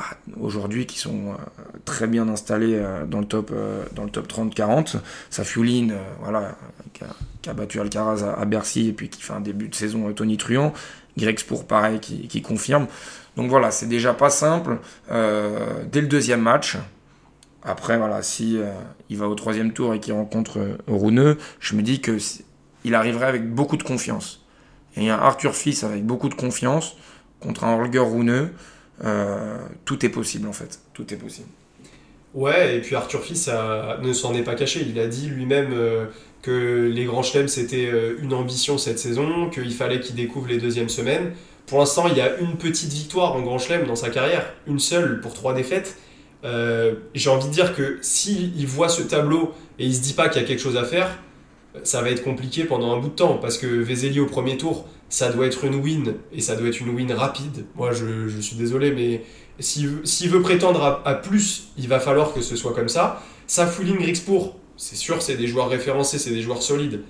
bah, 0.00 0.16
aujourd'hui 0.40 0.86
qui 0.86 0.98
sont 0.98 1.28
euh, 1.28 1.62
très 1.84 2.06
bien 2.06 2.26
installés 2.30 2.74
euh, 2.74 3.04
dans 3.04 3.20
le 3.20 3.26
top 3.26 3.50
euh, 3.52 3.84
dans 3.92 4.04
le 4.04 4.10
top 4.10 4.32
30-40. 4.32 4.96
Safiuline, 5.28 5.94
voilà, 6.22 6.56
qui 6.94 7.50
a, 7.50 7.52
battu 7.52 7.80
Alcaraz 7.80 8.24
à, 8.24 8.44
Bercy 8.46 8.88
et 8.88 8.92
puis 8.92 9.10
qui 9.10 9.20
fait 9.20 9.34
un 9.34 9.42
début 9.42 9.68
de 9.68 9.74
saison 9.74 10.10
Tony 10.14 10.38
Truant. 10.38 10.72
pour 11.46 11.66
pareil 11.66 12.00
qui, 12.00 12.40
confirme. 12.40 12.86
Donc 13.36 13.50
voilà, 13.50 13.70
c'est 13.70 13.88
déjà 13.88 14.14
pas 14.14 14.30
simple. 14.30 14.78
dès 15.10 16.00
le 16.00 16.06
deuxième 16.06 16.40
match, 16.40 16.78
après 17.62 17.98
voilà, 17.98 18.22
si 18.22 18.58
il 19.10 19.18
va 19.18 19.28
au 19.28 19.34
troisième 19.34 19.72
tour 19.72 19.92
et 19.92 20.00
qu'il 20.00 20.14
rencontre 20.14 20.78
Rouneux, 20.86 21.36
je 21.58 21.74
me 21.74 21.82
dis 21.82 22.00
que 22.00 22.16
il 22.84 22.94
arriverait 22.94 23.26
avec 23.26 23.52
beaucoup 23.52 23.76
de 23.76 23.82
confiance. 23.82 24.46
Et 24.96 25.00
il 25.00 25.06
y 25.06 25.10
a 25.10 25.20
Arthur 25.20 25.54
Fils 25.54 25.84
avec 25.84 26.04
beaucoup 26.04 26.28
de 26.28 26.34
confiance 26.34 26.96
contre 27.40 27.64
un 27.64 27.74
Holger 27.74 27.98
Rouneux. 27.98 28.52
Euh, 29.04 29.58
tout 29.84 30.04
est 30.04 30.08
possible 30.08 30.48
en 30.48 30.52
fait. 30.52 30.80
Tout 30.92 31.12
est 31.12 31.16
possible. 31.16 31.48
Ouais, 32.34 32.76
et 32.76 32.80
puis 32.80 32.94
Arthur 32.94 33.22
Fils 33.22 33.50
ne 34.02 34.12
s'en 34.12 34.34
est 34.34 34.42
pas 34.42 34.54
caché. 34.54 34.86
Il 34.88 34.98
a 35.00 35.06
dit 35.06 35.28
lui-même 35.28 35.72
euh, 35.72 36.06
que 36.42 36.88
les 36.92 37.04
grands 37.04 37.22
chelems 37.22 37.48
c'était 37.48 37.86
euh, 37.86 38.16
une 38.22 38.32
ambition 38.32 38.78
cette 38.78 38.98
saison, 38.98 39.50
qu'il 39.50 39.72
fallait 39.72 40.00
qu'il 40.00 40.14
découvre 40.14 40.48
les 40.48 40.58
deuxièmes 40.58 40.88
semaines. 40.88 41.32
Pour 41.66 41.78
l'instant, 41.78 42.06
il 42.08 42.16
y 42.16 42.20
a 42.20 42.38
une 42.38 42.56
petite 42.56 42.92
victoire 42.92 43.34
en 43.34 43.42
grand 43.42 43.58
chelem 43.58 43.86
dans 43.86 43.96
sa 43.96 44.10
carrière, 44.10 44.52
une 44.66 44.80
seule 44.80 45.20
pour 45.20 45.34
trois 45.34 45.54
défaites. 45.54 45.96
J'ai 46.42 47.30
envie 47.30 47.46
de 47.46 47.52
dire 47.52 47.76
que 47.76 47.98
s'il 48.00 48.66
voit 48.66 48.88
ce 48.88 49.02
tableau 49.02 49.54
et 49.78 49.86
il 49.86 49.94
se 49.94 50.00
dit 50.00 50.14
pas 50.14 50.28
qu'il 50.28 50.42
y 50.42 50.44
a 50.44 50.48
quelque 50.48 50.62
chose 50.62 50.76
à 50.76 50.84
faire, 50.84 51.18
ça 51.84 52.02
va 52.02 52.10
être 52.10 52.24
compliqué 52.24 52.64
pendant 52.64 52.92
un 52.92 52.98
bout 52.98 53.10
de 53.10 53.14
temps 53.14 53.38
parce 53.38 53.56
que 53.56 53.66
Vezeli 53.66 54.18
au 54.18 54.26
premier 54.26 54.56
tour, 54.56 54.88
ça 55.10 55.30
doit 55.30 55.46
être 55.46 55.64
une 55.64 55.74
win 55.74 56.14
et 56.32 56.40
ça 56.40 56.56
doit 56.56 56.68
être 56.68 56.80
une 56.80 56.94
win 56.94 57.12
rapide. 57.12 57.66
Moi, 57.74 57.92
je, 57.92 58.28
je 58.28 58.40
suis 58.40 58.56
désolé, 58.56 58.92
mais 58.92 59.22
s'il 59.58 60.30
veut 60.30 60.40
prétendre 60.40 61.02
à, 61.04 61.14
plus, 61.16 61.68
il 61.76 61.88
va 61.88 62.00
falloir 62.00 62.32
que 62.32 62.40
ce 62.40 62.56
soit 62.56 62.72
comme 62.72 62.88
ça. 62.88 63.22
Safouline, 63.46 63.96
Grixpour, 63.96 64.56
c'est 64.76 64.96
sûr, 64.96 65.20
c'est 65.20 65.36
des 65.36 65.46
joueurs 65.46 65.68
référencés, 65.68 66.18
c'est 66.18 66.30
des 66.30 66.40
joueurs 66.40 66.62
solides. 66.62 67.02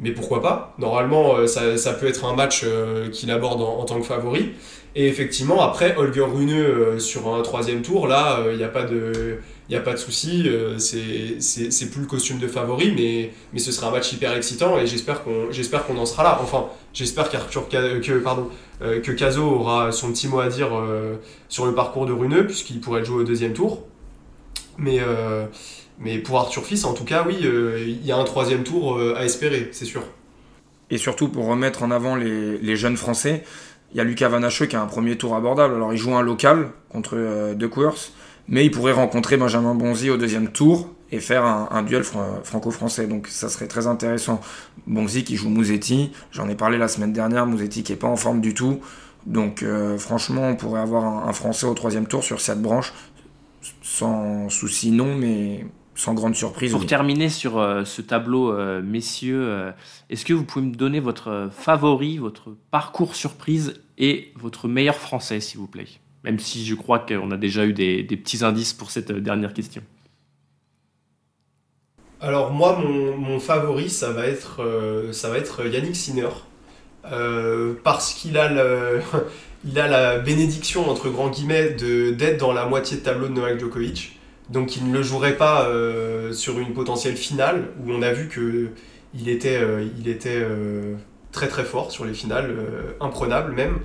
Mais 0.00 0.12
pourquoi 0.12 0.40
pas? 0.40 0.74
Normalement, 0.78 1.36
euh, 1.36 1.46
ça, 1.46 1.76
ça, 1.76 1.92
peut 1.92 2.06
être 2.06 2.24
un 2.24 2.34
match 2.34 2.62
euh, 2.64 3.08
qu'il 3.10 3.30
aborde 3.30 3.60
en, 3.60 3.84
tant 3.84 4.00
que 4.00 4.06
favori. 4.06 4.52
Et 4.94 5.08
effectivement, 5.08 5.60
après, 5.60 5.96
Holger 5.96 6.22
Rune 6.22 6.52
euh, 6.52 6.98
sur 6.98 7.34
un 7.34 7.42
troisième 7.42 7.82
tour, 7.82 8.06
là, 8.06 8.40
il 8.50 8.56
n'y 8.56 8.64
a 8.64 8.68
pas 8.68 8.84
de 8.84 9.38
n'y 9.70 9.76
a 9.76 9.80
pas 9.80 9.92
de 9.92 9.98
souci, 9.98 10.50
c'est 10.78 11.90
plus 11.90 12.00
le 12.00 12.06
costume 12.06 12.38
de 12.38 12.46
favori, 12.46 12.90
mais, 12.96 13.32
mais 13.52 13.58
ce 13.58 13.70
sera 13.70 13.88
un 13.88 13.90
match 13.90 14.10
hyper 14.14 14.34
excitant 14.34 14.78
et 14.78 14.86
j'espère 14.86 15.22
qu'on 15.22 15.50
qu'on 15.50 15.98
en 15.98 16.06
sera 16.06 16.22
là. 16.22 16.38
Enfin, 16.42 16.68
j'espère 16.94 17.28
qu'Arthur 17.28 17.68
que 17.68 18.18
pardon 18.20 18.48
que 18.80 19.12
Caso 19.12 19.42
aura 19.42 19.92
son 19.92 20.10
petit 20.10 20.26
mot 20.26 20.40
à 20.40 20.48
dire 20.48 20.70
sur 21.50 21.66
le 21.66 21.74
parcours 21.74 22.06
de 22.06 22.14
Runeux 22.14 22.46
puisqu'il 22.46 22.80
pourrait 22.80 23.04
jouer 23.04 23.20
au 23.20 23.24
deuxième 23.24 23.52
tour. 23.52 23.82
Mais 24.78 25.00
mais 26.00 26.18
pour 26.18 26.38
Arthur 26.38 26.64
Fils, 26.64 26.84
en 26.84 26.94
tout 26.94 27.04
cas, 27.04 27.24
oui, 27.26 27.36
il 27.40 28.06
y 28.06 28.12
a 28.12 28.16
un 28.16 28.24
troisième 28.24 28.62
tour 28.62 29.00
à 29.16 29.24
espérer, 29.24 29.68
c'est 29.72 29.84
sûr. 29.84 30.02
Et 30.90 30.98
surtout 30.98 31.28
pour 31.28 31.46
remettre 31.46 31.82
en 31.82 31.90
avant 31.90 32.14
les, 32.14 32.76
jeunes 32.76 32.96
Français, 32.96 33.44
il 33.92 33.96
y 33.98 34.00
a 34.00 34.04
Lucas 34.04 34.28
Vanacheux 34.28 34.66
qui 34.66 34.76
a 34.76 34.82
un 34.82 34.86
premier 34.86 35.16
tour 35.16 35.34
abordable. 35.34 35.74
Alors 35.74 35.92
il 35.92 35.98
joue 35.98 36.14
un 36.14 36.22
local 36.22 36.70
contre 36.90 37.54
De 37.54 37.66
Course 37.66 38.12
mais 38.48 38.64
il 38.64 38.70
pourrait 38.70 38.92
rencontrer 38.92 39.36
Benjamin 39.36 39.74
Bonzi 39.74 40.10
au 40.10 40.16
deuxième 40.16 40.48
tour 40.48 40.88
et 41.12 41.20
faire 41.20 41.44
un, 41.44 41.82
duel 41.82 42.02
franco-français. 42.02 43.06
Donc 43.06 43.28
ça 43.28 43.48
serait 43.48 43.68
très 43.68 43.86
intéressant. 43.86 44.40
Bonzi 44.86 45.24
qui 45.24 45.36
joue 45.36 45.48
Mouzetti, 45.48 46.12
j'en 46.32 46.48
ai 46.48 46.54
parlé 46.54 46.78
la 46.78 46.88
semaine 46.88 47.12
dernière, 47.12 47.46
Mouzetti 47.46 47.82
qui 47.82 47.92
est 47.92 47.96
pas 47.96 48.08
en 48.08 48.16
forme 48.16 48.40
du 48.40 48.54
tout. 48.54 48.80
Donc 49.26 49.62
euh, 49.62 49.98
franchement, 49.98 50.48
on 50.48 50.56
pourrait 50.56 50.80
avoir 50.80 51.28
un, 51.28 51.32
Français 51.32 51.66
au 51.66 51.74
troisième 51.74 52.06
tour 52.06 52.24
sur 52.24 52.40
cette 52.40 52.60
branche, 52.60 52.92
sans 53.82 54.48
souci 54.48 54.90
non, 54.90 55.14
mais 55.14 55.66
sans 55.98 56.14
grande 56.14 56.34
surprise. 56.34 56.72
Pour 56.72 56.86
terminer 56.86 57.28
sur 57.28 57.58
euh, 57.58 57.84
ce 57.84 58.02
tableau, 58.02 58.52
euh, 58.52 58.80
messieurs, 58.82 59.72
est-ce 60.10 60.24
que 60.24 60.32
vous 60.32 60.44
pouvez 60.44 60.64
me 60.64 60.74
donner 60.74 61.00
votre 61.00 61.50
favori, 61.52 62.18
votre 62.18 62.56
parcours 62.70 63.14
surprise 63.14 63.74
et 63.98 64.32
votre 64.36 64.68
meilleur 64.68 64.96
Français, 64.96 65.40
s'il 65.40 65.58
vous 65.58 65.66
plaît? 65.66 65.88
Même 66.24 66.38
si 66.38 66.64
je 66.64 66.74
crois 66.74 66.98
qu'on 66.98 67.30
a 67.30 67.36
déjà 67.36 67.64
eu 67.64 67.72
des, 67.72 68.04
petits 68.04 68.44
indices 68.44 68.72
pour 68.72 68.90
cette 68.90 69.12
dernière 69.12 69.54
question. 69.54 69.82
Alors 72.20 72.52
moi, 72.52 72.78
mon, 72.78 73.38
favori, 73.38 73.88
ça 73.88 74.10
va 74.12 74.26
être, 74.26 74.62
euh, 74.62 75.12
ça 75.12 75.30
va 75.30 75.38
être 75.38 75.66
Yannick 75.66 75.94
Sinner. 75.94 76.28
Euh, 77.12 77.74
parce 77.84 78.12
qu'il 78.12 78.36
a, 78.36 78.50
il 79.64 79.78
a 79.78 79.88
la 79.88 80.18
bénédiction, 80.18 80.90
entre 80.90 81.08
grands 81.08 81.30
guillemets, 81.30 81.70
d'être 81.70 82.38
dans 82.38 82.52
la 82.52 82.66
moitié 82.66 82.96
de 82.96 83.02
tableau 83.02 83.28
de 83.28 83.34
Novak 83.34 83.60
Djokovic. 83.60 84.17
Donc 84.50 84.76
il 84.76 84.88
ne 84.88 84.96
le 84.96 85.02
jouerait 85.02 85.36
pas 85.36 85.66
euh, 85.66 86.32
sur 86.32 86.58
une 86.58 86.72
potentielle 86.72 87.16
finale, 87.16 87.68
où 87.84 87.92
on 87.92 88.02
a 88.02 88.12
vu 88.12 88.28
qu'il 88.28 89.28
était, 89.28 89.60
il 89.98 90.08
était 90.08 90.42
très 91.32 91.48
très 91.48 91.64
fort 91.64 91.92
sur 91.92 92.04
les 92.04 92.14
finales, 92.14 92.54
imprenable 93.00 93.52
même. 93.52 93.78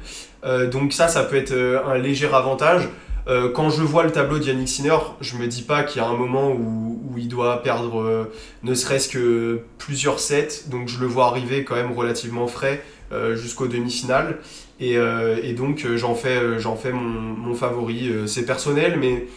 Euh, 0.46 0.70
donc 0.70 0.94
ça, 0.94 1.08
ça 1.08 1.24
peut 1.24 1.38
être 1.38 1.52
euh, 1.52 1.86
un 1.86 1.98
léger 1.98 2.30
avantage. 2.34 2.90
Euh, 3.28 3.50
quand 3.52 3.70
je 3.70 3.82
vois 3.82 4.04
le 4.04 4.12
tableau 4.12 4.38
d'Yannick 4.38 4.68
Sinner, 4.68 4.98
je 5.22 5.38
me 5.38 5.48
dis 5.48 5.62
pas 5.62 5.84
qu'il 5.84 6.02
y 6.02 6.06
a 6.06 6.08
un 6.08 6.18
moment 6.18 6.52
où, 6.52 6.90
il 7.16 7.28
doit 7.28 7.62
perdre 7.62 8.28
ne 8.64 8.74
serait-ce 8.74 9.08
que 9.08 9.62
plusieurs 9.78 10.20
sets, 10.20 10.68
donc 10.68 10.88
je 10.88 11.00
le 11.00 11.06
vois 11.06 11.28
arriver 11.28 11.64
quand 11.64 11.76
même 11.76 11.92
relativement 11.92 12.48
frais 12.48 12.84
jusqu'aux 13.36 13.68
demi-finales. 13.68 14.40
Et, 14.80 14.98
donc 15.56 15.86
j'en 15.96 16.16
fais, 16.16 16.60
j'en 16.60 16.76
fais 16.76 16.92
mon, 16.92 17.54
favori. 17.54 18.12
c'est 18.26 18.46
personnel, 18.46 18.98
mais 19.00 19.28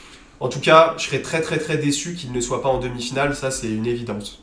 en 0.41 0.49
tout 0.49 0.61
cas, 0.61 0.95
je 0.99 1.07
serais 1.07 1.23
très 1.23 1.41
très 1.41 1.59
très 1.59 1.79
déçu 1.79 2.15
qu'il 2.15 2.33
ne 2.33 2.41
soit 2.41 2.63
pas 2.63 2.69
en 2.69 2.79
demi-finale, 2.79 3.35
ça 3.35 3.51
c'est 3.51 3.71
une 3.71 3.87
évidence. 3.87 4.43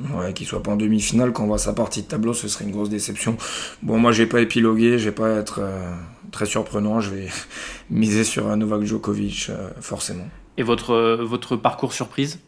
Ouais, 0.00 0.32
qu'il 0.32 0.46
soit 0.46 0.62
pas 0.62 0.72
en 0.72 0.76
demi-finale, 0.76 1.32
quand 1.32 1.44
on 1.44 1.48
voit 1.48 1.58
sa 1.58 1.72
partie 1.72 2.02
de 2.02 2.06
tableau, 2.06 2.32
ce 2.32 2.48
serait 2.48 2.64
une 2.64 2.72
grosse 2.72 2.88
déception. 2.88 3.36
Bon, 3.82 3.98
moi, 3.98 4.10
j'ai 4.10 4.26
pas 4.26 4.40
épilogué, 4.40 4.98
je 4.98 5.04
vais 5.04 5.14
pas 5.14 5.30
être 5.30 5.60
euh, 5.60 5.92
très 6.30 6.46
surprenant, 6.46 7.00
je 7.00 7.10
vais 7.10 7.28
miser 7.90 8.24
sur 8.24 8.56
Novak 8.56 8.82
Djokovic, 8.82 9.48
euh, 9.50 9.68
forcément. 9.80 10.26
Et 10.56 10.62
votre, 10.62 10.92
euh, 10.92 11.24
votre 11.24 11.56
parcours 11.56 11.92
surprise? 11.92 12.40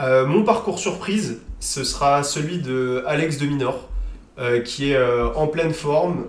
Mon 0.00 0.44
parcours 0.44 0.78
surprise, 0.78 1.40
ce 1.58 1.82
sera 1.82 2.22
celui 2.22 2.58
de 2.58 3.02
Alex 3.08 3.36
de 3.38 3.46
Minor, 3.46 3.88
qui 4.64 4.92
est 4.92 4.98
en 5.34 5.46
pleine 5.48 5.72
forme. 5.72 6.26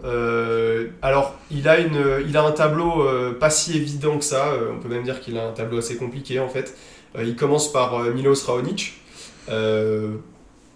alors, 1.02 1.36
il 1.52 1.67
a, 1.67 1.80
une, 1.80 2.24
il 2.28 2.36
a 2.38 2.43
un 2.43 2.52
tableau 2.52 3.06
pas 3.39 3.50
si 3.50 3.78
évident 3.78 4.17
que 4.17 4.26
ça, 4.26 4.54
on 4.74 4.80
peut 4.82 4.89
même 4.89 5.04
dire 5.04 5.22
qu'il 5.22 5.38
a 5.38 5.48
un 5.48 5.52
tableau 5.52 5.78
assez 5.78 5.95
compliqué 5.95 6.39
en 6.39 6.50
fait. 6.50 6.76
il 7.19 7.36
commence 7.36 7.72
par 7.72 8.00
Milos 8.06 8.45
Raonic 8.45 8.93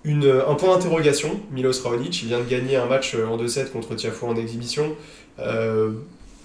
un 0.06 0.56
point 0.56 0.76
d'interrogation, 0.76 1.40
Milos 1.52 1.82
Raonic, 1.84 2.24
il 2.24 2.28
vient 2.28 2.40
de 2.40 2.50
gagner 2.50 2.76
un 2.76 2.86
match 2.86 3.16
euh, 3.16 3.26
en 3.26 3.38
2-7 3.38 3.72
contre 3.72 3.96
Tiafo 3.96 4.28
en 4.28 4.36
exhibition. 4.36 4.96
Euh, 5.40 5.92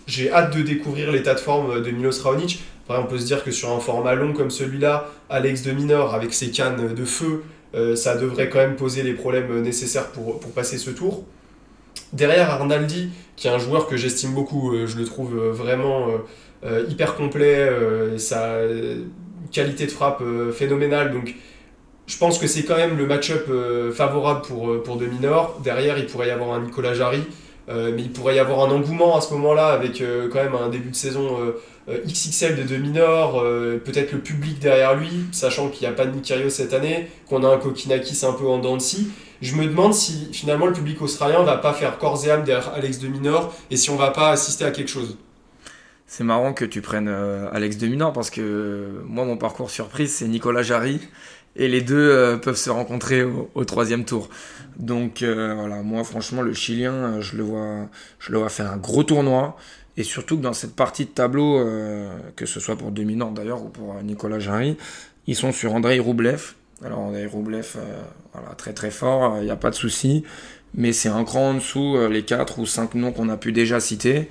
j'ai 0.07 0.33
hâte 0.33 0.57
de 0.57 0.63
découvrir 0.63 1.13
l'état 1.13 1.35
de 1.35 1.41
forme 1.41 1.83
de 1.83 1.91
Milos 1.91 2.23
Raonic. 2.23 2.63
Après, 2.89 3.03
on 3.03 3.07
peut 3.07 3.19
se 3.19 3.27
dire 3.27 3.45
que 3.45 3.51
sur 3.51 3.71
un 3.71 3.81
format 3.81 4.15
long 4.15 4.33
comme 4.33 4.51
celui-là, 4.51 5.11
Alex 5.29 5.63
de 5.63 5.73
Minor, 5.73 6.15
avec 6.15 6.33
ses 6.33 6.51
cannes 6.51 6.95
de 6.95 7.05
feu, 7.05 7.43
euh, 7.75 7.97
ça 7.97 8.17
devrait 8.17 8.49
quand 8.49 8.59
même 8.59 8.77
poser 8.77 9.03
les 9.03 9.15
problèmes 9.15 9.63
nécessaires 9.63 10.09
pour, 10.09 10.41
pour 10.41 10.53
passer 10.53 10.79
ce 10.79 10.91
tour. 10.91 11.25
Derrière 12.13 12.51
Arnaldi, 12.51 13.11
qui 13.37 13.49
est 13.49 13.51
un 13.51 13.59
joueur 13.59 13.87
que 13.87 13.97
j'estime 13.97 14.33
beaucoup, 14.33 14.75
je 14.87 14.97
le 14.97 15.05
trouve 15.05 15.37
vraiment 15.37 16.07
hyper 16.89 17.17
complet, 17.17 17.71
sa 18.17 18.61
qualité 19.53 19.85
de 19.85 19.91
frappe 19.91 20.23
phénoménale, 20.53 21.13
donc 21.13 21.35
je 22.09 22.17
pense 22.17 22.39
que 22.39 22.47
c'est 22.47 22.65
quand 22.65 22.77
même 22.77 22.97
le 22.97 23.07
match-up 23.07 23.45
euh, 23.51 23.93
favorable 23.93 24.41
pour, 24.43 24.71
euh, 24.71 24.83
pour 24.83 24.97
Deminor. 24.97 25.61
Derrière, 25.63 25.99
il 25.99 26.07
pourrait 26.07 26.29
y 26.29 26.31
avoir 26.31 26.55
un 26.55 26.63
Nicolas 26.63 26.95
Jarry, 26.95 27.21
euh, 27.21 27.23
mais 27.69 28.03
il 28.03 28.11
pourrait 28.11 28.37
y 28.37 28.39
avoir 28.39 28.69
un 28.69 28.71
engouement 28.71 29.17
à 29.17 29.21
ce 29.21 29.33
moment-là 29.35 29.69
avec 29.69 30.03
quand 30.33 30.43
même 30.43 30.55
un 30.55 30.69
début 30.69 30.91
de 30.91 30.97
saison 30.97 31.39
XXL 31.89 32.57
de 32.57 32.63
Deminor, 32.63 33.43
peut-être 33.85 34.13
le 34.13 34.19
public 34.19 34.59
derrière 34.59 34.95
lui, 34.95 35.27
sachant 35.33 35.69
qu'il 35.69 35.87
n'y 35.87 35.93
a 35.93 35.97
pas 35.97 36.07
de 36.07 36.13
Nikirio 36.15 36.49
cette 36.51 36.73
année, 36.73 37.09
qu'on 37.29 37.45
a 37.45 37.49
un 37.49 37.59
Kokinakis 37.59 38.25
un 38.25 38.33
peu 38.33 38.47
en 38.47 38.59
dents 38.59 38.79
Je 39.41 39.55
me 39.55 39.67
demande 39.67 39.95
si 39.95 40.29
finalement 40.33 40.67
le 40.67 40.73
public 40.73 41.01
australien 41.03 41.43
va 41.43 41.57
pas 41.57 41.73
faire 41.73 41.99
corps 41.99 42.25
et 42.27 42.31
âme 42.31 42.45
derrière 42.45 42.73
Alex 42.75 42.99
Deminor 42.99 43.55
et 43.71 43.77
si 43.77 43.91
on 43.91 43.97
va 43.97 44.11
pas 44.11 44.31
assister 44.31 44.65
à 44.65 44.71
quelque 44.71 44.89
chose. 44.91 45.19
C'est 46.11 46.25
marrant 46.25 46.55
que 46.55 46.65
tu 46.65 46.81
prennes 46.81 47.09
Alex 47.53 47.77
Deminor 47.77 48.15
parce 48.15 48.31
que 48.31 49.03
moi, 49.05 49.27
mon 49.27 49.37
parcours 49.37 49.71
surprise, 49.71 50.11
c'est 50.15 50.27
Nicolas 50.27 50.63
Jarry 50.63 51.01
et 51.59 51.69
les 51.69 51.81
deux 51.81 51.97
euh, 51.97 52.37
peuvent 52.37 52.57
se 52.57 52.71
rencontrer 52.71 53.23
au, 53.23 53.65
troisième 53.65 54.05
tour. 54.05 54.31
Donc 54.79 55.23
euh, 55.23 55.55
voilà, 55.55 55.83
moi 55.83 56.05
franchement 56.05 56.41
le 56.41 56.55
Chilien, 56.55 56.93
euh, 56.93 57.21
je 57.21 57.37
le 57.37 57.43
vois, 57.43 57.89
je 58.21 58.33
le 58.33 58.39
vois 58.39 58.49
faire 58.49 58.71
un 58.71 58.77
gros 58.77 59.03
tournoi. 59.03 59.57
Et 59.97 60.05
surtout 60.05 60.37
que 60.37 60.43
dans 60.43 60.53
cette 60.53 60.77
partie 60.77 61.07
de 61.07 61.11
tableau, 61.11 61.61
que 62.37 62.47
ce 62.47 62.61
soit 62.61 62.77
pour 62.77 62.93
Dominant 62.93 63.33
d'ailleurs 63.33 63.65
ou 63.65 63.69
pour 63.69 64.01
Nicolas 64.05 64.39
Jarry, 64.39 64.77
ils 65.27 65.35
sont 65.35 65.51
sur 65.51 65.75
Andrei 65.75 65.99
Roublev. 65.99 66.53
Alors 66.85 67.01
Andrei 67.01 67.27
Roublev, 67.27 67.75
voilà, 68.33 68.55
très 68.55 68.73
très 68.73 68.93
fort, 68.93 69.39
il 69.39 69.47
n'y 69.47 69.51
a 69.51 69.57
pas 69.57 69.71
de 69.71 69.75
souci. 69.75 70.23
Mais 70.73 70.93
c'est 70.93 71.09
un 71.09 71.25
cran 71.25 71.51
en 71.51 71.55
dessous 71.55 71.97
les 72.09 72.23
quatre 72.23 72.61
ou 72.61 72.67
cinq 72.67 72.95
noms 72.95 73.11
qu'on 73.11 73.29
a 73.29 73.37
pu 73.37 73.51
déjà 73.51 73.81
citer. 73.81 74.29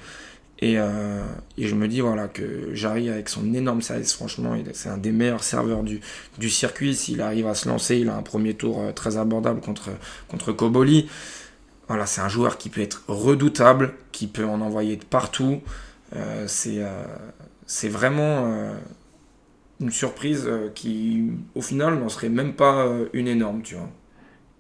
Euh, 0.64 1.24
et, 1.58 1.68
je 1.68 1.76
me 1.76 1.88
dis 1.88 2.02
voilà 2.02 2.28
que 2.28 2.74
Jarry 2.74 3.10
avec 3.10 3.30
son 3.30 3.54
énorme 3.54 3.82
service, 3.82 4.14
franchement, 4.14 4.58
c'est 4.74 4.90
un 4.90 4.98
des 4.98 5.12
meilleurs 5.12 5.44
serveurs 5.44 5.84
du, 5.84 6.02
du 6.40 6.50
circuit. 6.50 6.96
S'il 6.96 7.22
arrive 7.22 7.48
à 7.48 7.54
se 7.54 7.70
lancer, 7.70 7.98
il 7.98 8.10
a 8.10 8.16
un 8.16 8.24
premier 8.24 8.56
tour 8.56 8.82
euh, 8.82 8.92
très 8.92 9.18
abordable 9.18 9.62
contre, 9.62 9.90
contre 10.28 10.52
Koboli. 10.52 11.10
Voilà, 11.88 12.06
c'est 12.06 12.22
un 12.22 12.30
joueur 12.30 12.58
qui 12.58 12.70
peut 12.70 12.82
être 12.82 13.04
redoutable, 13.08 13.94
qui 14.12 14.28
peut 14.28 14.46
en 14.46 14.62
envoyer 14.62 14.98
de 14.98 15.06
partout. 15.06 15.62
Euh, 16.16 16.46
c'est 16.48 16.82
c'est 17.66 17.90
vraiment 17.90 18.74
une 19.82 19.92
surprise 19.92 20.50
qui, 20.74 21.32
au 21.54 21.62
final, 21.62 22.00
n'en 22.00 22.10
serait 22.10 22.30
même 22.30 22.54
pas 22.54 22.90
une 23.14 23.28
énorme, 23.28 23.62
tu 23.62 23.76
vois. 23.76 23.90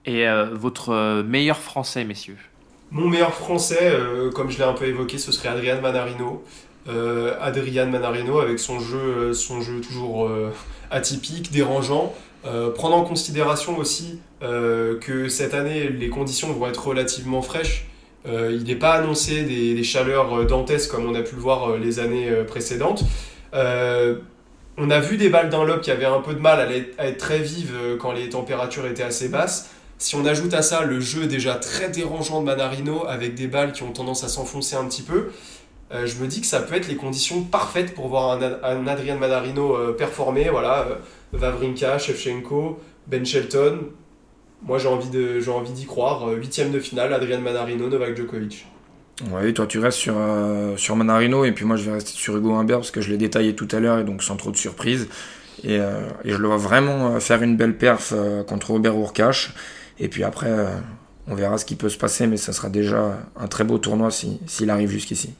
Et 0.06 0.26
votre 0.54 1.22
meilleur 1.24 1.58
français, 1.58 2.06
messieurs? 2.06 2.38
Mon 2.92 3.08
meilleur 3.08 3.34
français, 3.34 3.80
euh, 3.82 4.32
comme 4.32 4.50
je 4.50 4.58
l'ai 4.58 4.64
un 4.64 4.74
peu 4.74 4.86
évoqué, 4.86 5.18
ce 5.18 5.32
serait 5.32 5.50
Adrian 5.50 5.82
Manarino. 5.82 6.44
Euh, 6.88 7.36
Adrian 7.42 7.88
Manarino 7.88 8.40
avec 8.40 8.60
son 8.60 8.80
jeu, 8.80 8.98
euh, 8.98 9.34
son 9.34 9.62
jeu 9.62 9.82
toujours 9.82 10.30
atypique, 10.90 11.52
dérangeant. 11.52 12.14
prendre 12.76 12.96
en 12.96 13.04
considération 13.04 13.78
aussi 13.78 14.20
que 14.40 15.28
cette 15.28 15.54
année, 15.54 15.90
les 15.90 16.10
conditions 16.10 16.52
vont 16.54 16.68
être 16.68 16.88
relativement 16.88 17.42
fraîches. 17.42 17.88
il 18.26 18.64
n'est 18.64 18.76
pas 18.76 18.94
annoncé 18.94 19.44
des, 19.44 19.84
chaleurs 19.84 20.46
dantesques 20.46 20.92
comme 20.92 21.06
on 21.06 21.16
a 21.16 21.24
pu 21.24 21.36
le 21.36 21.42
voir 21.42 21.78
les 21.78 22.00
années 22.00 22.32
précédentes. 22.48 23.04
on 23.54 24.90
a 24.90 25.00
vu 25.02 25.18
des 25.18 25.28
balles 25.28 25.50
d'un 25.50 25.66
lobe 25.66 25.82
qui 25.82 25.92
avaient 25.92 26.06
un 26.06 26.22
peu 26.22 26.34
de 26.36 26.40
mal 26.40 26.62
à, 26.98 27.06
être 27.06 27.18
très 27.18 27.40
vives 27.40 27.98
quand 28.00 28.14
les 28.14 28.30
températures 28.30 28.86
étaient 28.86 29.04
assez 29.04 29.28
basses. 29.28 29.70
Si 30.00 30.16
on 30.16 30.26
ajoute 30.26 30.54
à 30.54 30.62
ça 30.62 30.84
le 30.84 31.00
jeu 31.00 31.26
déjà 31.26 31.56
très 31.56 31.90
dérangeant 31.90 32.42
de 32.42 32.46
Manarino 32.46 33.06
avec 33.08 33.34
des 33.34 33.48
balles 33.48 33.72
qui 33.72 33.82
ont 33.82 33.92
tendance 33.92 34.24
à 34.24 34.28
s'enfoncer 34.28 34.76
un 34.76 34.86
petit 34.86 35.02
peu, 35.02 35.30
euh, 35.92 36.06
je 36.06 36.22
me 36.22 36.28
dis 36.28 36.42
que 36.42 36.48
ça 36.48 36.60
peut 36.60 36.76
être 36.76 36.88
les 36.88 36.98
conditions 36.98 37.44
parfaites 37.44 37.96
pour 37.96 38.08
voir 38.08 38.40
un, 38.64 38.88
Adrien 38.88 39.16
Manarino 39.16 39.76
euh, 39.76 39.94
performer. 39.94 40.50
Voilà, 40.52 40.82
euh, 40.82 40.96
Vavrinka, 41.34 41.98
Shevchenko, 41.98 42.80
Ben 43.08 43.26
Shelton. 43.26 43.80
Moi 44.64 44.78
j'ai 44.78 44.88
envie 44.88 45.10
de 45.10 45.40
j'ai 45.40 45.52
envie 45.52 45.72
d'y 45.72 45.86
croire. 45.86 46.28
Huitième 46.30 46.72
de 46.72 46.80
finale, 46.80 47.14
Adrien 47.14 47.40
Manarino, 47.40 47.88
Novak 47.88 48.16
Djokovic. 48.16 48.68
Oui, 49.32 49.52
toi 49.54 49.66
tu 49.66 49.80
restes 49.80 49.98
sur, 49.98 50.16
sur 50.78 50.96
Manarino 50.96 51.44
et 51.44 51.52
puis 51.52 51.66
moi 51.66 51.76
je 51.76 51.84
vais 51.84 51.94
rester 51.94 52.12
sur 52.12 52.38
Hugo 52.38 52.54
Humbert 52.54 52.78
parce 52.78 52.92
que 52.92 53.02
je 53.02 53.10
l'ai 53.10 53.18
détaillé 53.18 53.56
tout 53.56 53.68
à 53.72 53.80
l'heure 53.80 53.98
et 53.98 54.04
donc 54.04 54.22
sans 54.22 54.36
trop 54.36 54.52
de 54.52 54.58
surprise. 54.58 55.10
Et, 55.64 55.76
et, 55.76 55.80
je 56.32 56.38
le 56.38 56.48
vois 56.48 56.58
vraiment 56.58 57.20
faire 57.20 57.42
une 57.42 57.56
belle 57.56 57.78
perf 57.78 58.14
contre 58.48 58.72
Robert 58.72 58.96
Urkash. 58.96 59.54
Et 60.00 60.08
puis 60.08 60.24
après, 60.24 60.52
on 61.28 61.36
verra 61.36 61.58
ce 61.58 61.66
qui 61.66 61.76
peut 61.76 61.90
se 61.90 61.98
passer, 61.98 62.28
mais 62.28 62.38
ça 62.38 62.54
sera 62.54 62.70
déjà 62.70 63.18
un 63.36 63.48
très 63.48 63.64
beau 63.64 63.78
tournoi 63.78 64.10
s'il 64.12 64.70
arrive 64.70 64.90
jusqu'ici. 64.90 65.34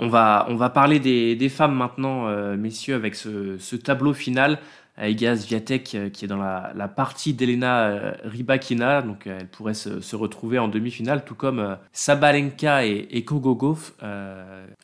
On 0.00 0.08
va, 0.08 0.46
on 0.48 0.54
va 0.54 0.70
parler 0.70 1.00
des, 1.00 1.48
femmes 1.48 1.74
maintenant, 1.74 2.28
euh, 2.28 2.56
messieurs, 2.56 2.94
avec 2.94 3.16
ce, 3.16 3.76
tableau 3.76 4.14
final. 4.14 4.58
Igaz 5.00 5.46
Viatek 5.46 5.94
euh, 5.94 6.10
qui 6.10 6.24
est 6.24 6.28
dans 6.28 6.36
la, 6.38 6.88
partie 6.88 7.32
d'Elena 7.32 7.86
euh, 7.86 8.12
Rybakina, 8.24 9.02
donc 9.02 9.28
elle 9.28 9.46
pourrait 9.46 9.74
se, 9.74 10.16
retrouver 10.16 10.58
en 10.58 10.66
demi-finale, 10.66 11.24
tout 11.24 11.36
comme 11.36 11.76
Sabalenka 11.92 12.84
et, 12.84 13.08
et 13.10 13.24
Kogogov. 13.24 13.92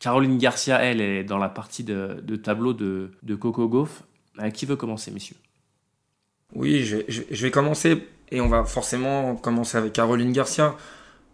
Caroline 0.01 0.37
Garcia, 0.37 0.81
elle, 0.81 0.99
est 0.99 1.23
dans 1.23 1.37
la 1.37 1.49
partie 1.49 1.85
de, 1.85 2.35
tableau 2.35 2.73
de, 2.73 3.11
de 3.23 3.35
Kogogov. 3.35 4.01
qui 4.53 4.65
veut 4.65 4.75
commencer, 4.75 5.11
messieurs? 5.11 5.37
Oui, 6.53 6.83
je 6.83 7.41
vais 7.41 7.51
commencer 7.51 8.05
et 8.31 8.41
on 8.41 8.47
va 8.47 8.63
forcément 8.63 9.35
commencer 9.35 9.77
avec 9.77 9.93
Caroline 9.93 10.31
Garcia. 10.31 10.75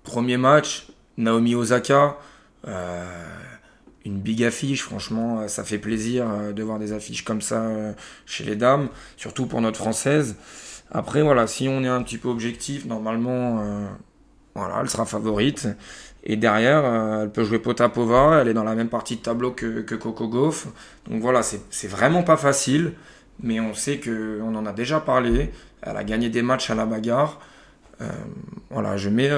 Premier 0.03 0.37
match, 0.37 0.87
Naomi 1.17 1.55
Osaka. 1.55 2.17
Euh, 2.67 3.05
une 4.05 4.19
big 4.19 4.43
affiche. 4.43 4.83
Franchement, 4.83 5.41
euh, 5.41 5.47
ça 5.47 5.63
fait 5.63 5.77
plaisir 5.77 6.25
euh, 6.27 6.53
de 6.53 6.63
voir 6.63 6.79
des 6.79 6.93
affiches 6.93 7.23
comme 7.23 7.41
ça 7.41 7.63
chez 8.25 8.43
les 8.43 8.55
dames, 8.55 8.89
surtout 9.17 9.45
pour 9.45 9.61
notre 9.61 9.77
française. 9.77 10.35
Après, 10.91 11.21
voilà, 11.21 11.47
si 11.47 11.67
on 11.69 11.83
est 11.83 11.87
un 11.87 12.01
petit 12.03 12.17
peu 12.17 12.27
objectif, 12.27 12.85
normalement, 12.85 13.63
voilà, 14.55 14.79
elle 14.81 14.89
sera 14.89 15.05
favorite. 15.05 15.69
Et 16.23 16.35
derrière, 16.35 16.83
elle 17.21 17.31
peut 17.31 17.45
jouer 17.45 17.59
Potapova, 17.59 18.41
elle 18.41 18.49
est 18.49 18.53
dans 18.53 18.65
la 18.65 18.75
même 18.75 18.89
partie 18.89 19.15
de 19.15 19.21
tableau 19.21 19.51
que, 19.51 19.81
que 19.81 19.95
Coco 19.95 20.27
Gauff. 20.27 20.67
Donc 21.09 21.21
voilà, 21.21 21.43
c'est 21.43 21.87
vraiment 21.87 22.23
pas 22.23 22.35
facile, 22.35 22.91
mais 23.41 23.59
on 23.59 23.73
sait 23.73 23.99
qu'on 23.99 24.55
en 24.55 24.65
a 24.65 24.73
déjà 24.73 24.99
parlé. 24.99 25.51
Elle 25.81 25.97
a 25.97 26.03
gagné 26.03 26.29
des 26.29 26.41
matchs 26.41 26.69
à 26.69 26.75
la 26.75 26.85
bagarre. 26.85 27.39
voilà, 28.69 28.97
je 28.97 29.09
mets 29.09 29.29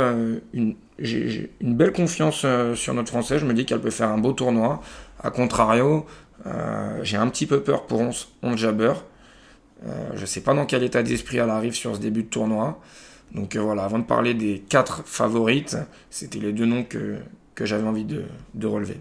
une, 0.54 0.76
j'ai 1.00 1.52
une 1.60 1.76
belle 1.76 1.92
confiance 1.92 2.44
euh, 2.46 2.76
sur 2.76 2.94
notre 2.94 3.10
Français. 3.10 3.40
Je 3.40 3.46
me 3.46 3.54
dis 3.54 3.66
qu'elle 3.66 3.82
peut 3.82 3.90
faire 3.90 4.10
un 4.10 4.18
beau 4.18 4.34
tournoi. 4.34 4.82
A 5.22 5.32
contrario, 5.32 6.06
euh, 6.46 7.00
j'ai 7.04 7.18
un 7.18 7.28
petit 7.30 7.46
peu 7.46 7.62
peur 7.62 7.86
pour 7.86 8.02
11, 8.02 8.30
11 8.44 8.58
Jabber. 8.58 8.94
Euh, 9.86 10.12
je 10.16 10.22
ne 10.22 10.26
sais 10.26 10.42
pas 10.42 10.54
dans 10.54 10.66
quel 10.66 10.84
état 10.84 11.04
d'esprit 11.04 11.38
elle 11.38 11.50
arrive 11.50 11.74
sur 11.74 11.96
ce 11.96 12.00
début 12.00 12.24
de 12.24 12.30
tournoi. 12.30 12.80
Donc 13.34 13.56
voilà, 13.56 13.84
avant 13.84 14.00
de 14.00 14.04
parler 14.04 14.34
des 14.34 14.60
quatre 14.60 15.04
favorites, 15.08 15.76
c'était 16.12 16.40
les 16.40 16.54
deux 16.54 16.66
noms 16.66 16.84
que, 16.84 17.18
que 17.56 17.66
j'avais 17.66 17.88
envie 17.88 18.06
de, 18.06 18.26
de 18.54 18.68
relever. 18.68 18.98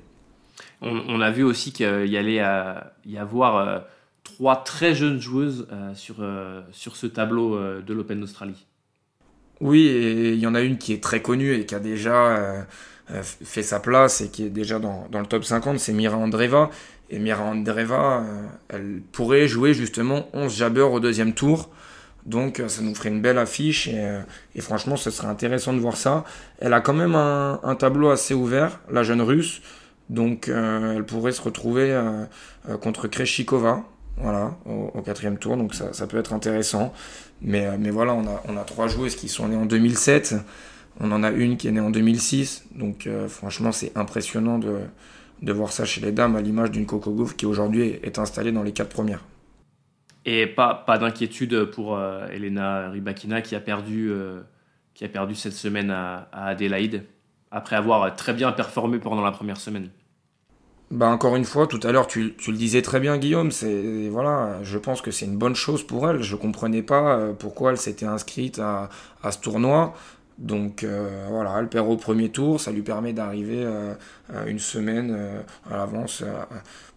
On, 0.81 1.21
a 1.21 1.31
vu 1.31 1.45
aussi 1.45 1.73
qu'il 1.73 2.07
y 2.07 2.17
allait 2.17 2.43
y 3.05 3.19
avoir 3.19 3.85
trois 4.23 4.63
très 4.65 4.95
jeunes 4.95 5.21
joueuses 5.21 5.67
sur, 5.95 6.17
sur 6.73 6.97
ce 6.97 7.07
tableau 7.07 7.59
de 7.81 7.93
l'Open 7.93 8.21
d'Australie. 8.21 8.67
Oui, 9.63 9.87
et 9.87 10.33
il 10.33 10.41
y 10.41 10.47
en 10.49 10.57
a 10.57 10.61
une 10.61 10.77
qui 10.77 10.93
est 10.93 11.01
très 11.01 11.23
connue 11.23 11.55
et 11.55 11.67
qui 11.67 11.77
a 11.77 11.79
déjà 11.79 12.27
euh, 12.27 12.63
euh, 13.13 13.23
fait 13.23 13.63
sa 13.63 13.79
place 13.79 14.21
et 14.21 14.29
qui 14.29 14.45
est 14.45 14.51
déjà 14.51 14.81
dans, 14.81 15.07
le 15.13 15.27
top 15.27 15.45
50, 15.45 15.79
c'est 15.79 15.93
Mira 15.93 16.17
Andreva. 16.17 16.69
Et 17.11 17.21
Mira 17.21 17.45
Andreva, 17.45 18.25
euh, 18.25 18.47
elle 18.69 19.03
pourrait 19.13 19.47
jouer 19.47 19.73
justement 19.73 20.29
11 20.33 20.57
jabbers 20.57 20.91
au 20.91 20.99
deuxième 20.99 21.33
tour. 21.33 21.71
Donc 22.27 22.61
ça 22.67 22.83
nous 22.83 22.93
ferait 22.95 23.11
une 23.11 23.23
belle 23.23 23.39
affiche 23.39 23.89
et, 23.89 24.61
franchement 24.61 24.97
ce 24.97 25.11
serait 25.11 25.29
intéressant 25.29 25.73
de 25.73 25.79
voir 25.79 25.97
ça. 25.97 26.25
Elle 26.61 26.73
a 26.73 26.81
quand 26.81 26.93
même 26.93 27.17
un, 27.17 27.77
tableau 27.77 28.11
assez 28.11 28.33
ouvert, 28.33 28.81
la 28.91 29.03
jeune 29.03 29.21
russe. 29.21 29.61
Donc 30.09 30.47
elle 30.47 31.05
pourrait 31.05 31.33
se 31.33 31.43
retrouver 31.43 32.01
contre 32.81 33.09
Kreshikova 33.09 33.83
voilà, 34.17 34.57
au, 34.67 35.03
quatrième 35.03 35.39
tour. 35.39 35.57
Donc 35.57 35.75
ça, 35.75 36.07
peut 36.07 36.19
être 36.19 36.33
intéressant. 36.33 36.93
Mais, 37.41 37.67
euh, 37.67 37.77
mais 37.79 37.91
voilà, 37.91 38.15
on 38.15 38.27
a, 38.27 38.43
on 38.49 38.57
a 38.57 38.65
trois 38.65 38.89
joueuses 38.89 39.17
qui 39.17 39.29
sont 39.29 39.49
nées 39.49 39.57
en 39.57 39.67
2007. 39.67 40.37
On 41.01 41.11
en 41.13 41.23
a 41.23 41.31
une 41.31 41.57
qui 41.57 41.69
est 41.69 41.73
née 41.73 41.81
en 41.81 41.91
2006. 41.91 42.67
Donc 42.75 43.07
euh, 43.07 43.29
franchement, 43.29 43.73
c'est 43.73 43.97
impressionnant 43.97 44.59
de, 44.59 44.81
de 45.43 45.53
voir 45.53 45.73
ça 45.73 45.85
chez 45.85 46.01
les 46.01 46.13
dames, 46.13 46.37
à 46.37 46.41
l'image 46.41 46.71
d'une 46.71 46.87
Coco 46.87 47.13
Gauff 47.13 47.37
qui 47.37 47.47
aujourd'hui 47.47 47.99
est 48.03 48.19
installée 48.19 48.53
dans 48.53 48.63
les 48.63 48.73
quatre 48.73 48.91
premières. 48.91 49.25
Et 50.25 50.47
pas, 50.47 50.75
pas 50.75 50.99
d'inquiétude 50.99 51.65
pour 51.65 51.97
euh, 51.97 52.29
Elena 52.29 52.91
Rybakina 52.91 53.43
qui 53.43 53.57
a 53.57 53.61
perdu, 53.61 54.13
qui 54.95 55.05
a 55.05 55.09
perdu 55.09 55.35
cette 55.35 55.55
semaine 55.55 55.91
à, 55.91 56.29
à 56.33 56.47
Adélaïde, 56.47 57.05
après 57.51 57.75
avoir 57.75 58.15
très 58.15 58.33
bien 58.33 58.53
performé 58.53 58.99
pendant 58.99 59.23
la 59.23 59.33
première 59.33 59.57
semaine. 59.57 59.91
Bah 60.93 61.09
encore 61.09 61.37
une 61.37 61.47
fois, 61.47 61.67
tout 61.67 61.81
à 61.85 61.91
l'heure, 61.91 62.07
tu, 62.07 62.35
tu, 62.37 62.51
le 62.53 62.59
disais 62.59 62.83
très 62.83 63.01
bien, 63.01 63.17
Guillaume. 63.17 63.51
C'est 63.51 64.09
voilà, 64.11 64.63
je 64.63 64.77
pense 64.77 65.01
que 65.01 65.11
c'est 65.11 65.25
une 65.25 65.39
bonne 65.39 65.55
chose 65.55 65.83
pour 65.87 66.07
elle. 66.07 66.23
Je 66.23 66.37
comprenais 66.37 66.83
pas 66.83 67.17
euh, 67.17 67.33
pourquoi 67.33 67.71
elle 67.71 67.79
s'était 67.79 68.05
inscrite 68.05 68.59
à, 68.59 68.91
à, 69.23 69.33
ce 69.33 69.39
tournoi. 69.39 69.95
Donc 70.37 70.85
euh, 70.85 71.29
voilà, 71.31 71.57
elle 71.59 71.69
perd 71.71 71.89
au 71.89 71.97
premier 71.97 72.29
tour, 72.29 72.61
ça 72.61 72.73
lui 72.73 72.83
permet 72.83 73.15
d'arriver 73.15 73.63
euh, 73.65 73.95
une 74.47 74.59
semaine 74.59 75.17
à 75.71 75.79
l'avance 75.79 76.25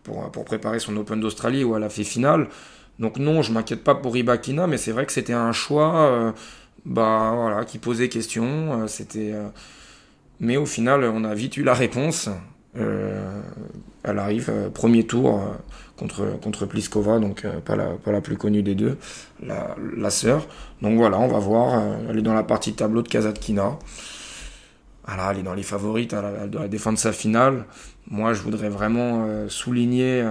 pour, 0.04 0.30
pour 0.30 0.44
préparer 0.44 0.80
son 0.80 0.98
Open 0.98 1.22
d'Australie 1.22 1.64
où 1.64 1.78
elle 1.78 1.84
a 1.84 1.90
fait 1.90 2.04
finale. 2.04 2.50
Donc 3.00 3.18
non, 3.18 3.42
je 3.44 3.54
m'inquiète 3.54 3.84
pas 3.84 3.96
pour 3.96 4.14
Ribakina, 4.14 4.68
mais 4.68 4.78
c'est 4.78 4.92
vrai 4.92 5.06
que 5.06 5.14
c'était 5.14 5.34
un 5.34 5.54
choix, 5.54 6.34
bah 6.86 7.32
voilà, 7.36 7.64
qui 7.64 7.78
posait 7.78 8.10
question. 8.10 8.88
c'était, 8.88 9.34
mais 10.42 10.58
au 10.58 10.66
final, 10.66 11.06
on 11.06 11.24
a 11.24 11.34
vite 11.34 11.56
eu 11.58 11.64
la 11.64 11.74
réponse. 11.74 12.30
Euh, 12.78 13.42
elle 14.04 14.20
arrive 14.20 14.50
euh, 14.50 14.70
premier 14.70 15.06
tour 15.06 15.40
euh, 15.40 16.36
contre, 16.42 16.66
Pliskova, 16.66 17.20
donc 17.20 17.46
pas, 17.66 17.76
la, 17.76 18.22
plus 18.22 18.38
connue 18.38 18.64
des 18.64 18.76
deux, 18.76 18.98
la, 19.42 19.76
la 19.96 20.10
sœur. 20.10 20.48
Donc 20.82 20.98
voilà, 20.98 21.20
on 21.20 21.28
va 21.28 21.40
voir. 21.40 21.82
elle 22.10 22.18
est 22.18 22.22
dans 22.22 22.34
la 22.34 22.44
partie 22.44 22.74
tableau 22.74 23.02
de 23.02 23.08
Kazatkina. 23.08 23.78
Voilà, 25.08 25.32
elle 25.32 25.40
est 25.40 25.44
dans 25.44 25.54
les 25.54 25.64
favorites, 25.64 26.14
elle, 26.14 26.50
doit 26.50 26.68
défendre 26.68 26.98
sa 26.98 27.14
finale. 27.14 27.66
Moi, 28.08 28.34
je 28.34 28.42
voudrais 28.42 28.70
vraiment 28.70 29.28
souligner 29.48 30.28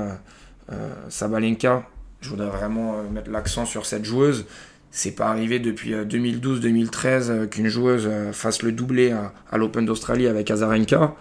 Sabalenka. 1.09 1.85
Je 2.21 2.29
voudrais 2.29 2.49
vraiment 2.49 3.03
mettre 3.05 3.31
l'accent 3.31 3.67
sur 3.67 3.87
cette 3.87 4.05
joueuse. 4.05 4.47
C'est 4.91 5.13
pas 5.13 5.29
arrivé 5.29 5.61
depuis 5.61 5.93
2012-2013 5.95 7.49
qu'une 7.49 7.69
joueuse 7.69 8.09
fasse 8.33 8.63
le 8.63 8.73
doublé 8.73 9.13
à, 9.13 9.33
à 9.51 9.59
l'Open 9.59 9.87
d'Australie 9.87 10.27
avec 10.27 10.51
Azarenka. 10.51 11.15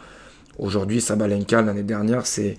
Aujourd'hui, 0.59 1.01
Sabalenka, 1.01 1.61
l'année 1.61 1.83
dernière, 1.83 2.25
c'est 2.25 2.57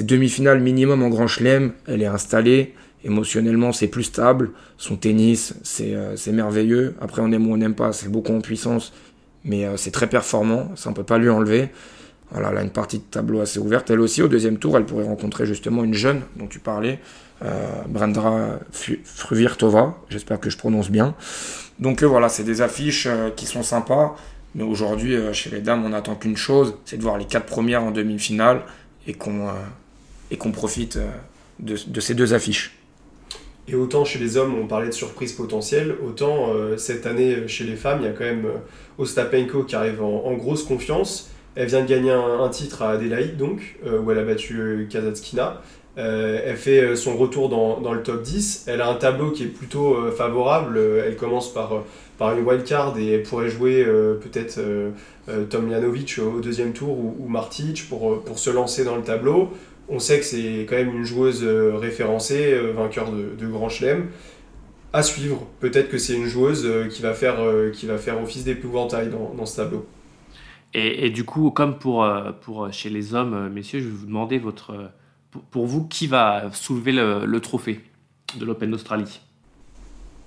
demi-finale 0.00 0.60
minimum 0.60 1.02
en 1.02 1.08
Grand 1.08 1.26
Chelem. 1.26 1.72
Elle 1.86 2.02
est 2.02 2.06
installée. 2.06 2.74
Émotionnellement, 3.04 3.72
c'est 3.72 3.88
plus 3.88 4.04
stable. 4.04 4.52
Son 4.78 4.96
tennis, 4.96 5.54
c'est 5.62 5.94
euh, 5.94 6.16
merveilleux. 6.32 6.94
Après, 7.00 7.20
on 7.20 7.30
aime 7.32 7.46
ou 7.46 7.52
on 7.52 7.56
n'aime 7.56 7.74
pas. 7.74 7.92
C'est 7.92 8.08
beaucoup 8.08 8.32
en 8.32 8.40
puissance. 8.40 8.94
Mais 9.44 9.66
euh, 9.66 9.76
c'est 9.76 9.90
très 9.90 10.06
performant. 10.06 10.70
Ça, 10.76 10.88
on 10.90 10.94
peut 10.94 11.04
pas 11.04 11.18
lui 11.18 11.28
enlever. 11.28 11.68
Voilà, 12.30 12.50
elle 12.50 12.58
a 12.58 12.62
une 12.62 12.70
partie 12.70 12.98
de 12.98 13.04
tableau 13.04 13.40
assez 13.40 13.58
ouverte. 13.58 13.90
Elle 13.90 14.00
aussi, 14.00 14.22
au 14.22 14.28
deuxième 14.28 14.58
tour, 14.58 14.76
elle 14.78 14.86
pourrait 14.86 15.04
rencontrer 15.04 15.44
justement 15.44 15.84
une 15.84 15.92
jeune 15.92 16.22
dont 16.36 16.46
tu 16.46 16.58
parlais, 16.60 16.98
euh, 17.44 17.82
Brandra 17.86 18.58
Fruvirtova. 18.72 19.98
J'espère 20.08 20.40
que 20.40 20.48
je 20.48 20.56
prononce 20.56 20.90
bien. 20.90 21.14
Donc 21.78 22.02
voilà, 22.02 22.28
c'est 22.28 22.44
des 22.44 22.62
affiches 22.62 23.06
qui 23.36 23.44
sont 23.46 23.62
sympas. 23.62 24.16
Mais 24.54 24.62
aujourd'hui, 24.62 25.16
euh, 25.16 25.32
chez 25.32 25.50
les 25.50 25.60
dames, 25.60 25.84
on 25.84 25.90
n'attend 25.90 26.14
qu'une 26.14 26.36
chose, 26.36 26.74
c'est 26.84 26.96
de 26.96 27.02
voir 27.02 27.18
les 27.18 27.24
quatre 27.24 27.46
premières 27.46 27.82
en 27.82 27.90
demi-finale 27.90 28.62
et 29.06 29.14
qu'on 29.14 29.48
euh, 29.48 30.50
profite 30.52 30.96
euh, 30.96 31.10
de, 31.58 32.00
ces 32.00 32.14
deux 32.14 32.34
affiches. 32.34 32.78
Et 33.66 33.74
autant 33.74 34.04
chez 34.04 34.18
les 34.18 34.36
hommes, 34.36 34.54
on 34.54 34.66
parlait 34.66 34.88
de 34.88 34.92
surprise 34.92 35.32
potentielle, 35.32 35.94
autant 36.06 36.50
cette 36.76 37.06
année 37.06 37.48
chez 37.48 37.64
les 37.64 37.76
femmes, 37.76 38.00
il 38.02 38.04
y 38.04 38.08
a 38.08 38.12
quand 38.12 38.24
même 38.24 38.46
Ostapenko 38.98 39.62
qui 39.62 39.74
arrive 39.74 40.02
en, 40.02 40.34
grosse 40.34 40.64
confiance. 40.64 41.30
Elle 41.54 41.68
vient 41.68 41.80
de 41.80 41.88
gagner 41.88 42.10
un, 42.10 42.46
titre 42.50 42.82
à 42.82 42.90
Adelaide, 42.90 43.38
donc, 43.38 43.78
où 43.86 44.10
elle 44.10 44.18
a 44.18 44.22
battu 44.22 44.86
Kazatskina. 44.90 45.62
Elle 45.96 46.56
fait 46.56 46.96
son 46.96 47.16
retour 47.16 47.48
dans, 47.48 47.80
dans, 47.80 47.92
le 47.92 48.02
top 48.02 48.22
10. 48.22 48.64
Elle 48.66 48.80
a 48.80 48.88
un 48.88 48.96
tableau 48.96 49.30
qui 49.30 49.44
est 49.44 49.48
plutôt 49.48 50.10
favorable. 50.10 50.78
Elle 51.04 51.16
commence 51.16 51.52
par 51.52 51.84
par 52.18 52.36
une 52.36 52.44
wildcard 52.44 52.98
et 52.98 53.08
elle 53.12 53.22
pourrait 53.22 53.48
jouer 53.48 53.84
euh, 53.84 54.14
peut-être 54.14 54.58
euh, 54.58 54.90
euh, 55.28 55.44
Tom 55.46 55.70
Janovic 55.70 56.18
au 56.18 56.40
deuxième 56.40 56.72
tour 56.72 56.96
ou, 56.96 57.16
ou 57.18 57.28
Martic 57.28 57.88
pour, 57.88 58.22
pour 58.22 58.38
se 58.38 58.50
lancer 58.50 58.84
dans 58.84 58.96
le 58.96 59.02
tableau. 59.02 59.50
On 59.88 59.98
sait 59.98 60.18
que 60.18 60.24
c'est 60.24 60.66
quand 60.68 60.76
même 60.76 60.94
une 60.94 61.04
joueuse 61.04 61.44
référencée, 61.44 62.58
vainqueur 62.74 63.12
de, 63.12 63.34
de 63.38 63.46
Grand 63.46 63.68
Chelem. 63.68 64.06
à 64.94 65.02
suivre. 65.02 65.46
Peut-être 65.60 65.90
que 65.90 65.98
c'est 65.98 66.14
une 66.14 66.24
joueuse 66.24 66.66
qui, 66.90 67.02
va 67.02 67.12
faire, 67.12 67.36
qui 67.70 67.84
va 67.84 67.98
faire 67.98 68.18
office 68.22 68.44
d'épouvantail 68.44 69.10
dans, 69.10 69.34
dans 69.36 69.44
ce 69.44 69.56
tableau. 69.56 69.84
Et, 70.72 71.10
du 71.10 71.24
coup, 71.24 71.50
comme 71.50 71.78
pour, 71.78 72.10
pour 72.40 72.72
chez 72.72 72.88
les 72.88 73.14
hommes, 73.14 73.50
messieurs, 73.52 73.80
je 73.80 73.84
vais 73.84 73.90
vous 73.90 74.06
demander 74.06 74.38
votre, 74.38 74.72
pour, 75.50 75.66
vous, 75.66 75.86
qui 75.86 76.06
va 76.06 76.50
soulever 76.52 76.92
le, 76.92 77.38
trophée 77.40 77.80
de 78.38 78.44
l'Open 78.44 78.70
d'Australie? 78.70 79.20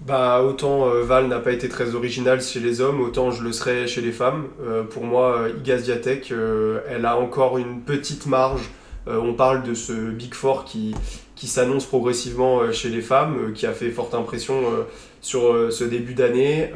Bah, 0.01 0.43
autant 0.43 0.87
euh, 0.87 1.03
Val 1.03 1.27
n'a 1.27 1.39
pas 1.39 1.51
été 1.51 1.69
très 1.69 1.95
original 1.95 2.39
chez 2.39 2.59
les 2.59 2.81
hommes, 2.81 3.01
autant 3.01 3.31
je 3.31 3.43
le 3.43 3.51
serais 3.51 3.87
chez 3.87 4.01
les 4.01 4.11
femmes. 4.11 4.45
Euh, 4.61 4.83
pour 4.83 5.03
moi, 5.03 5.37
euh, 5.39 5.49
Iga 5.57 5.79
Swiatek, 5.79 6.31
elle 6.87 7.05
a 7.05 7.17
encore 7.17 7.57
une 7.57 7.81
petite 7.81 8.27
marge. 8.27 8.69
on 9.07 9.33
parle 9.33 9.63
de 9.63 9.73
ce 9.73 9.93
Big 9.93 10.33
Four 10.33 10.65
qui, 10.65 10.93
qui 11.35 11.47
s'annonce 11.47 11.85
progressivement 11.85 12.71
chez 12.71 12.89
les 12.89 13.01
femmes, 13.01 13.53
qui 13.53 13.65
a 13.65 13.71
fait 13.71 13.89
forte 13.89 14.13
impression 14.13 14.63
sur 15.21 15.71
ce 15.71 15.83
début 15.85 16.13
d'année. 16.13 16.71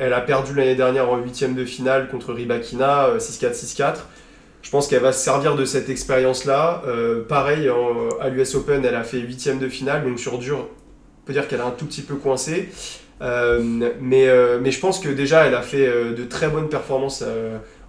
elle 0.00 0.12
a 0.12 0.20
perdu 0.20 0.54
l'année 0.54 0.74
dernière 0.74 1.08
en 1.08 1.18
huitième 1.18 1.54
de 1.54 1.64
finale 1.64 2.08
contre 2.08 2.32
Ribakina, 2.32 3.16
6-4, 3.18 3.54
6-4. 3.54 3.94
Je 4.68 4.70
pense 4.70 4.86
qu'elle 4.86 5.00
va 5.00 5.12
se 5.12 5.24
servir 5.24 5.56
de 5.56 5.64
cette 5.64 5.88
expérience-là. 5.88 6.82
pareil, 7.26 7.70
à 8.20 8.28
l'US 8.28 8.54
Open, 8.54 8.84
elle 8.84 8.94
a 8.94 9.02
fait 9.02 9.18
huitième 9.18 9.58
de 9.58 9.66
finale, 9.66 10.04
donc 10.04 10.18
sur 10.18 10.36
dur, 10.36 10.68
peut 11.24 11.32
dire 11.32 11.48
qu'elle 11.48 11.62
a 11.62 11.66
un 11.66 11.70
tout 11.70 11.86
petit 11.86 12.02
peu 12.02 12.16
coincé. 12.16 12.68
Euh, 13.20 13.60
mais, 14.00 14.28
euh, 14.28 14.58
mais 14.60 14.70
je 14.70 14.80
pense 14.80 15.00
que 15.00 15.08
déjà, 15.08 15.46
elle 15.46 15.54
a 15.54 15.62
fait 15.62 15.86
euh, 15.86 16.14
de 16.14 16.24
très 16.24 16.48
bonnes 16.48 16.68
performances 16.68 17.24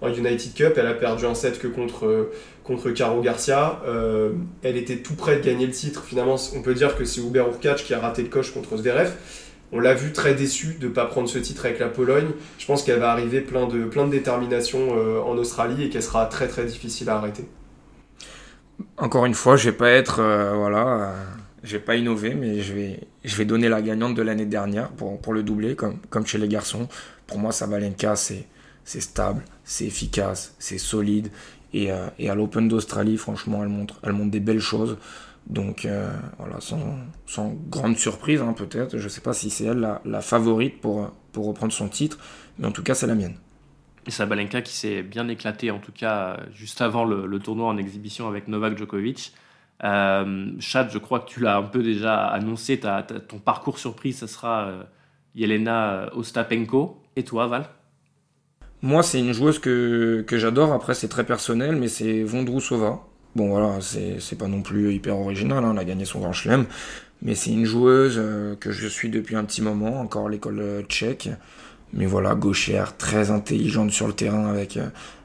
en 0.00 0.08
United 0.08 0.54
Cup. 0.54 0.74
Elle 0.76 0.86
a 0.86 0.94
perdu 0.94 1.26
un 1.26 1.34
set 1.34 1.58
que 1.58 1.68
contre, 1.68 2.30
contre 2.64 2.90
Caro 2.90 3.20
Garcia. 3.20 3.80
elle 4.62 4.76
était 4.76 4.96
tout 4.96 5.14
près 5.14 5.36
de 5.36 5.44
gagner 5.44 5.66
le 5.66 5.72
titre. 5.72 6.04
Finalement, 6.04 6.36
on 6.56 6.62
peut 6.62 6.74
dire 6.74 6.96
que 6.96 7.04
c'est 7.04 7.20
Hubert 7.20 7.48
Urkacz 7.48 7.82
qui 7.82 7.94
a 7.94 8.00
raté 8.00 8.22
le 8.22 8.28
coche 8.28 8.52
contre 8.52 8.76
Zverev. 8.76 9.12
On 9.72 9.78
l'a 9.78 9.94
vu 9.94 10.12
très 10.12 10.34
déçu 10.34 10.76
de 10.80 10.88
ne 10.88 10.92
pas 10.92 11.06
prendre 11.06 11.28
ce 11.28 11.38
titre 11.38 11.66
avec 11.66 11.78
la 11.78 11.88
Pologne. 11.88 12.30
Je 12.58 12.66
pense 12.66 12.82
qu'elle 12.82 12.98
va 12.98 13.12
arriver 13.12 13.40
plein 13.40 13.66
de, 13.66 13.84
plein 13.84 14.06
de 14.06 14.10
détermination 14.10 14.90
en 15.24 15.36
Australie 15.36 15.84
et 15.84 15.90
qu'elle 15.90 16.02
sera 16.02 16.26
très 16.26 16.48
très 16.48 16.64
difficile 16.64 17.08
à 17.08 17.16
arrêter. 17.16 17.44
Encore 18.96 19.26
une 19.26 19.34
fois, 19.34 19.56
je 19.56 19.70
vais 19.70 19.76
pas 19.76 19.90
être 19.90 20.16
voilà 20.56 21.14
je 21.62 21.72
vais 21.72 21.82
pas 21.82 21.96
innover, 21.96 22.34
mais 22.34 22.62
je 22.62 22.72
vais, 22.72 23.00
je 23.24 23.36
vais 23.36 23.44
donner 23.44 23.68
la 23.68 23.82
gagnante 23.82 24.14
de 24.14 24.22
l'année 24.22 24.46
dernière 24.46 24.88
pour, 24.90 25.20
pour 25.20 25.32
le 25.32 25.42
doubler, 25.42 25.74
comme, 25.76 25.98
comme 26.08 26.26
chez 26.26 26.38
les 26.38 26.48
garçons. 26.48 26.88
Pour 27.26 27.38
moi, 27.38 27.52
Sabalenka, 27.52 28.16
c'est, 28.16 28.46
c'est 28.84 29.00
stable, 29.00 29.42
c'est 29.64 29.84
efficace, 29.84 30.54
c'est 30.58 30.78
solide. 30.78 31.30
Et, 31.72 31.92
euh, 31.92 32.06
et 32.18 32.30
à 32.30 32.34
l'Open 32.34 32.68
d'Australie, 32.68 33.16
franchement, 33.16 33.62
elle 33.62 33.68
montre, 33.68 34.00
elle 34.02 34.12
montre 34.12 34.30
des 34.30 34.40
belles 34.40 34.60
choses. 34.60 34.96
Donc 35.50 35.84
euh, 35.84 36.08
voilà, 36.38 36.60
sans, 36.60 36.96
sans, 37.26 37.52
grande 37.68 37.96
surprise, 37.96 38.40
hein, 38.40 38.54
peut-être. 38.56 38.96
Je 38.96 39.02
ne 39.02 39.08
sais 39.08 39.20
pas 39.20 39.32
si 39.32 39.50
c'est 39.50 39.64
elle 39.64 39.80
la, 39.80 40.00
la, 40.04 40.20
favorite 40.20 40.80
pour, 40.80 41.10
pour 41.32 41.46
reprendre 41.46 41.72
son 41.72 41.88
titre, 41.88 42.18
mais 42.58 42.68
en 42.68 42.70
tout 42.70 42.84
cas, 42.84 42.94
c'est 42.94 43.08
la 43.08 43.16
mienne. 43.16 43.34
Et 44.06 44.12
Sabalenka 44.12 44.62
qui 44.62 44.74
s'est 44.74 45.02
bien 45.02 45.26
éclaté, 45.28 45.72
en 45.72 45.80
tout 45.80 45.90
cas, 45.92 46.38
juste 46.52 46.80
avant 46.80 47.04
le, 47.04 47.26
le 47.26 47.38
tournoi 47.40 47.66
en 47.66 47.76
exhibition 47.76 48.28
avec 48.28 48.46
Novak 48.46 48.78
Djokovic. 48.78 49.34
Euh, 49.82 50.52
Chad, 50.60 50.88
je 50.92 50.98
crois 50.98 51.18
que 51.18 51.28
tu 51.28 51.40
l'as 51.40 51.56
un 51.56 51.64
peu 51.64 51.82
déjà 51.82 52.26
annoncé, 52.26 52.78
ton 52.78 53.38
parcours 53.38 53.78
surprise, 53.78 54.20
ce 54.20 54.28
sera 54.28 54.68
euh, 54.68 54.82
Yelena 55.34 56.10
Ostapenko. 56.14 57.02
Et 57.16 57.24
toi, 57.24 57.48
Val? 57.48 57.64
Moi, 58.82 59.02
c'est 59.02 59.18
une 59.18 59.32
joueuse 59.32 59.58
que, 59.58 60.24
que 60.26 60.38
j'adore. 60.38 60.72
Après, 60.72 60.94
c'est 60.94 61.08
très 61.08 61.24
personnel, 61.24 61.74
mais 61.74 61.88
c'est 61.88 62.22
Vondrousova. 62.22 63.00
Bon, 63.36 63.48
voilà, 63.48 63.78
c'est 63.80 64.38
pas 64.38 64.48
non 64.48 64.62
plus 64.62 64.92
hyper 64.94 65.16
original. 65.16 65.64
Hein, 65.64 65.70
elle 65.72 65.78
a 65.78 65.84
gagné 65.84 66.04
son 66.04 66.20
grand 66.20 66.32
chelem. 66.32 66.66
Mais 67.22 67.34
c'est 67.34 67.50
une 67.50 67.66
joueuse 67.66 68.16
euh, 68.18 68.56
que 68.56 68.72
je 68.72 68.88
suis 68.88 69.10
depuis 69.10 69.36
un 69.36 69.44
petit 69.44 69.60
moment, 69.60 70.00
encore 70.00 70.28
l'école 70.28 70.60
euh, 70.60 70.82
tchèque. 70.82 71.28
Mais 71.92 72.06
voilà, 72.06 72.34
gauchère, 72.34 72.96
très 72.96 73.30
intelligente 73.30 73.90
sur 73.90 74.06
le 74.06 74.12
terrain 74.12 74.48
avec, 74.48 74.78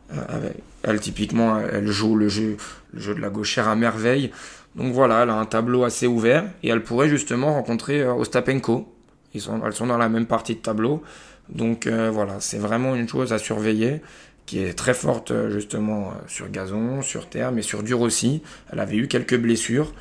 avec 0.09 0.55
elle, 0.81 0.99
typiquement, 0.99 1.59
elle 1.59 1.87
joue 1.87 2.15
le 2.15 2.27
jeu, 2.27 2.57
le 2.93 2.99
jeu 2.99 3.15
de 3.15 3.21
la 3.21 3.29
gauchère 3.29 3.67
à 3.67 3.75
merveille. 3.75 4.31
Donc 4.75 4.93
voilà, 4.93 5.23
elle 5.23 5.29
a 5.29 5.35
un 5.35 5.45
tableau 5.45 5.83
assez 5.83 6.05
ouvert 6.05 6.45
et 6.61 6.69
elle 6.69 6.83
pourrait 6.83 7.09
justement 7.09 7.53
rencontrer 7.53 8.01
euh, 8.01 8.13
Ostapenko. 8.13 8.91
Ils 9.33 9.41
elles 9.65 9.73
sont 9.73 9.87
dans 9.87 9.97
la 9.97 10.09
même 10.09 10.25
partie 10.25 10.55
de 10.55 10.59
tableau. 10.59 11.01
Donc 11.49 11.87
euh, 11.87 12.11
voilà, 12.11 12.39
c'est 12.39 12.57
vraiment 12.57 12.95
une 12.95 13.07
chose 13.07 13.33
à 13.33 13.37
surveiller 13.37 14.01
qui 14.45 14.59
est 14.59 14.73
très 14.73 14.93
forte 14.93 15.31
euh, 15.31 15.49
justement 15.49 16.13
sur 16.27 16.49
gazon, 16.49 17.01
sur 17.01 17.29
terre, 17.29 17.51
mais 17.51 17.61
sur 17.61 17.83
dur 17.83 18.01
aussi. 18.01 18.43
Elle 18.71 18.79
avait 18.79 18.97
eu 18.97 19.07
quelques 19.07 19.37
blessures. 19.37 19.93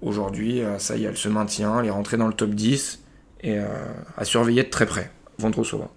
Aujourd'hui, 0.00 0.62
ça 0.78 0.96
y 0.96 1.04
est, 1.04 1.06
elle 1.06 1.16
se 1.16 1.28
maintient, 1.28 1.78
elle 1.78 1.86
est 1.86 1.90
rentrée 1.90 2.16
dans 2.16 2.26
le 2.26 2.34
top 2.34 2.50
10 2.50 3.04
et 3.44 3.58
à 4.16 4.24
surveiller 4.24 4.64
de 4.64 4.68
très 4.68 4.84
près. 4.84 5.12
Vondrousova 5.38 5.90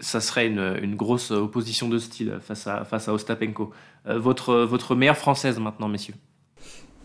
ça 0.00 0.20
serait 0.20 0.46
une, 0.46 0.96
grosse 0.96 1.30
opposition 1.30 1.88
de 1.88 1.98
style 1.98 2.38
face 2.40 2.66
à, 2.66 2.84
face 2.84 3.08
à 3.08 3.12
Ostapenko. 3.12 3.70
Euh, 4.06 4.18
votre, 4.18 4.56
votre 4.56 4.94
meilleure 4.94 5.16
française 5.16 5.58
maintenant, 5.58 5.88
messieurs? 5.88 6.14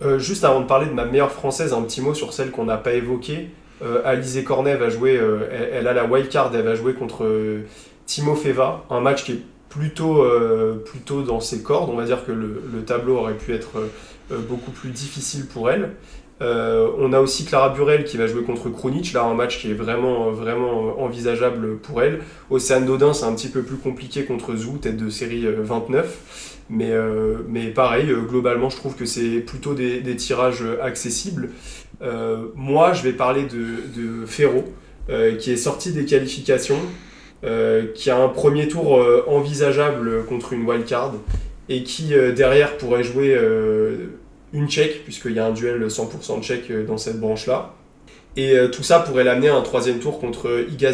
Euh, 0.02 0.20
Juste 0.20 0.44
avant 0.44 0.62
de 0.62 0.66
parler 0.66 0.88
de 0.88 0.94
ma 0.94 1.06
meilleure 1.06 1.32
française, 1.32 1.74
un 1.74 1.82
petit 1.82 2.02
mot 2.02 2.14
sur 2.14 2.34
celle 2.34 2.52
qu'on 2.52 2.66
n'a 2.66 2.78
pas 2.78 2.94
évoquée. 2.94 3.50
Euh, 3.82 4.02
Alizé 4.06 4.44
Cornet 4.44 4.76
va 4.76 4.90
jouer, 4.90 5.14
elle, 5.14 5.70
elle, 5.74 5.88
a 5.88 5.94
la 5.94 6.06
wild 6.06 6.30
card, 6.30 6.54
elle 6.54 6.64
va 6.64 6.76
jouer 6.76 6.94
contre 6.94 7.26
Timo 8.06 8.36
Feva, 8.36 8.86
un 8.90 9.00
match 9.00 9.24
qui 9.24 9.34
est 9.34 9.42
plutôt, 9.70 10.26
plutôt 10.86 11.22
dans 11.22 11.40
ses 11.40 11.62
cordes. 11.62 11.90
On 11.90 11.96
va 11.96 12.06
dire 12.06 12.26
que 12.26 12.32
le, 12.32 12.62
le 12.74 12.84
tableau 12.84 13.18
aurait 13.18 13.38
pu 13.38 13.54
être 13.54 13.90
beaucoup 14.30 14.72
plus 14.72 14.90
difficile 14.90 15.46
pour 15.46 15.70
elle. 15.70 15.92
Euh, 16.42 16.90
on 16.98 17.12
a 17.12 17.20
aussi 17.20 17.44
Clara 17.44 17.70
Burel 17.70 18.06
qui 18.06 18.18
va 18.18 18.26
jouer 18.28 18.44
contre 18.44 18.70
Krunic, 18.70 19.12
là 19.14 19.24
un 19.24 19.34
match 19.34 19.60
qui 19.60 19.72
est 19.72 19.74
vraiment, 19.74 20.32
vraiment 20.32 21.02
envisageable 21.02 21.78
pour 21.78 22.02
elle. 22.02 22.22
Océane 22.50 22.86
Dodin, 22.86 23.14
c'est 23.14 23.26
un 23.26 23.34
petit 23.34 23.50
peu 23.50 23.62
plus 23.62 23.78
compliqué 23.78 24.24
contre 24.24 24.56
Zou, 24.56 24.78
tête 24.78 24.98
de 24.98 25.10
série 25.10 25.46
29. 25.46 26.06
Euh, 26.06 26.10
mais, 26.72 26.92
euh, 26.92 27.38
mais 27.48 27.68
pareil, 27.68 28.14
globalement, 28.28 28.70
je 28.70 28.78
trouve 28.78 28.96
que 28.96 29.06
c'est 29.06 29.40
plutôt 29.40 29.74
des, 29.74 30.16
tirages 30.16 30.64
accessibles. 30.82 31.50
moi, 32.56 32.94
je 32.94 33.04
vais 33.04 33.14
parler 33.14 33.44
de, 33.44 33.58
de 34.00 34.26
Ferro, 34.26 34.64
qui 35.40 35.52
est 35.52 35.58
sorti 35.58 35.92
des 35.92 36.06
qualifications, 36.06 36.80
qui 37.42 38.10
a 38.10 38.18
un 38.18 38.28
premier 38.28 38.68
tour 38.68 39.00
envisageable 39.28 40.26
contre 40.26 40.54
une 40.54 40.68
wildcard, 40.68 41.14
et 41.70 41.84
qui 41.84 42.14
derrière 42.36 42.78
pourrait 42.78 43.04
jouer 43.04 43.38
une 44.54 44.68
tchèque, 44.68 45.04
puisqu'il 45.04 45.34
y 45.34 45.40
a 45.40 45.46
un 45.46 45.52
duel 45.52 45.86
100% 45.88 46.42
tchèque 46.42 46.72
euh, 46.72 46.86
dans 46.86 46.98
cette 46.98 47.20
branche-là. 47.20 47.74
Et 48.36 48.56
euh, 48.56 48.68
tout 48.70 48.84
ça 48.84 49.00
pourrait 49.00 49.24
l'amener 49.24 49.50
à 49.50 49.56
un 49.56 49.62
troisième 49.62 50.00
tour 50.00 50.20
contre 50.20 50.66
Iga 50.70 50.92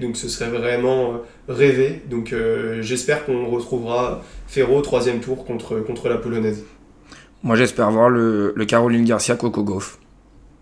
donc 0.00 0.16
ce 0.16 0.28
serait 0.28 0.48
vraiment 0.48 1.12
euh, 1.12 1.16
rêvé. 1.48 2.02
Donc 2.08 2.34
j'espère 2.80 3.24
qu'on 3.24 3.46
retrouvera 3.46 4.22
Ferro 4.46 4.80
troisième 4.80 5.20
tour 5.20 5.44
contre, 5.44 5.80
contre 5.80 6.08
la 6.08 6.16
Polonaise. 6.16 6.64
Moi 7.42 7.56
j'espère 7.56 7.90
voir 7.90 8.08
le, 8.08 8.52
Caroline 8.66 9.04
Garcia 9.04 9.36
Gauff 9.36 9.98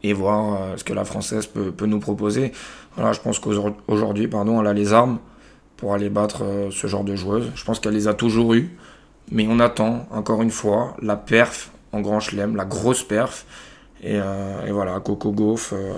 et 0.03 0.13
voir 0.13 0.77
ce 0.77 0.85
que 0.85 0.93
la 0.93 1.05
Française 1.05 1.47
peut, 1.47 1.73
peut 1.73 1.87
nous 1.87 2.01
proposer. 2.01 2.53
Voilà, 2.97 3.13
je 3.13 3.21
pense 3.21 3.39
qu'aujourd'hui, 3.39 4.27
pardon, 4.29 4.61
elle 4.61 4.67
a 4.67 4.73
les 4.73 4.93
armes 4.93 5.19
pour 5.77 5.95
aller 5.95 6.09
battre 6.09 6.43
ce 6.71 6.87
genre 6.87 7.05
de 7.05 7.15
joueuse. 7.15 7.53
Je 7.55 7.65
pense 7.65 7.79
qu'elle 7.79 7.93
les 7.93 8.09
a 8.09 8.15
toujours 8.15 8.55
eues, 8.55 8.71
mais 9.31 9.47
on 9.49 9.61
attend 9.61 10.07
encore 10.11 10.43
une 10.43 10.51
fois 10.51 10.97
la 11.03 11.17
perf 11.17 11.71
en 11.93 12.01
grand 12.01 12.21
chelem, 12.21 12.57
la 12.57 12.65
grosse 12.65 13.03
perf. 13.03 13.45
Et, 14.03 14.19
euh, 14.21 14.69
voilà, 14.71 15.01
Coco 15.01 15.33
Gauff, 15.33 15.73
euh, 15.73 15.93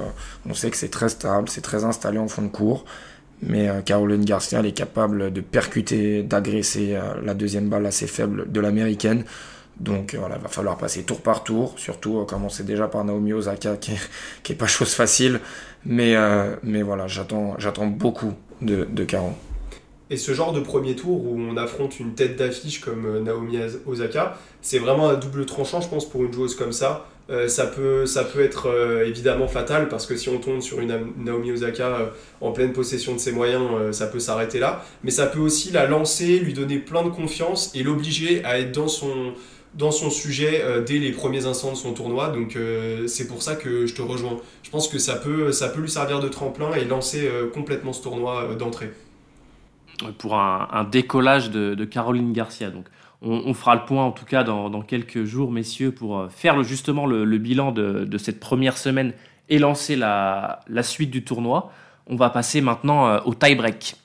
on 0.49 0.55
sait 0.55 0.71
que 0.71 0.77
c'est 0.77 0.91
très 0.91 1.09
stable, 1.09 1.49
c'est 1.49 1.61
très 1.61 1.85
installé 1.85 2.19
en 2.19 2.29
fond 2.29 2.43
de 2.43 2.49
cours. 2.49 2.85
Mais 3.43 3.69
euh, 3.69 3.83
Caroline 3.83 4.25
Garcia, 4.25 4.61
elle 4.61 4.67
est 4.67 4.73
capable 4.73 5.33
de 5.33 5.41
percuter, 5.41 6.23
d'agresser 6.23 6.99
la 7.23 7.35
deuxième 7.35 7.69
balle 7.69 7.87
assez 7.87 8.07
faible 8.07 8.51
de 8.51 8.61
l'américaine. 8.61 9.25
Donc 9.79 10.17
voilà, 10.19 10.37
il 10.37 10.43
va 10.43 10.49
falloir 10.49 10.77
passer 10.77 11.05
tour 11.05 11.21
par 11.21 11.45
tour, 11.45 11.75
surtout 11.77 12.25
commencer 12.25 12.65
déjà 12.65 12.89
par 12.89 13.05
Naomi 13.05 13.33
Osaka, 13.33 13.77
qui 13.77 13.93
est, 13.93 14.55
pas 14.57 14.67
chose 14.67 14.93
facile. 14.93 15.41
Mais, 15.85 16.17
mais 16.63 16.83
voilà, 16.83 17.07
j'attends 17.07 17.87
beaucoup 17.87 18.35
de, 18.61 18.87
de 18.91 19.05
Caro. 19.05 19.33
Et 20.11 20.17
ce 20.17 20.33
genre 20.33 20.53
de 20.53 20.61
premier 20.61 20.97
tour 20.97 21.25
où 21.27 21.39
on 21.39 21.57
affronte 21.57 22.01
une 22.01 22.15
tête 22.15 22.37
d'affiche 22.37 22.81
comme 22.81 23.05
euh, 23.05 23.21
Naomi 23.21 23.59
Osaka, 23.87 24.39
c'est 24.63 24.79
vraiment 24.79 25.11
un 25.11 25.17
double 25.17 25.45
tranchant, 25.45 25.81
je 25.81 25.89
pense, 25.89 26.09
pour 26.09 26.25
une 26.25 26.33
joueuse 26.33 26.55
comme 26.55 26.73
ça. 26.73 27.07
Euh, 27.31 27.47
ça, 27.47 27.67
peut, 27.67 28.07
ça 28.07 28.25
peut 28.25 28.41
être 28.41 28.71
euh, 28.71 29.05
évidemment 29.05 29.49
fatal 29.49 29.89
parce 29.91 30.07
que 30.07 30.17
si 30.17 30.31
on 30.31 30.39
tombe 30.39 30.63
sur 30.63 30.81
une 30.81 31.13
Naomi 31.19 31.53
Osaka 31.53 32.11
en 32.41 32.53
pleine 32.53 32.73
possession 32.73 33.13
de 33.13 33.19
ses 33.19 33.33
moyens, 33.33 33.63
ça 33.93 34.07
peut 34.07 34.19
s'arrêter 34.19 34.59
là. 34.59 34.83
Mais 35.05 35.11
ça 35.11 35.27
peut 35.27 35.41
aussi 35.41 35.71
la 35.73 35.87
lancer, 35.87 36.39
lui 36.39 36.55
donner 36.55 36.79
plein 36.79 37.05
de 37.05 37.11
confiance 37.11 37.71
et 37.75 37.83
l'obliger 37.83 38.43
à 38.47 38.59
être 38.59 38.73
dans 38.73 38.89
son, 38.89 39.35
dans 39.79 39.91
son 39.91 40.11
sujet 40.11 40.63
dès 40.87 40.99
les 40.99 41.13
premiers 41.13 41.47
instants 41.47 41.71
de 41.71 41.77
son 41.77 41.95
tournoi. 41.95 42.29
Donc 42.29 42.59
c'est 43.07 43.29
pour 43.29 43.43
ça 43.43 43.55
que 43.57 43.87
je 43.87 43.95
te 43.95 44.03
rejoins. 44.03 44.39
Je 44.63 44.71
pense 44.71 44.89
que 44.89 44.99
ça 44.99 45.17
peut, 45.17 45.53
ça 45.53 45.69
peut 45.69 45.81
lui 45.81 45.91
servir 45.91 46.21
de 46.21 46.29
tremplin 46.29 46.75
et 46.75 46.85
lancer 46.85 47.31
complètement 47.55 47.93
ce 47.93 48.03
tournoi 48.03 48.55
d'entrée 48.59 48.91
pour 50.19 50.39
un, 50.39 50.85
décollage 50.85 51.51
de, 51.51 51.85
Caroline 51.85 52.33
Garcia. 52.33 52.71
Donc, 52.71 52.87
on, 53.21 53.53
fera 53.55 53.75
le 53.75 53.85
point 53.85 54.05
en 54.05 54.13
tout 54.13 54.25
cas 54.25 54.45
dans, 54.45 54.83
quelques 54.83 55.25
jours, 55.25 55.51
messieurs, 55.51 55.93
pour 55.93 56.19
euh, 56.19 56.29
faire 56.29 56.63
justement 56.63 57.07
le, 57.07 57.39
bilan 57.39 57.73
de, 57.73 58.19
cette 58.19 58.41
première 58.41 58.79
semaine 58.79 59.13
et 59.49 59.59
lancer 59.59 59.97
la, 59.97 60.61
la 60.69 60.83
suite 60.83 61.11
du 61.11 61.25
tournoi. 61.25 61.73
On 62.07 62.17
va 62.17 62.31
passer 62.31 62.61
maintenant 62.61 63.19
au 63.25 63.35
tie-break. 63.35 63.97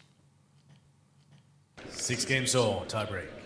Six 1.90 2.28
games 2.28 2.48
all, 2.56 2.86
tie 2.88 3.43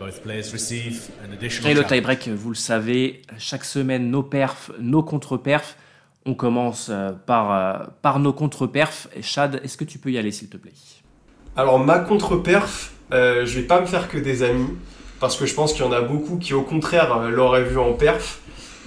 Et 0.00 1.74
le 1.74 1.84
tie-break, 1.84 2.28
vous 2.28 2.50
le 2.50 2.54
savez, 2.54 3.22
chaque 3.38 3.64
semaine, 3.64 4.10
nos 4.10 4.22
perfs, 4.22 4.70
nos 4.80 5.02
contre-perfs. 5.02 5.76
On 6.24 6.34
commence 6.34 6.88
euh, 6.90 7.12
par, 7.26 7.52
euh, 7.52 7.86
par 8.02 8.18
nos 8.20 8.32
contre-perfs. 8.32 9.08
Chad, 9.22 9.60
est-ce 9.64 9.76
que 9.76 9.84
tu 9.84 9.98
peux 9.98 10.10
y 10.10 10.18
aller, 10.18 10.30
s'il 10.30 10.48
te 10.48 10.56
plaît? 10.56 10.72
Alors 11.56 11.78
ma 11.78 11.98
contre-perf, 11.98 12.92
euh, 13.12 13.46
je 13.46 13.58
vais 13.58 13.66
pas 13.66 13.80
me 13.80 13.86
faire 13.86 14.08
que 14.08 14.18
des 14.18 14.42
amis, 14.42 14.68
parce 15.20 15.36
que 15.36 15.46
je 15.46 15.54
pense 15.54 15.72
qu'il 15.72 15.84
y 15.84 15.88
en 15.88 15.92
a 15.92 16.02
beaucoup 16.02 16.36
qui 16.36 16.54
au 16.54 16.62
contraire 16.62 17.16
euh, 17.16 17.30
l'auraient 17.30 17.64
vu 17.64 17.78
en 17.78 17.94
perf, 17.94 18.40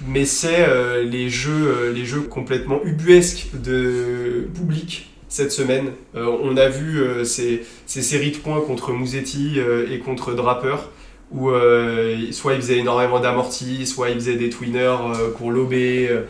mais 0.06 0.26
c'est 0.26 0.68
euh, 0.68 1.04
les, 1.04 1.30
jeux, 1.30 1.68
euh, 1.68 1.92
les 1.92 2.06
jeux 2.06 2.22
complètement 2.22 2.80
ubuesques 2.84 3.50
de 3.62 4.48
Bublik 4.54 5.10
cette 5.28 5.52
semaine. 5.52 5.92
Euh, 6.16 6.38
on 6.44 6.58
a 6.58 6.68
vu 6.70 7.02
euh, 7.02 7.24
ces, 7.24 7.66
ces 7.86 8.02
séries 8.02 8.32
de 8.32 8.38
points 8.38 8.62
contre 8.62 8.92
Mouzetti 8.92 9.54
euh, 9.58 9.92
et 9.92 10.00
contre 10.00 10.34
Draper, 10.34 10.90
où 11.34 11.50
euh, 11.50 12.32
soit 12.32 12.54
il 12.54 12.62
faisait 12.62 12.78
énormément 12.78 13.20
d'amortis, 13.20 13.88
soit 13.88 14.10
il 14.10 14.16
faisait 14.16 14.36
des 14.36 14.50
twinners 14.50 14.80
euh, 14.80 15.32
pour 15.38 15.52
l'obé. 15.52 16.08
euh, 16.10 16.22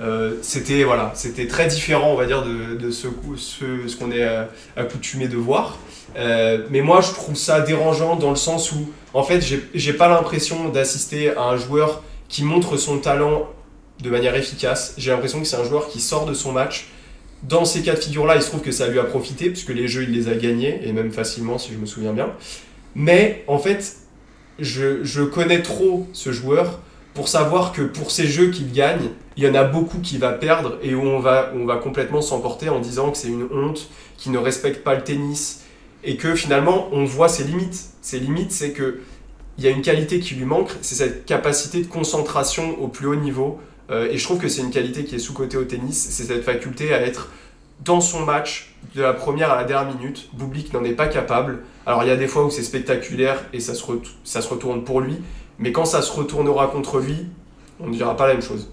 euh, 0.00 0.34
c'était 0.40 0.84
voilà, 0.84 1.12
c'était 1.14 1.46
très 1.46 1.66
différent, 1.66 2.12
on 2.12 2.16
va 2.16 2.24
dire, 2.24 2.42
de, 2.42 2.90
ce, 2.90 3.08
ce, 3.36 3.96
qu'on 3.96 4.10
est 4.10 4.26
accoutumé 4.74 5.28
de 5.28 5.36
voir. 5.36 5.78
Mais 6.16 6.80
moi, 6.80 7.02
je 7.02 7.12
trouve 7.12 7.36
ça 7.36 7.60
dérangeant 7.60 8.16
dans 8.16 8.30
le 8.30 8.36
sens 8.36 8.72
où, 8.72 8.90
en 9.12 9.22
fait, 9.22 9.44
j'ai 9.74 9.92
pas 9.92 10.08
l'impression 10.08 10.70
d'assister 10.70 11.36
à 11.36 11.42
un 11.42 11.58
joueur 11.58 12.02
qui 12.28 12.44
montre 12.44 12.78
son 12.78 12.98
talent 12.98 13.46
de 14.02 14.08
manière 14.08 14.34
efficace. 14.34 14.94
J'ai 14.96 15.10
l'impression 15.10 15.38
que 15.38 15.46
c'est 15.46 15.56
un 15.56 15.64
joueur 15.64 15.88
qui 15.88 16.00
sort 16.00 16.24
de 16.24 16.32
son 16.32 16.52
match. 16.52 16.88
Dans 17.42 17.66
ces 17.66 17.82
cas 17.82 17.94
de 17.94 18.00
figure-là, 18.00 18.36
il 18.36 18.42
se 18.42 18.48
trouve 18.48 18.62
que 18.62 18.72
ça 18.72 18.88
lui 18.88 18.98
a 18.98 19.04
profité, 19.04 19.50
puisque 19.50 19.70
les 19.70 19.86
jeux, 19.86 20.04
il 20.04 20.12
les 20.12 20.28
a 20.28 20.34
gagnés, 20.34 20.80
et 20.82 20.92
même 20.92 21.10
facilement, 21.10 21.58
si 21.58 21.72
je 21.74 21.78
me 21.78 21.84
souviens 21.84 22.14
bien. 22.14 22.30
Mais, 22.94 23.44
en 23.48 23.58
fait, 23.58 23.96
je, 24.60 25.22
connais 25.22 25.62
trop 25.62 26.06
ce 26.12 26.32
joueur 26.32 26.80
pour 27.14 27.28
savoir 27.28 27.72
que 27.72 27.82
pour 27.82 28.10
ces 28.10 28.26
jeux 28.26 28.50
qu'il 28.50 28.72
gagne, 28.72 29.10
il 29.36 29.44
y 29.44 29.48
en 29.48 29.54
a 29.54 29.64
beaucoup 29.64 29.98
qui 29.98 30.18
va 30.18 30.32
perdre 30.32 30.78
et 30.82 30.94
où 30.94 31.02
on 31.02 31.18
va, 31.18 31.52
on 31.54 31.64
va 31.64 31.76
complètement 31.76 32.22
s'emporter 32.22 32.68
en 32.68 32.78
disant 32.78 33.10
que 33.10 33.18
c'est 33.18 33.28
une 33.28 33.48
honte, 33.52 33.88
qu'il 34.16 34.32
ne 34.32 34.38
respecte 34.38 34.84
pas 34.84 34.94
le 34.94 35.02
tennis 35.02 35.62
et 36.04 36.16
que 36.16 36.34
finalement 36.34 36.88
on 36.92 37.04
voit 37.04 37.28
ses 37.28 37.44
limites. 37.44 37.86
Ses 38.00 38.20
limites, 38.20 38.52
c'est 38.52 38.72
que 38.72 39.00
il 39.58 39.64
y 39.64 39.66
a 39.66 39.70
une 39.70 39.82
qualité 39.82 40.20
qui 40.20 40.34
lui 40.36 40.46
manque, 40.46 40.70
c'est 40.80 40.94
cette 40.94 41.26
capacité 41.26 41.82
de 41.82 41.86
concentration 41.86 42.80
au 42.80 42.88
plus 42.88 43.06
haut 43.06 43.16
niveau. 43.16 43.60
Euh, 43.90 44.08
et 44.10 44.16
je 44.16 44.24
trouve 44.24 44.38
que 44.38 44.48
c'est 44.48 44.62
une 44.62 44.70
qualité 44.70 45.04
qui 45.04 45.16
est 45.16 45.18
sous-cotée 45.18 45.58
au 45.58 45.64
tennis, 45.64 46.08
c'est 46.10 46.24
cette 46.24 46.44
faculté 46.44 46.94
à 46.94 47.02
être 47.02 47.28
dans 47.84 48.00
son 48.00 48.24
match 48.24 48.74
de 48.94 49.02
la 49.02 49.12
première 49.12 49.50
à 49.50 49.56
la 49.56 49.64
dernière 49.64 49.94
minute. 49.94 50.30
Bublik 50.34 50.72
n'en 50.72 50.84
est 50.84 50.92
pas 50.92 51.08
capable. 51.08 51.60
Alors 51.86 52.02
il 52.02 52.08
y 52.08 52.12
a 52.12 52.16
des 52.16 52.28
fois 52.28 52.44
où 52.44 52.50
c'est 52.50 52.62
spectaculaire 52.62 53.38
et 53.52 53.60
ça 53.60 53.74
se, 53.74 53.84
ça 54.24 54.40
se 54.42 54.48
retourne 54.48 54.84
pour 54.84 55.00
lui, 55.00 55.18
mais 55.58 55.72
quand 55.72 55.84
ça 55.84 56.02
se 56.02 56.12
retournera 56.12 56.68
contre 56.68 56.98
lui, 56.98 57.26
on 57.80 57.88
ne 57.88 57.92
dira 57.92 58.16
pas 58.16 58.26
la 58.26 58.34
même 58.34 58.42
chose. 58.42 58.70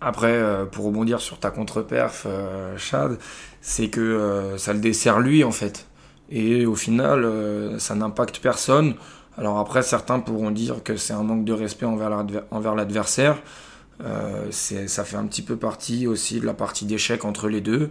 Après, 0.00 0.32
euh, 0.32 0.66
pour 0.66 0.84
rebondir 0.84 1.20
sur 1.20 1.38
ta 1.38 1.50
contre-perf, 1.50 2.26
euh, 2.26 2.76
Chad, 2.76 3.18
c'est 3.60 3.88
que 3.88 4.00
euh, 4.00 4.58
ça 4.58 4.72
le 4.72 4.80
dessert 4.80 5.20
lui 5.20 5.44
en 5.44 5.52
fait. 5.52 5.86
Et 6.30 6.66
au 6.66 6.74
final, 6.74 7.28
ça 7.78 7.94
n'impacte 7.94 8.38
personne. 8.38 8.94
Alors 9.36 9.58
après, 9.58 9.82
certains 9.82 10.20
pourront 10.20 10.50
dire 10.50 10.82
que 10.82 10.96
c'est 10.96 11.12
un 11.12 11.22
manque 11.22 11.44
de 11.44 11.52
respect 11.52 11.84
envers 11.84 12.74
l'adversaire. 12.74 13.36
Euh, 14.02 14.46
c'est- 14.50 14.88
ça 14.88 15.04
fait 15.04 15.16
un 15.16 15.26
petit 15.26 15.42
peu 15.42 15.56
partie 15.56 16.06
aussi 16.06 16.40
de 16.40 16.46
la 16.46 16.54
partie 16.54 16.84
d'échec 16.84 17.24
entre 17.24 17.48
les 17.48 17.60
deux. 17.60 17.90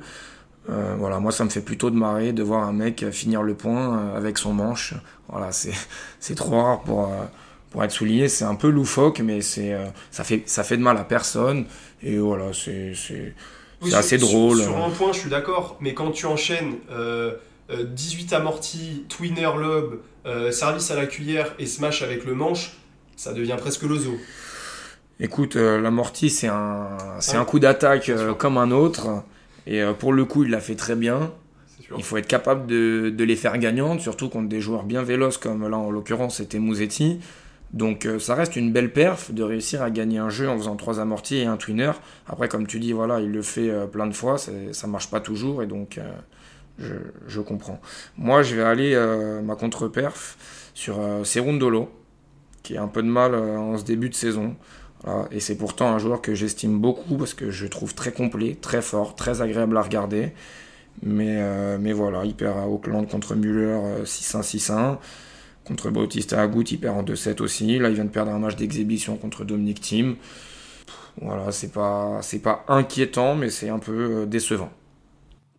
Euh, 0.69 0.95
voilà, 0.97 1.19
moi 1.19 1.31
ça 1.31 1.43
me 1.43 1.49
fait 1.49 1.61
plutôt 1.61 1.89
de 1.89 1.95
marrer 1.95 2.31
de 2.33 2.41
voir 2.43 2.63
un 2.67 2.71
mec 2.73 3.05
finir 3.11 3.41
le 3.43 3.53
point 3.53 3.97
euh, 3.99 4.17
avec 4.17 4.37
son 4.37 4.53
manche. 4.53 4.93
Voilà, 5.29 5.51
c'est 5.51 5.73
c'est 6.19 6.35
trop 6.35 6.61
rare 6.61 6.81
pour, 6.81 7.05
euh, 7.05 7.25
pour 7.69 7.83
être 7.83 7.91
souligné. 7.91 8.27
C'est 8.29 8.45
un 8.45 8.55
peu 8.55 8.69
loufoque, 8.69 9.19
mais 9.19 9.41
c'est 9.41 9.77
ça 10.11 10.23
fait 10.23 10.43
ça 10.45 10.63
fait 10.63 10.77
de 10.77 10.81
mal 10.83 10.97
à 10.97 11.03
personne. 11.03 11.65
Et 12.01 12.17
voilà, 12.17 12.53
c'est 12.53 12.93
c'est 12.95 13.33
Oui, 13.81 13.93
assez 13.93 14.17
sur- 14.17 14.27
drôle. 14.27 14.61
Sur, 14.61 14.77
un 14.83 14.89
point, 14.89 15.11
je 15.13 15.19
suis 15.19 15.29
d'accord, 15.29 15.77
mais 15.81 15.93
quand 15.93 16.11
tu 16.11 16.25
enchaînes 16.25 16.75
euh, 16.91 17.33
euh, 17.69 17.83
18 17.85 18.31
amortis, 18.33 19.05
twinner 19.09 19.49
lob, 19.57 19.99
euh, 20.25 20.51
service 20.51 20.91
à 20.91 20.95
la 20.95 21.05
cuillère 21.07 21.53
et 21.59 21.65
smash 21.65 22.01
avec 22.01 22.23
le 22.25 22.35
manche, 22.35 22.73
ça 23.17 23.33
devient 23.33 23.55
presque 23.57 23.83
le 23.83 23.97
zoo. 23.97 24.17
Écoute, 25.23 25.55
euh, 25.55 25.79
l'amorti, 25.79 26.29
c'est 26.29 26.47
un, 26.49 26.89
c'est 27.19 27.33
Ouais. 27.33 27.37
un 27.41 27.45
coup 27.45 27.57
d'attaque 27.59 28.09
euh, 28.09 28.33
comme 28.33 28.57
un 28.57 28.71
autre. 28.71 29.23
Et 29.65 29.81
euh, 29.81 29.93
pour 29.93 30.13
le 30.13 30.25
coup, 30.25 30.43
il 30.43 30.51
l'a 30.51 30.59
fait 30.59 30.75
très 30.75 30.95
bien. 30.95 31.31
Il 31.97 32.03
faut 32.03 32.17
être 32.17 32.27
capable 32.27 32.65
de, 32.67 33.09
de 33.15 33.23
les 33.23 33.35
faire 33.35 33.57
gagnantes, 33.57 34.01
surtout 34.01 34.27
contre 34.27 34.49
des 34.49 34.59
joueurs 34.59 34.83
bien 34.83 35.03
véloces, 35.03 35.37
comme 35.37 35.67
là 35.69 35.77
en 35.77 35.91
l'occurrence 35.91 36.37
c'était 36.37 36.57
Mouzetti. 36.59 37.19
Donc 37.71 38.05
euh, 38.05 38.19
ça 38.19 38.35
reste 38.35 38.55
une 38.55 38.71
belle 38.71 38.91
perf 38.91 39.31
de 39.31 39.43
réussir 39.43 39.81
à 39.81 39.89
gagner 39.91 40.17
un 40.17 40.29
jeu 40.29 40.49
en 40.49 40.57
faisant 40.57 40.75
trois 40.75 40.99
amortis 40.99 41.37
et 41.37 41.45
un 41.45 41.57
twinner. 41.57 41.91
Après, 42.27 42.47
comme 42.49 42.67
tu 42.67 42.79
dis, 42.79 42.91
voilà, 42.93 43.19
il 43.21 43.31
le 43.31 43.41
fait 43.43 43.69
euh, 43.69 43.85
plein 43.85 44.07
de 44.07 44.13
fois, 44.13 44.37
ça 44.37 44.87
marche 44.87 45.09
pas 45.09 45.19
toujours 45.21 45.61
et 45.63 45.67
donc 45.67 45.97
euh, 45.99 46.11
je, 46.79 46.95
je 47.27 47.39
comprends. 47.41 47.79
Moi, 48.17 48.41
je 48.43 48.55
vais 48.55 48.63
aller 48.63 48.95
ma 49.43 49.55
contre-perf 49.55 50.37
sur 50.73 50.99
Serundolo, 51.23 51.91
qui 52.63 52.75
a 52.77 52.81
un 52.81 52.87
peu 52.87 53.03
de 53.03 53.07
mal 53.07 53.35
en 53.35 53.77
ce 53.77 53.83
début 53.83 54.09
de 54.09 54.15
saison. 54.15 54.55
Voilà, 55.03 55.27
et 55.31 55.39
c'est 55.39 55.55
pourtant 55.55 55.87
un 55.87 55.99
joueur 55.99 56.21
que 56.21 56.33
j'estime 56.33 56.79
beaucoup 56.79 57.17
parce 57.17 57.33
que 57.33 57.51
je 57.51 57.67
trouve 57.67 57.93
très 57.93 58.11
complet, 58.11 58.57
très 58.59 58.81
fort, 58.81 59.15
très 59.15 59.41
agréable 59.41 59.77
à 59.77 59.81
regarder. 59.81 60.31
Mais, 61.01 61.37
euh, 61.39 61.77
mais 61.79 61.91
voilà, 61.91 62.23
il 62.23 62.35
perd 62.35 62.57
à 62.57 62.67
Auckland 62.67 63.07
contre 63.07 63.35
Müller 63.35 63.65
euh, 63.65 64.05
6-1, 64.05 64.41
6-1. 64.41 64.97
Contre 65.65 65.89
Bautista 65.89 66.41
Agut, 66.41 66.63
il 66.63 66.79
perd 66.79 66.97
en 66.97 67.03
2-7 67.03 67.41
aussi. 67.41 67.79
Là, 67.79 67.89
il 67.89 67.95
vient 67.95 68.05
de 68.05 68.09
perdre 68.09 68.31
un 68.31 68.39
match 68.39 68.55
d'exhibition 68.55 69.17
contre 69.17 69.43
Dominic 69.45 69.81
Thiem. 69.81 70.15
Voilà, 71.21 71.51
c'est 71.51 71.71
pas, 71.71 72.19
c'est 72.21 72.39
pas 72.39 72.65
inquiétant, 72.67 73.35
mais 73.35 73.49
c'est 73.49 73.69
un 73.69 73.79
peu 73.79 74.21
euh, 74.21 74.25
décevant. 74.25 74.69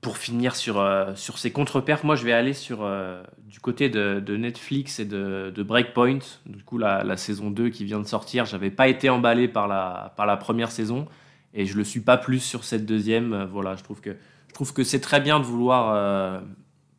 Pour 0.05 0.19
finir 0.19 0.55
sur, 0.55 0.79
euh, 0.81 1.15
sur 1.15 1.39
ces 1.39 1.51
contre-perfs, 1.51 2.05
moi 2.05 2.15
je 2.15 2.27
vais 2.27 2.35
aller 2.35 2.53
sur, 2.53 2.81
euh, 2.83 3.23
du 3.47 3.59
côté 3.59 3.89
de, 3.89 4.37
Netflix 4.37 5.01
et 5.01 5.07
de, 5.07 5.63
Breakpoint. 5.63 6.19
Du 6.45 6.63
coup, 6.63 6.77
la, 6.77 7.17
saison 7.17 7.51
2 7.51 7.71
qui 7.71 7.87
vient 7.87 8.01
de 8.01 8.07
sortir, 8.07 8.45
j'avais 8.45 8.71
pas 8.71 8.87
été 8.87 9.09
emballé 9.09 9.49
par 9.49 9.67
la, 9.67 10.13
par 10.19 10.27
la 10.27 10.37
première 10.37 10.71
saison 10.71 11.07
et 11.55 11.65
je 11.65 11.75
le 11.79 11.85
suis 11.85 12.01
pas 12.01 12.19
plus 12.19 12.41
sur 12.41 12.65
cette 12.65 12.85
deuxième. 12.85 13.33
Euh, 13.33 13.47
voilà, 13.47 13.77
je 13.77 13.83
trouve 13.83 14.03
que, 14.03 14.11
je 14.49 14.53
trouve 14.53 14.75
que 14.75 14.85
c'est 14.85 15.01
très 15.01 15.23
bien 15.23 15.41
de 15.41 15.45
vouloir 15.47 16.43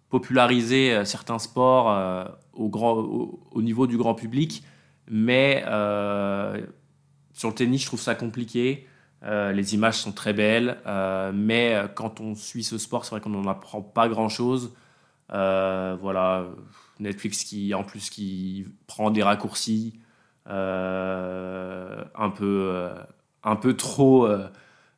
populariser 0.09 1.05
certains 1.05 1.37
sports 1.37 1.95
au, 2.53 2.69
grand, 2.69 2.93
au, 2.93 3.39
au 3.51 3.61
niveau 3.61 3.85
du 3.85 3.97
grand 3.97 4.15
public, 4.15 4.63
mais 5.11 5.61
sur 7.33 7.49
le 7.49 7.53
tennis, 7.53 7.83
je 7.83 7.85
trouve 7.85 8.01
ça 8.01 8.15
compliqué. 8.15 8.87
Euh, 9.25 9.51
les 9.51 9.73
images 9.73 9.95
sont 9.97 10.11
très 10.11 10.33
belles, 10.33 10.77
euh, 10.85 11.31
mais 11.33 11.73
euh, 11.73 11.87
quand 11.87 12.21
on 12.21 12.35
suit 12.35 12.63
ce 12.63 12.77
sport, 12.77 13.05
c'est 13.05 13.11
vrai 13.11 13.21
qu'on 13.21 13.31
n'en 13.31 13.49
apprend 13.49 13.81
pas 13.81 14.07
grand-chose. 14.07 14.73
Voilà, 15.29 16.45
Netflix 16.99 17.43
qui, 17.43 17.73
en 17.73 17.83
plus, 17.83 18.09
qui 18.09 18.67
prend 18.87 19.11
des 19.11 19.23
raccourcis 19.23 19.99
un 20.45 22.29
peu, 22.35 22.89
un 23.43 23.55
peu 23.55 23.75
trop. 23.75 24.27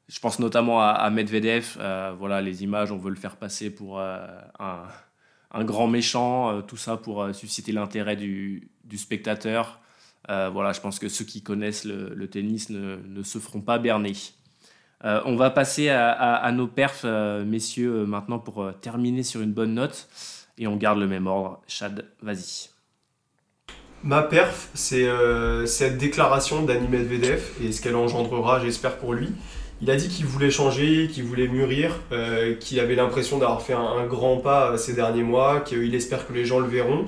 je 0.09 0.19
pense 0.19 0.39
notamment 0.39 0.81
à, 0.81 1.09
Medvedev. 1.09 1.77
Voilà, 2.19 2.41
les 2.41 2.63
images, 2.63 2.91
on 2.91 2.97
veut 2.97 3.09
le 3.09 3.15
faire 3.15 3.37
passer 3.37 3.69
pour 3.73 3.99
un, 4.01 5.63
grand 5.63 5.87
méchant, 5.87 6.61
tout 6.63 6.77
ça 6.77 6.97
pour 6.97 7.33
susciter 7.33 7.71
l'intérêt 7.71 8.17
du 8.17 8.69
spectateur. 8.97 9.79
Euh, 10.29 10.49
voilà, 10.51 10.73
je 10.73 10.81
pense 10.81 10.99
que 10.99 11.07
ceux 11.07 11.25
qui 11.25 11.41
connaissent 11.41 11.85
le, 11.85 12.27
tennis 12.27 12.69
ne, 12.69 13.23
se 13.23 13.39
feront 13.39 13.61
pas 13.61 13.77
berner. 13.77 14.13
Euh, 15.05 15.21
on 15.25 15.35
va 15.35 15.49
passer 15.49 15.89
à, 15.89 16.51
nos 16.51 16.67
perfs, 16.67 17.03
euh, 17.05 17.45
messieurs, 17.45 18.05
maintenant 18.05 18.39
pour 18.39 18.71
terminer 18.81 19.23
sur 19.23 19.41
une 19.41 19.53
bonne 19.53 19.73
note. 19.73 20.07
Et 20.57 20.67
on 20.67 20.75
garde 20.75 20.99
le 20.99 21.07
même 21.07 21.27
ordre. 21.27 21.61
Chad, 21.67 22.05
vas-y. 22.21 22.69
Ma 24.03 24.21
perf, 24.21 24.69
c'est 24.73 25.07
cette 25.65 25.97
déclaration 25.97 26.63
d'Annie 26.63 26.87
Medvedev 26.87 27.41
et 27.63 27.71
ce 27.71 27.81
qu'elle 27.81 27.95
engendrera, 27.95 28.59
j'espère, 28.59 28.97
pour 28.97 29.13
lui. 29.13 29.29
Il 29.81 29.91
a 29.91 29.95
dit 29.95 30.07
qu'il 30.07 30.25
voulait 30.25 30.49
changer, 30.49 31.07
qu'il 31.07 31.23
voulait 31.23 31.47
mûrir, 31.47 31.91
qu'il 32.59 32.79
avait 32.79 32.95
l'impression 32.95 33.37
d'avoir 33.37 33.61
fait 33.61 33.73
un, 33.73 34.05
grand 34.07 34.37
pas 34.37 34.77
ces 34.77 34.93
derniers 34.93 35.23
mois, 35.23 35.61
qu'il 35.61 35.93
espère 35.93 36.27
que 36.27 36.33
les 36.33 36.45
gens 36.45 36.59
le 36.59 36.67
verront. 36.67 37.07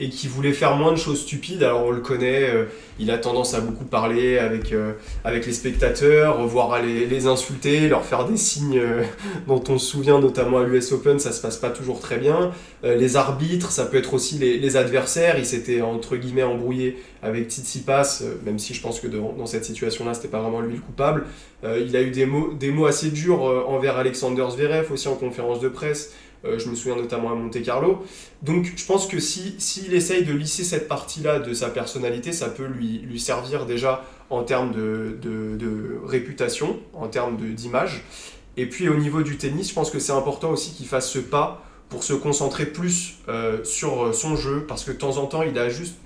Et 0.00 0.08
qui 0.08 0.28
voulait 0.28 0.54
faire 0.54 0.76
moins 0.76 0.92
de 0.92 0.96
choses 0.96 1.20
stupides. 1.20 1.62
Alors 1.62 1.84
on 1.84 1.90
le 1.90 2.00
connaît, 2.00 2.48
euh, 2.48 2.64
il 2.98 3.10
a 3.10 3.18
tendance 3.18 3.52
à 3.52 3.60
beaucoup 3.60 3.84
parler 3.84 4.38
avec, 4.38 4.72
euh, 4.72 4.92
avec 5.24 5.44
les 5.44 5.52
spectateurs, 5.52 6.44
voire 6.46 6.72
à 6.72 6.80
les, 6.80 7.26
insulter, 7.26 7.86
leur 7.86 8.04
faire 8.06 8.24
des 8.24 8.38
signes 8.38 8.78
euh, 8.78 9.02
dont 9.46 9.62
on 9.68 9.78
se 9.78 9.86
souvient 9.86 10.18
notamment 10.18 10.58
à 10.58 10.64
l'US 10.64 10.92
Open, 10.92 11.18
ça 11.18 11.32
se 11.32 11.42
passe 11.42 11.58
pas 11.58 11.68
toujours 11.68 12.00
très 12.00 12.16
bien. 12.16 12.50
les 12.82 13.16
arbitres, 13.16 13.70
ça 13.70 13.84
peut 13.84 13.98
être 13.98 14.14
aussi 14.14 14.38
les, 14.38 14.58
les 14.58 14.76
adversaires, 14.78 15.38
il 15.38 15.44
s'était 15.44 15.82
entre 15.82 16.16
guillemets 16.16 16.42
embrouillé 16.42 16.96
avec 17.22 17.50
Tsitsipas, 17.50 18.22
même 18.46 18.58
si 18.58 18.72
je 18.72 18.80
pense 18.80 19.00
que 19.00 19.06
dans, 19.06 19.34
dans 19.34 19.44
cette 19.44 19.66
situation-là, 19.66 20.14
c'était 20.14 20.28
pas 20.28 20.40
vraiment 20.40 20.62
lui 20.62 20.76
le 20.76 20.80
coupable. 20.80 21.26
il 21.62 21.94
a 21.94 22.00
eu 22.00 22.10
des 22.10 22.24
mots, 22.24 22.54
des 22.58 22.70
mots 22.70 22.86
assez 22.86 23.10
durs 23.10 23.42
envers 23.68 23.98
Alexander 23.98 24.46
Zverev 24.50 24.90
aussi 24.90 25.08
en 25.08 25.16
conférence 25.16 25.60
de 25.60 25.68
presse. 25.68 26.14
Euh, 26.44 26.58
je 26.58 26.68
me 26.68 26.74
souviens 26.74 26.96
notamment 26.96 27.30
à 27.30 27.34
Monte 27.34 27.62
Carlo. 27.62 28.04
Donc 28.42 28.72
je 28.76 28.84
pense 28.84 29.06
que 29.06 29.18
s'il 29.18 29.60
si, 29.60 29.94
essaye 29.94 30.24
de 30.24 30.32
lisser 30.32 30.64
cette 30.64 30.88
partie-là 30.88 31.38
de 31.38 31.52
sa 31.52 31.68
personnalité, 31.68 32.32
ça 32.32 32.48
peut 32.48 32.66
lui, 32.66 32.98
lui 32.98 33.20
servir 33.20 33.66
déjà 33.66 34.04
en 34.30 34.42
termes 34.42 34.72
de, 34.72 35.18
de, 35.20 36.00
réputation, 36.04 36.78
en 36.94 37.08
termes 37.08 37.36
d'image. 37.36 38.04
Et 38.56 38.66
puis 38.66 38.88
au 38.88 38.96
niveau 38.96 39.22
du 39.22 39.36
tennis, 39.36 39.68
je 39.70 39.74
pense 39.74 39.90
que 39.90 39.98
c'est 39.98 40.12
important 40.12 40.50
aussi 40.50 40.72
qu'il 40.72 40.86
fasse 40.86 41.10
ce 41.10 41.18
pas 41.18 41.64
pour 41.88 42.04
se 42.04 42.12
concentrer 42.12 42.66
plus 42.66 43.16
euh, 43.28 43.64
sur 43.64 44.14
son 44.14 44.36
jeu, 44.36 44.64
parce 44.68 44.84
que 44.84 44.92
de 44.92 44.96
temps 44.96 45.18
en 45.18 45.26
temps, 45.26 45.42
il 45.42 45.58
a 45.58 45.68
juste 45.68 45.96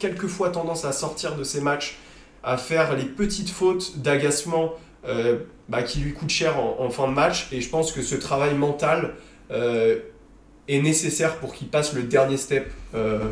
quelquefois 0.00 0.50
tendance 0.50 0.84
à 0.84 0.90
sortir 0.90 1.36
de 1.36 1.44
ses 1.44 1.60
matchs, 1.60 1.98
à 2.42 2.56
faire 2.56 2.96
les 2.96 3.04
petites 3.04 3.50
fautes 3.50 3.98
d'agacement 3.98 4.72
euh, 5.06 5.38
bah, 5.68 5.82
qui 5.82 6.00
lui 6.00 6.12
coûtent 6.12 6.30
cher 6.30 6.58
en, 6.58 6.90
fin 6.90 7.06
de 7.06 7.12
match. 7.12 7.48
Et 7.52 7.60
je 7.60 7.70
pense 7.70 7.92
que 7.92 8.02
ce 8.02 8.16
travail 8.16 8.54
mental, 8.54 9.14
est 9.50 10.80
nécessaire 10.80 11.36
pour 11.36 11.54
qu'il 11.54 11.68
passe 11.68 11.94
le 11.94 12.02
dernier 12.02 12.36
step 12.36 12.70
euh, 12.94 13.30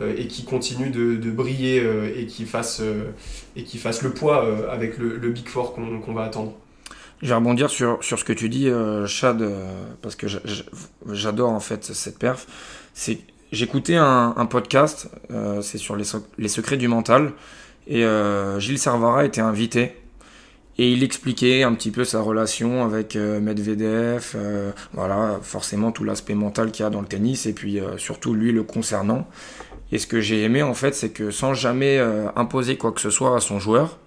euh, 0.00 0.14
et 0.16 0.26
qu'il 0.26 0.44
continue 0.44 0.90
de, 0.90 1.30
briller 1.30 1.82
et 2.16 2.26
qu'il 2.26 2.46
fasse, 2.46 2.82
et 3.56 3.64
fasse 3.78 4.02
le 4.02 4.10
poids 4.10 4.46
avec 4.70 4.98
le, 4.98 5.28
Big 5.28 5.48
Four 5.48 5.74
qu'on 5.74 6.12
va 6.12 6.24
attendre. 6.24 6.54
Je 7.22 7.28
vais 7.28 7.34
rebondir 7.34 7.70
sur, 7.70 8.02
sur 8.02 8.18
ce 8.18 8.24
que 8.24 8.32
tu 8.32 8.48
dis, 8.48 8.68
Chad, 9.06 9.44
parce 10.00 10.16
que 10.16 10.26
j'adore 11.10 11.50
en 11.50 11.60
fait 11.60 11.84
cette 11.84 12.18
perf. 12.18 12.46
J'écoutais 13.52 13.96
un, 13.96 14.46
podcast, 14.46 15.10
c'est 15.60 15.78
sur 15.78 15.96
les, 15.96 16.06
les, 16.38 16.48
secrets 16.48 16.78
du 16.78 16.88
mental, 16.88 17.32
et 17.86 18.04
Gilles 18.58 18.78
Servara 18.78 19.24
était 19.24 19.40
invité 19.40 20.01
et 20.82 20.90
il 20.90 21.04
expliquait 21.04 21.62
un 21.62 21.74
petit 21.74 21.92
peu 21.92 22.04
sa 22.04 22.20
relation 22.20 22.84
avec 22.84 23.14
euh, 23.14 23.38
Medvedev, 23.38 24.32
euh, 24.34 24.72
voilà, 24.94 25.38
forcément 25.40 25.92
tout 25.92 26.02
l'aspect 26.02 26.34
mental 26.34 26.72
qu'il 26.72 26.82
y 26.82 26.86
a 26.86 26.90
dans 26.90 27.00
le 27.00 27.06
tennis, 27.06 27.46
et 27.46 27.52
puis 27.52 27.78
euh, 27.78 27.98
surtout 27.98 28.34
lui 28.34 28.50
le 28.50 28.64
concernant. 28.64 29.28
Et 29.92 29.98
ce 29.98 30.08
que 30.08 30.20
j'ai 30.20 30.42
aimé 30.42 30.60
en 30.60 30.74
fait, 30.74 30.92
c'est 30.96 31.10
que 31.10 31.30
sans 31.30 31.54
jamais 31.54 32.00
imposer 32.34 32.78
quoi 32.78 32.90
que 32.90 33.00
ce 33.00 33.10
soit 33.10 33.36
à 33.36 33.40
son 33.40 33.60
joueur, 33.60 33.98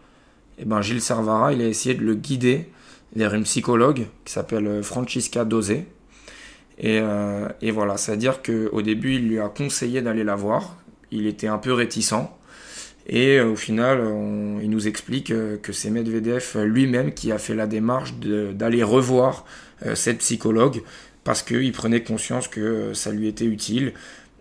eh 0.57 0.65
ben, 0.65 0.81
Gilles 0.81 0.99
Servara, 0.99 1.53
il 1.53 1.61
a 1.61 1.67
essayé 1.67 1.95
de 1.95 2.03
le 2.03 2.13
guider 2.15 2.67
vers 3.15 3.33
une 3.33 3.43
psychologue 3.43 4.07
qui 4.25 4.33
s'appelle 4.33 4.83
Francisca 4.83 5.45
Dosé. 5.45 5.85
Et, 6.79 6.99
et 7.61 7.69
voilà, 7.69 7.97
c'est-à-dire 7.97 8.41
qu'au 8.41 8.81
début, 8.81 9.17
il 9.17 9.27
lui 9.27 9.39
a 9.39 9.47
conseillé 9.47 10.01
d'aller 10.01 10.23
la 10.23 10.35
voir. 10.35 10.75
Il 11.11 11.27
était 11.27 11.47
un 11.47 11.59
peu 11.59 11.71
réticent. 11.71 12.31
Et 13.07 13.37
euh, 13.37 13.51
au 13.51 13.55
final, 13.55 14.03
il 14.61 14.69
nous 14.69 14.87
explique 14.87 15.31
euh, 15.31 15.57
que 15.57 15.73
c'est 15.73 15.89
Medvedev 15.89 16.63
lui-même 16.63 17.13
qui 17.13 17.31
a 17.31 17.37
fait 17.37 17.53
la 17.53 17.67
démarche 17.67 18.13
d'aller 18.15 18.83
revoir 18.83 19.45
euh, 19.85 19.95
cette 19.95 20.19
psychologue 20.19 20.81
parce 21.23 21.41
qu'il 21.41 21.71
prenait 21.71 22.03
conscience 22.03 22.47
que 22.47 22.93
ça 22.93 23.11
lui 23.11 23.27
était 23.27 23.45
utile. 23.45 23.93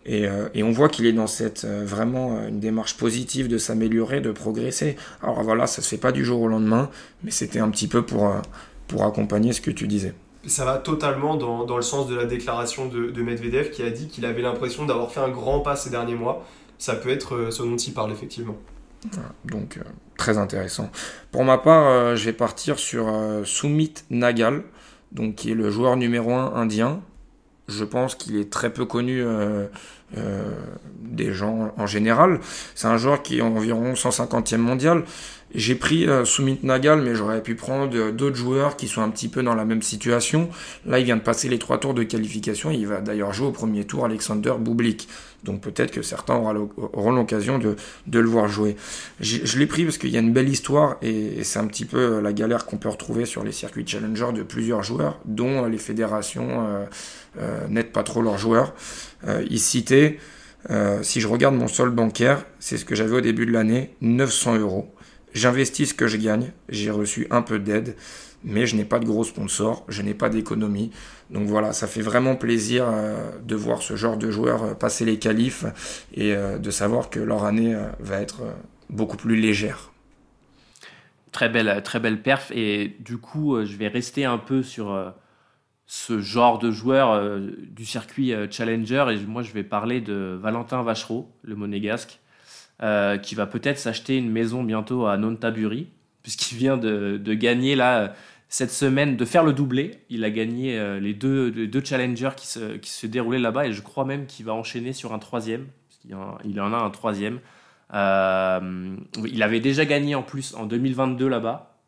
Et, 0.06 0.28
on 0.62 0.70
voit 0.70 0.90
qu'il 0.90 1.06
est 1.06 1.14
dans 1.14 1.26
cette 1.26 1.64
vraiment 1.64 2.46
une 2.46 2.60
démarche 2.60 2.98
positive 2.98 3.48
de 3.48 3.56
s'améliorer, 3.56 4.20
de 4.20 4.32
progresser. 4.32 4.96
Alors 5.22 5.42
voilà, 5.42 5.66
ça 5.66 5.80
se 5.80 5.88
fait 5.88 5.96
pas 5.96 6.12
du 6.12 6.26
jour 6.26 6.42
au 6.42 6.48
lendemain, 6.48 6.90
mais 7.22 7.30
c'était 7.30 7.60
un 7.60 7.70
petit 7.70 7.88
peu 7.88 8.02
pour, 8.02 8.30
pour 8.86 9.04
accompagner 9.04 9.54
ce 9.54 9.62
que 9.62 9.70
tu 9.70 9.86
disais 9.86 10.12
ça 10.46 10.66
va 10.66 10.76
totalement 10.76 11.36
dans, 11.36 11.64
dans, 11.64 11.76
le 11.76 11.82
sens 11.82 12.06
de 12.06 12.14
la 12.14 12.26
déclaration 12.26 12.84
de 12.86 13.22
Medvedev 13.22 13.70
qui 13.70 13.82
a 13.82 13.88
dit 13.88 14.08
qu'il 14.08 14.26
avait 14.26 14.42
l'impression 14.42 14.84
d'avoir 14.84 15.10
fait 15.10 15.20
un 15.20 15.30
grand 15.30 15.60
pas 15.60 15.74
ces 15.74 15.88
derniers 15.88 16.16
mois 16.16 16.44
ça 16.84 16.96
peut 16.96 17.08
être 17.08 17.34
euh, 17.34 17.50
ce 17.50 17.62
dont 17.62 17.76
il 17.76 17.94
parle 17.94 18.12
effectivement. 18.12 18.56
Donc 19.46 19.78
euh, 19.78 19.82
très 20.18 20.36
intéressant. 20.36 20.90
Pour 21.32 21.42
ma 21.42 21.56
part, 21.56 21.86
euh, 21.86 22.14
je 22.14 22.26
vais 22.26 22.34
partir 22.34 22.78
sur 22.78 23.10
Sumit 23.44 23.94
Nagal, 24.10 24.64
donc 25.10 25.36
qui 25.36 25.50
est 25.50 25.54
le 25.54 25.70
joueur 25.70 25.96
numéro 25.96 26.34
1 26.34 26.54
indien. 26.54 27.00
Je 27.68 27.84
pense 27.84 28.14
qu'il 28.14 28.36
est 28.36 28.50
très 28.50 28.72
peu 28.72 28.84
connu 28.84 29.24
des 31.00 31.32
gens 31.32 31.72
en 31.76 31.86
général. 31.86 32.40
C'est 32.74 32.88
un 32.88 32.98
joueur 32.98 33.22
qui 33.22 33.38
est 33.38 33.42
environ 33.42 33.94
150e 33.94 34.58
mondial. 34.58 35.04
J'ai 35.54 35.76
pris 35.76 36.08
euh, 36.08 36.24
Sumit 36.24 36.58
Nagal, 36.64 37.00
mais 37.00 37.14
j'aurais 37.14 37.40
pu 37.40 37.54
prendre 37.54 37.96
euh, 37.96 38.10
d'autres 38.10 38.34
joueurs 38.34 38.76
qui 38.76 38.88
sont 38.88 39.02
un 39.02 39.08
petit 39.08 39.28
peu 39.28 39.42
dans 39.42 39.54
la 39.54 39.64
même 39.64 39.82
situation. 39.82 40.48
Là, 40.84 40.98
il 40.98 41.04
vient 41.04 41.16
de 41.16 41.22
passer 41.22 41.48
les 41.48 41.60
trois 41.60 41.78
tours 41.78 41.94
de 41.94 42.02
qualification. 42.02 42.72
Il 42.72 42.88
va 42.88 43.00
d'ailleurs 43.00 43.32
jouer 43.32 43.46
au 43.46 43.52
premier 43.52 43.84
tour 43.84 44.04
Alexander 44.04 44.54
Bublik. 44.58 45.08
Donc 45.44 45.60
peut-être 45.60 45.92
que 45.92 46.02
certains 46.02 46.34
auront 46.34 47.12
l'occasion 47.12 47.58
de, 47.58 47.76
le 48.10 48.26
voir 48.26 48.48
jouer. 48.48 48.76
Je 49.20 49.58
l'ai 49.58 49.66
pris 49.66 49.84
parce 49.84 49.98
qu'il 49.98 50.10
y 50.10 50.16
a 50.16 50.20
une 50.20 50.32
belle 50.32 50.48
histoire 50.48 50.96
et, 51.02 51.44
c'est 51.44 51.58
un 51.58 51.66
petit 51.66 51.84
peu 51.84 51.98
euh, 51.98 52.20
la 52.20 52.32
galère 52.32 52.66
qu'on 52.66 52.78
peut 52.78 52.88
retrouver 52.88 53.24
sur 53.24 53.44
les 53.44 53.52
circuits 53.52 53.86
challenger 53.86 54.32
de 54.34 54.42
plusieurs 54.42 54.82
joueurs, 54.82 55.20
dont 55.24 55.66
les 55.66 55.78
fédérations 55.78 56.86
n'aident 57.68 57.92
pas 57.92 58.02
trop 58.02 58.22
leurs 58.22 58.38
joueurs. 58.38 58.74
il 59.50 59.60
citait, 59.60 60.18
si 61.02 61.20
je 61.20 61.26
regarde 61.26 61.54
mon 61.54 61.68
solde 61.68 61.94
bancaire, 61.94 62.44
c'est 62.58 62.76
ce 62.76 62.84
que 62.84 62.94
j'avais 62.94 63.16
au 63.16 63.20
début 63.20 63.46
de 63.46 63.52
l'année, 63.52 63.94
900 64.00 64.58
euros. 64.58 64.94
J'investis 65.34 65.90
ce 65.90 65.94
que 65.94 66.06
je 66.06 66.16
gagne, 66.16 66.52
j'ai 66.68 66.92
reçu 66.92 67.26
un 67.30 67.42
peu 67.42 67.58
d'aide, 67.58 67.96
mais 68.44 68.66
je 68.66 68.76
n'ai 68.76 68.84
pas 68.84 69.00
de 69.00 69.04
gros 69.04 69.24
sponsors, 69.24 69.84
je 69.88 70.02
n'ai 70.02 70.14
pas 70.14 70.28
d'économie. 70.28 70.92
Donc 71.30 71.48
voilà, 71.48 71.72
ça 71.72 71.86
fait 71.86 72.02
vraiment 72.02 72.36
plaisir 72.36 72.86
euh, 72.86 73.30
de 73.42 73.56
voir 73.56 73.82
ce 73.82 73.96
genre 73.96 74.16
de 74.16 74.30
joueurs 74.30 74.62
euh, 74.62 74.74
passer 74.74 75.04
les 75.04 75.18
qualifs 75.18 75.64
et 76.14 76.34
euh, 76.34 76.58
de 76.58 76.70
savoir 76.70 77.10
que 77.10 77.18
leur 77.18 77.44
année 77.44 77.76
va 77.98 78.20
être 78.20 78.42
beaucoup 78.90 79.16
plus 79.16 79.36
légère. 79.36 79.90
Très 81.32 81.48
belle, 81.48 81.82
très 81.82 81.98
belle 81.98 82.22
perf. 82.22 82.52
Et 82.54 82.94
du 83.00 83.18
coup, 83.18 83.56
je 83.64 83.76
vais 83.76 83.88
rester 83.88 84.24
un 84.24 84.38
peu 84.38 84.62
sur 84.62 85.14
ce 85.86 86.20
genre 86.20 86.58
de 86.58 86.70
joueur 86.70 87.40
du 87.40 87.84
circuit 87.84 88.32
Challenger. 88.50 89.06
Et 89.10 89.18
moi, 89.26 89.42
je 89.42 89.52
vais 89.52 89.64
parler 89.64 90.00
de 90.00 90.38
Valentin 90.40 90.82
Vachereau, 90.82 91.30
le 91.42 91.56
monégasque. 91.56 92.20
Euh, 92.82 93.18
qui 93.18 93.36
va 93.36 93.46
peut-être 93.46 93.78
s'acheter 93.78 94.16
une 94.16 94.32
maison 94.32 94.64
bientôt 94.64 95.06
à 95.06 95.16
Nontaburi, 95.16 95.86
puisqu'il 96.22 96.58
vient 96.58 96.76
de, 96.76 97.34
gagner 97.34 97.76
là 97.76 98.14
cette 98.48 98.72
semaine, 98.72 99.16
de 99.16 99.24
faire 99.24 99.44
le 99.44 99.52
doublé. 99.52 100.00
Il 100.10 100.24
a 100.24 100.30
gagné 100.30 100.76
euh, 100.76 100.98
les, 100.98 101.14
deux, 101.14 101.52
deux 101.52 101.84
challengers 101.84 102.32
qui 102.36 102.48
se, 102.48 102.76
qui 102.78 102.90
se 102.90 103.06
déroulaient 103.06 103.38
là-bas, 103.38 103.66
et 103.68 103.72
je 103.72 103.80
crois 103.80 104.04
même 104.04 104.26
qu'il 104.26 104.44
va 104.44 104.54
enchaîner 104.54 104.92
sur 104.92 105.12
un 105.12 105.20
troisième, 105.20 105.66
parce 105.88 106.40
il 106.44 106.60
en 106.60 106.72
a 106.72 106.76
un 106.76 106.90
troisième. 106.90 107.38
Euh, 107.92 108.96
il 109.24 109.42
avait 109.44 109.60
déjà 109.60 109.84
gagné 109.84 110.16
en 110.16 110.24
plus 110.24 110.54
en 110.56 110.66
2022 110.66 111.28
là-bas, 111.28 111.78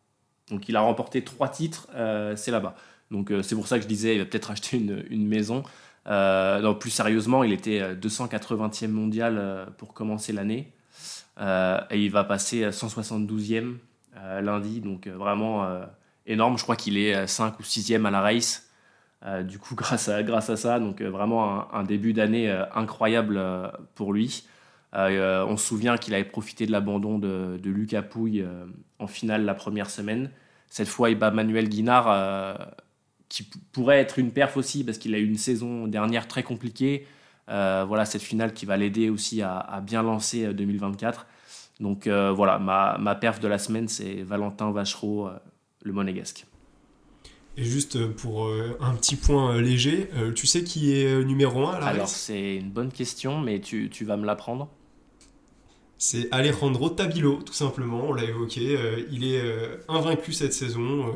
donc 0.53 0.69
il 0.69 0.77
a 0.77 0.83
remporté 0.83 1.25
trois 1.25 1.49
titres, 1.49 1.89
c'est 2.37 2.53
là-bas. 2.53 2.77
Donc 3.11 3.33
c'est 3.43 3.55
pour 3.55 3.69
ça 3.69 3.77
que 3.79 3.85
je 3.85 3.89
disais, 3.89 4.17
il 4.17 4.19
va 4.19 4.25
peut-être 4.25 4.51
acheter 4.51 4.77
une, 4.79 5.27
maison. 5.27 5.63
non, 6.07 6.75
plus 6.75 6.91
sérieusement, 6.91 7.45
il 7.45 7.53
était 7.53 7.95
280e 7.95 8.89
mondial 8.89 9.69
pour 9.79 9.95
commencer 9.95 10.33
l'année. 10.33 10.73
Euh, 11.41 11.81
et 11.91 12.03
il 12.03 12.11
va 12.11 12.25
passer 12.25 12.69
172e 12.71 13.77
euh, 14.17 14.41
lundi, 14.41 14.81
donc 14.81 15.07
euh, 15.07 15.17
vraiment 15.17 15.67
énorme. 16.27 16.59
Je 16.59 16.63
crois 16.63 16.77
qu'il 16.77 16.99
est 16.99 17.27
5 17.27 17.59
ou 17.61 17.63
6e 17.63 18.05
à 18.07 18.11
la 18.11 18.21
race. 18.21 18.71
du 19.45 19.59
coup, 19.59 19.75
grâce 19.77 20.09
à, 20.09 20.23
grâce 20.23 20.51
à 20.51 20.57
ça, 20.57 20.81
donc 20.81 21.03
vraiment 21.03 21.73
un, 21.75 21.83
début 21.85 22.13
d'année 22.13 22.51
incroyable 22.75 23.41
pour 23.95 24.13
lui. 24.13 24.47
on 24.93 25.57
se 25.57 25.67
souvient 25.67 25.97
qu'il 25.99 26.15
avait 26.15 26.25
profité 26.25 26.67
de 26.67 26.73
l'abandon 26.73 27.19
de, 27.19 27.59
de, 27.63 27.71
Lucas 27.71 28.03
Pouille 28.03 28.47
en 28.99 29.07
finale 29.07 29.45
la 29.45 29.55
première 29.55 29.91
semaine. 29.91 30.31
Cette 30.69 30.89
fois, 30.89 31.11
il 31.11 31.19
bat 31.19 31.31
Manuel 31.31 31.69
Guinard, 31.69 32.75
qui 33.29 33.49
pourrait 33.73 33.99
être 33.99 34.19
une 34.19 34.33
perf 34.33 34.57
aussi, 34.57 34.85
parce 34.85 34.99
qu'il 34.99 35.15
a 35.15 35.19
eu 35.19 35.27
une 35.27 35.39
saison 35.39 35.87
dernière 35.87 36.29
très 36.29 36.43
compliquée. 36.43 37.07
Euh, 37.49 37.85
voilà, 37.87 38.05
cette 38.05 38.23
finale 38.23 38.53
qui 38.53 38.67
va 38.67 38.77
l'aider 38.77 39.09
aussi 39.09 39.43
à, 39.43 39.83
bien 39.85 40.03
lancer 40.03 40.53
2024. 40.53 41.21
Euh, 41.21 41.83
Donc 41.83 42.07
euh, 42.07 42.33
voilà, 42.33 42.59
ma, 42.59 42.99
ma, 42.99 43.15
perf 43.15 43.41
de 43.41 43.49
la 43.49 43.59
semaine, 43.59 43.89
c'est 43.89 44.23
Valentin 44.23 44.71
Vachereau, 44.73 45.29
le 45.83 45.93
monégasque. 45.93 46.47
Et 47.59 47.65
juste 47.65 48.07
pour 48.17 48.51
un 48.81 48.95
petit 48.97 49.17
point 49.17 49.61
léger, 49.63 50.11
tu 50.35 50.47
sais 50.47 50.63
qui 50.63 50.93
est 50.93 51.25
numéro 51.25 51.67
1 51.67 51.75
à 51.75 51.81
la 51.81 51.87
Alors 51.87 52.09
c'est 52.09 52.57
une 52.57 52.71
bonne 52.71 52.93
question, 52.93 53.41
mais 53.41 53.61
tu, 53.61 53.89
tu 53.91 54.05
vas 54.05 54.17
me 54.17 54.27
l'apprendre 54.27 54.69
c'est 55.99 56.29
Alejandro 56.31 56.91
Tabilo, 56.91 57.37
tout 57.37 57.55
simplement, 57.55 58.09
on 58.09 58.13
l'a 58.13 58.25
évoqué. 58.25 58.77
il 59.11 59.25
est 59.25 59.41
invaincu 59.89 60.35
cette 60.35 60.53
saison, 60.53 61.11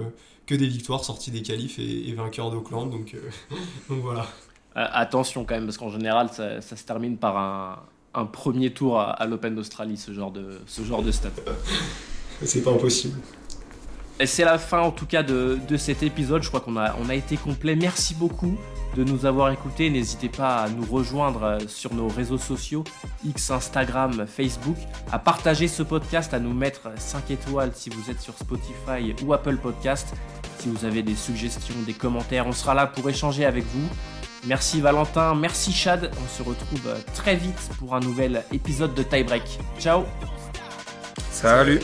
que 0.50 0.54
des 0.56 0.66
victoires 0.66 1.04
sorties 1.04 1.30
des 1.30 1.42
qualifs 1.42 1.78
et, 1.78 2.12
vainqueur 2.12 2.50
d'Auckland, 2.50 2.90
donc, 2.90 3.16
donc 3.88 4.00
voilà. 4.00 4.26
attention 4.74 5.44
quand 5.44 5.54
même, 5.54 5.64
parce 5.64 5.78
qu'en 5.78 5.90
général, 5.90 6.28
ça, 6.30 6.60
se 6.60 6.84
termine 6.84 7.16
par 7.16 7.86
un, 8.14 8.26
premier 8.26 8.72
tour 8.72 8.98
à, 8.98 9.24
l'Open 9.26 9.54
d'Australie, 9.54 9.96
ce 9.96 10.12
genre 10.12 10.32
de, 10.32 10.60
ce 10.66 10.82
genre 10.82 11.04
de 11.04 11.12
stade. 11.12 11.32
C'est 12.42 12.62
pas 12.62 12.72
impossible. 12.72 13.20
C'est 14.26 14.44
la 14.44 14.58
fin 14.58 14.80
en 14.80 14.90
tout 14.90 15.06
cas 15.06 15.22
de, 15.22 15.58
cet 15.76 16.02
épisode. 16.02 16.42
Je 16.42 16.48
crois 16.48 16.60
qu'on 16.60 16.76
a, 16.76 16.94
on 17.02 17.08
a 17.08 17.14
été 17.14 17.36
complet. 17.36 17.76
Merci 17.76 18.14
beaucoup 18.14 18.56
de 18.96 19.04
nous 19.04 19.24
avoir 19.24 19.50
écoutés. 19.50 19.88
N'hésitez 19.90 20.28
pas 20.28 20.56
à 20.56 20.68
nous 20.68 20.84
rejoindre 20.84 21.42
euh, 21.44 21.58
sur 21.68 21.94
nos 21.94 22.08
réseaux 22.08 22.38
sociaux, 22.38 22.84
X, 23.24 23.50
Instagram, 23.50 24.26
Facebook, 24.26 24.76
à 25.12 25.18
partager 25.18 25.68
ce 25.68 25.82
podcast, 25.82 26.34
à 26.34 26.40
nous 26.40 26.52
mettre 26.52 26.88
5 26.96 27.30
étoiles 27.30 27.70
si 27.74 27.88
vous 27.88 28.10
êtes 28.10 28.20
sur 28.20 28.34
Spotify 28.34 29.14
ou 29.24 29.32
Apple 29.32 29.56
Podcast. 29.56 30.08
Si 30.58 30.68
vous 30.68 30.84
avez 30.84 31.02
des 31.02 31.14
suggestions, 31.14 31.74
des 31.86 31.94
commentaires, 31.94 32.46
on 32.46 32.52
sera 32.52 32.74
là 32.74 32.86
pour 32.86 33.08
échanger 33.08 33.44
avec 33.44 33.64
vous. 33.64 33.88
Merci 34.46 34.80
Valentin, 34.80 35.34
merci 35.34 35.72
Chad. 35.72 36.10
On 36.22 36.28
se 36.28 36.42
retrouve 36.42 36.86
euh, 36.88 36.96
très 37.14 37.36
vite 37.36 37.70
pour 37.78 37.94
un 37.94 38.00
nouvel 38.00 38.42
épisode 38.52 38.94
de 38.94 39.02
Tie 39.02 39.22
Break. 39.22 39.58
Ciao 39.78 40.04
Salut 41.30 41.80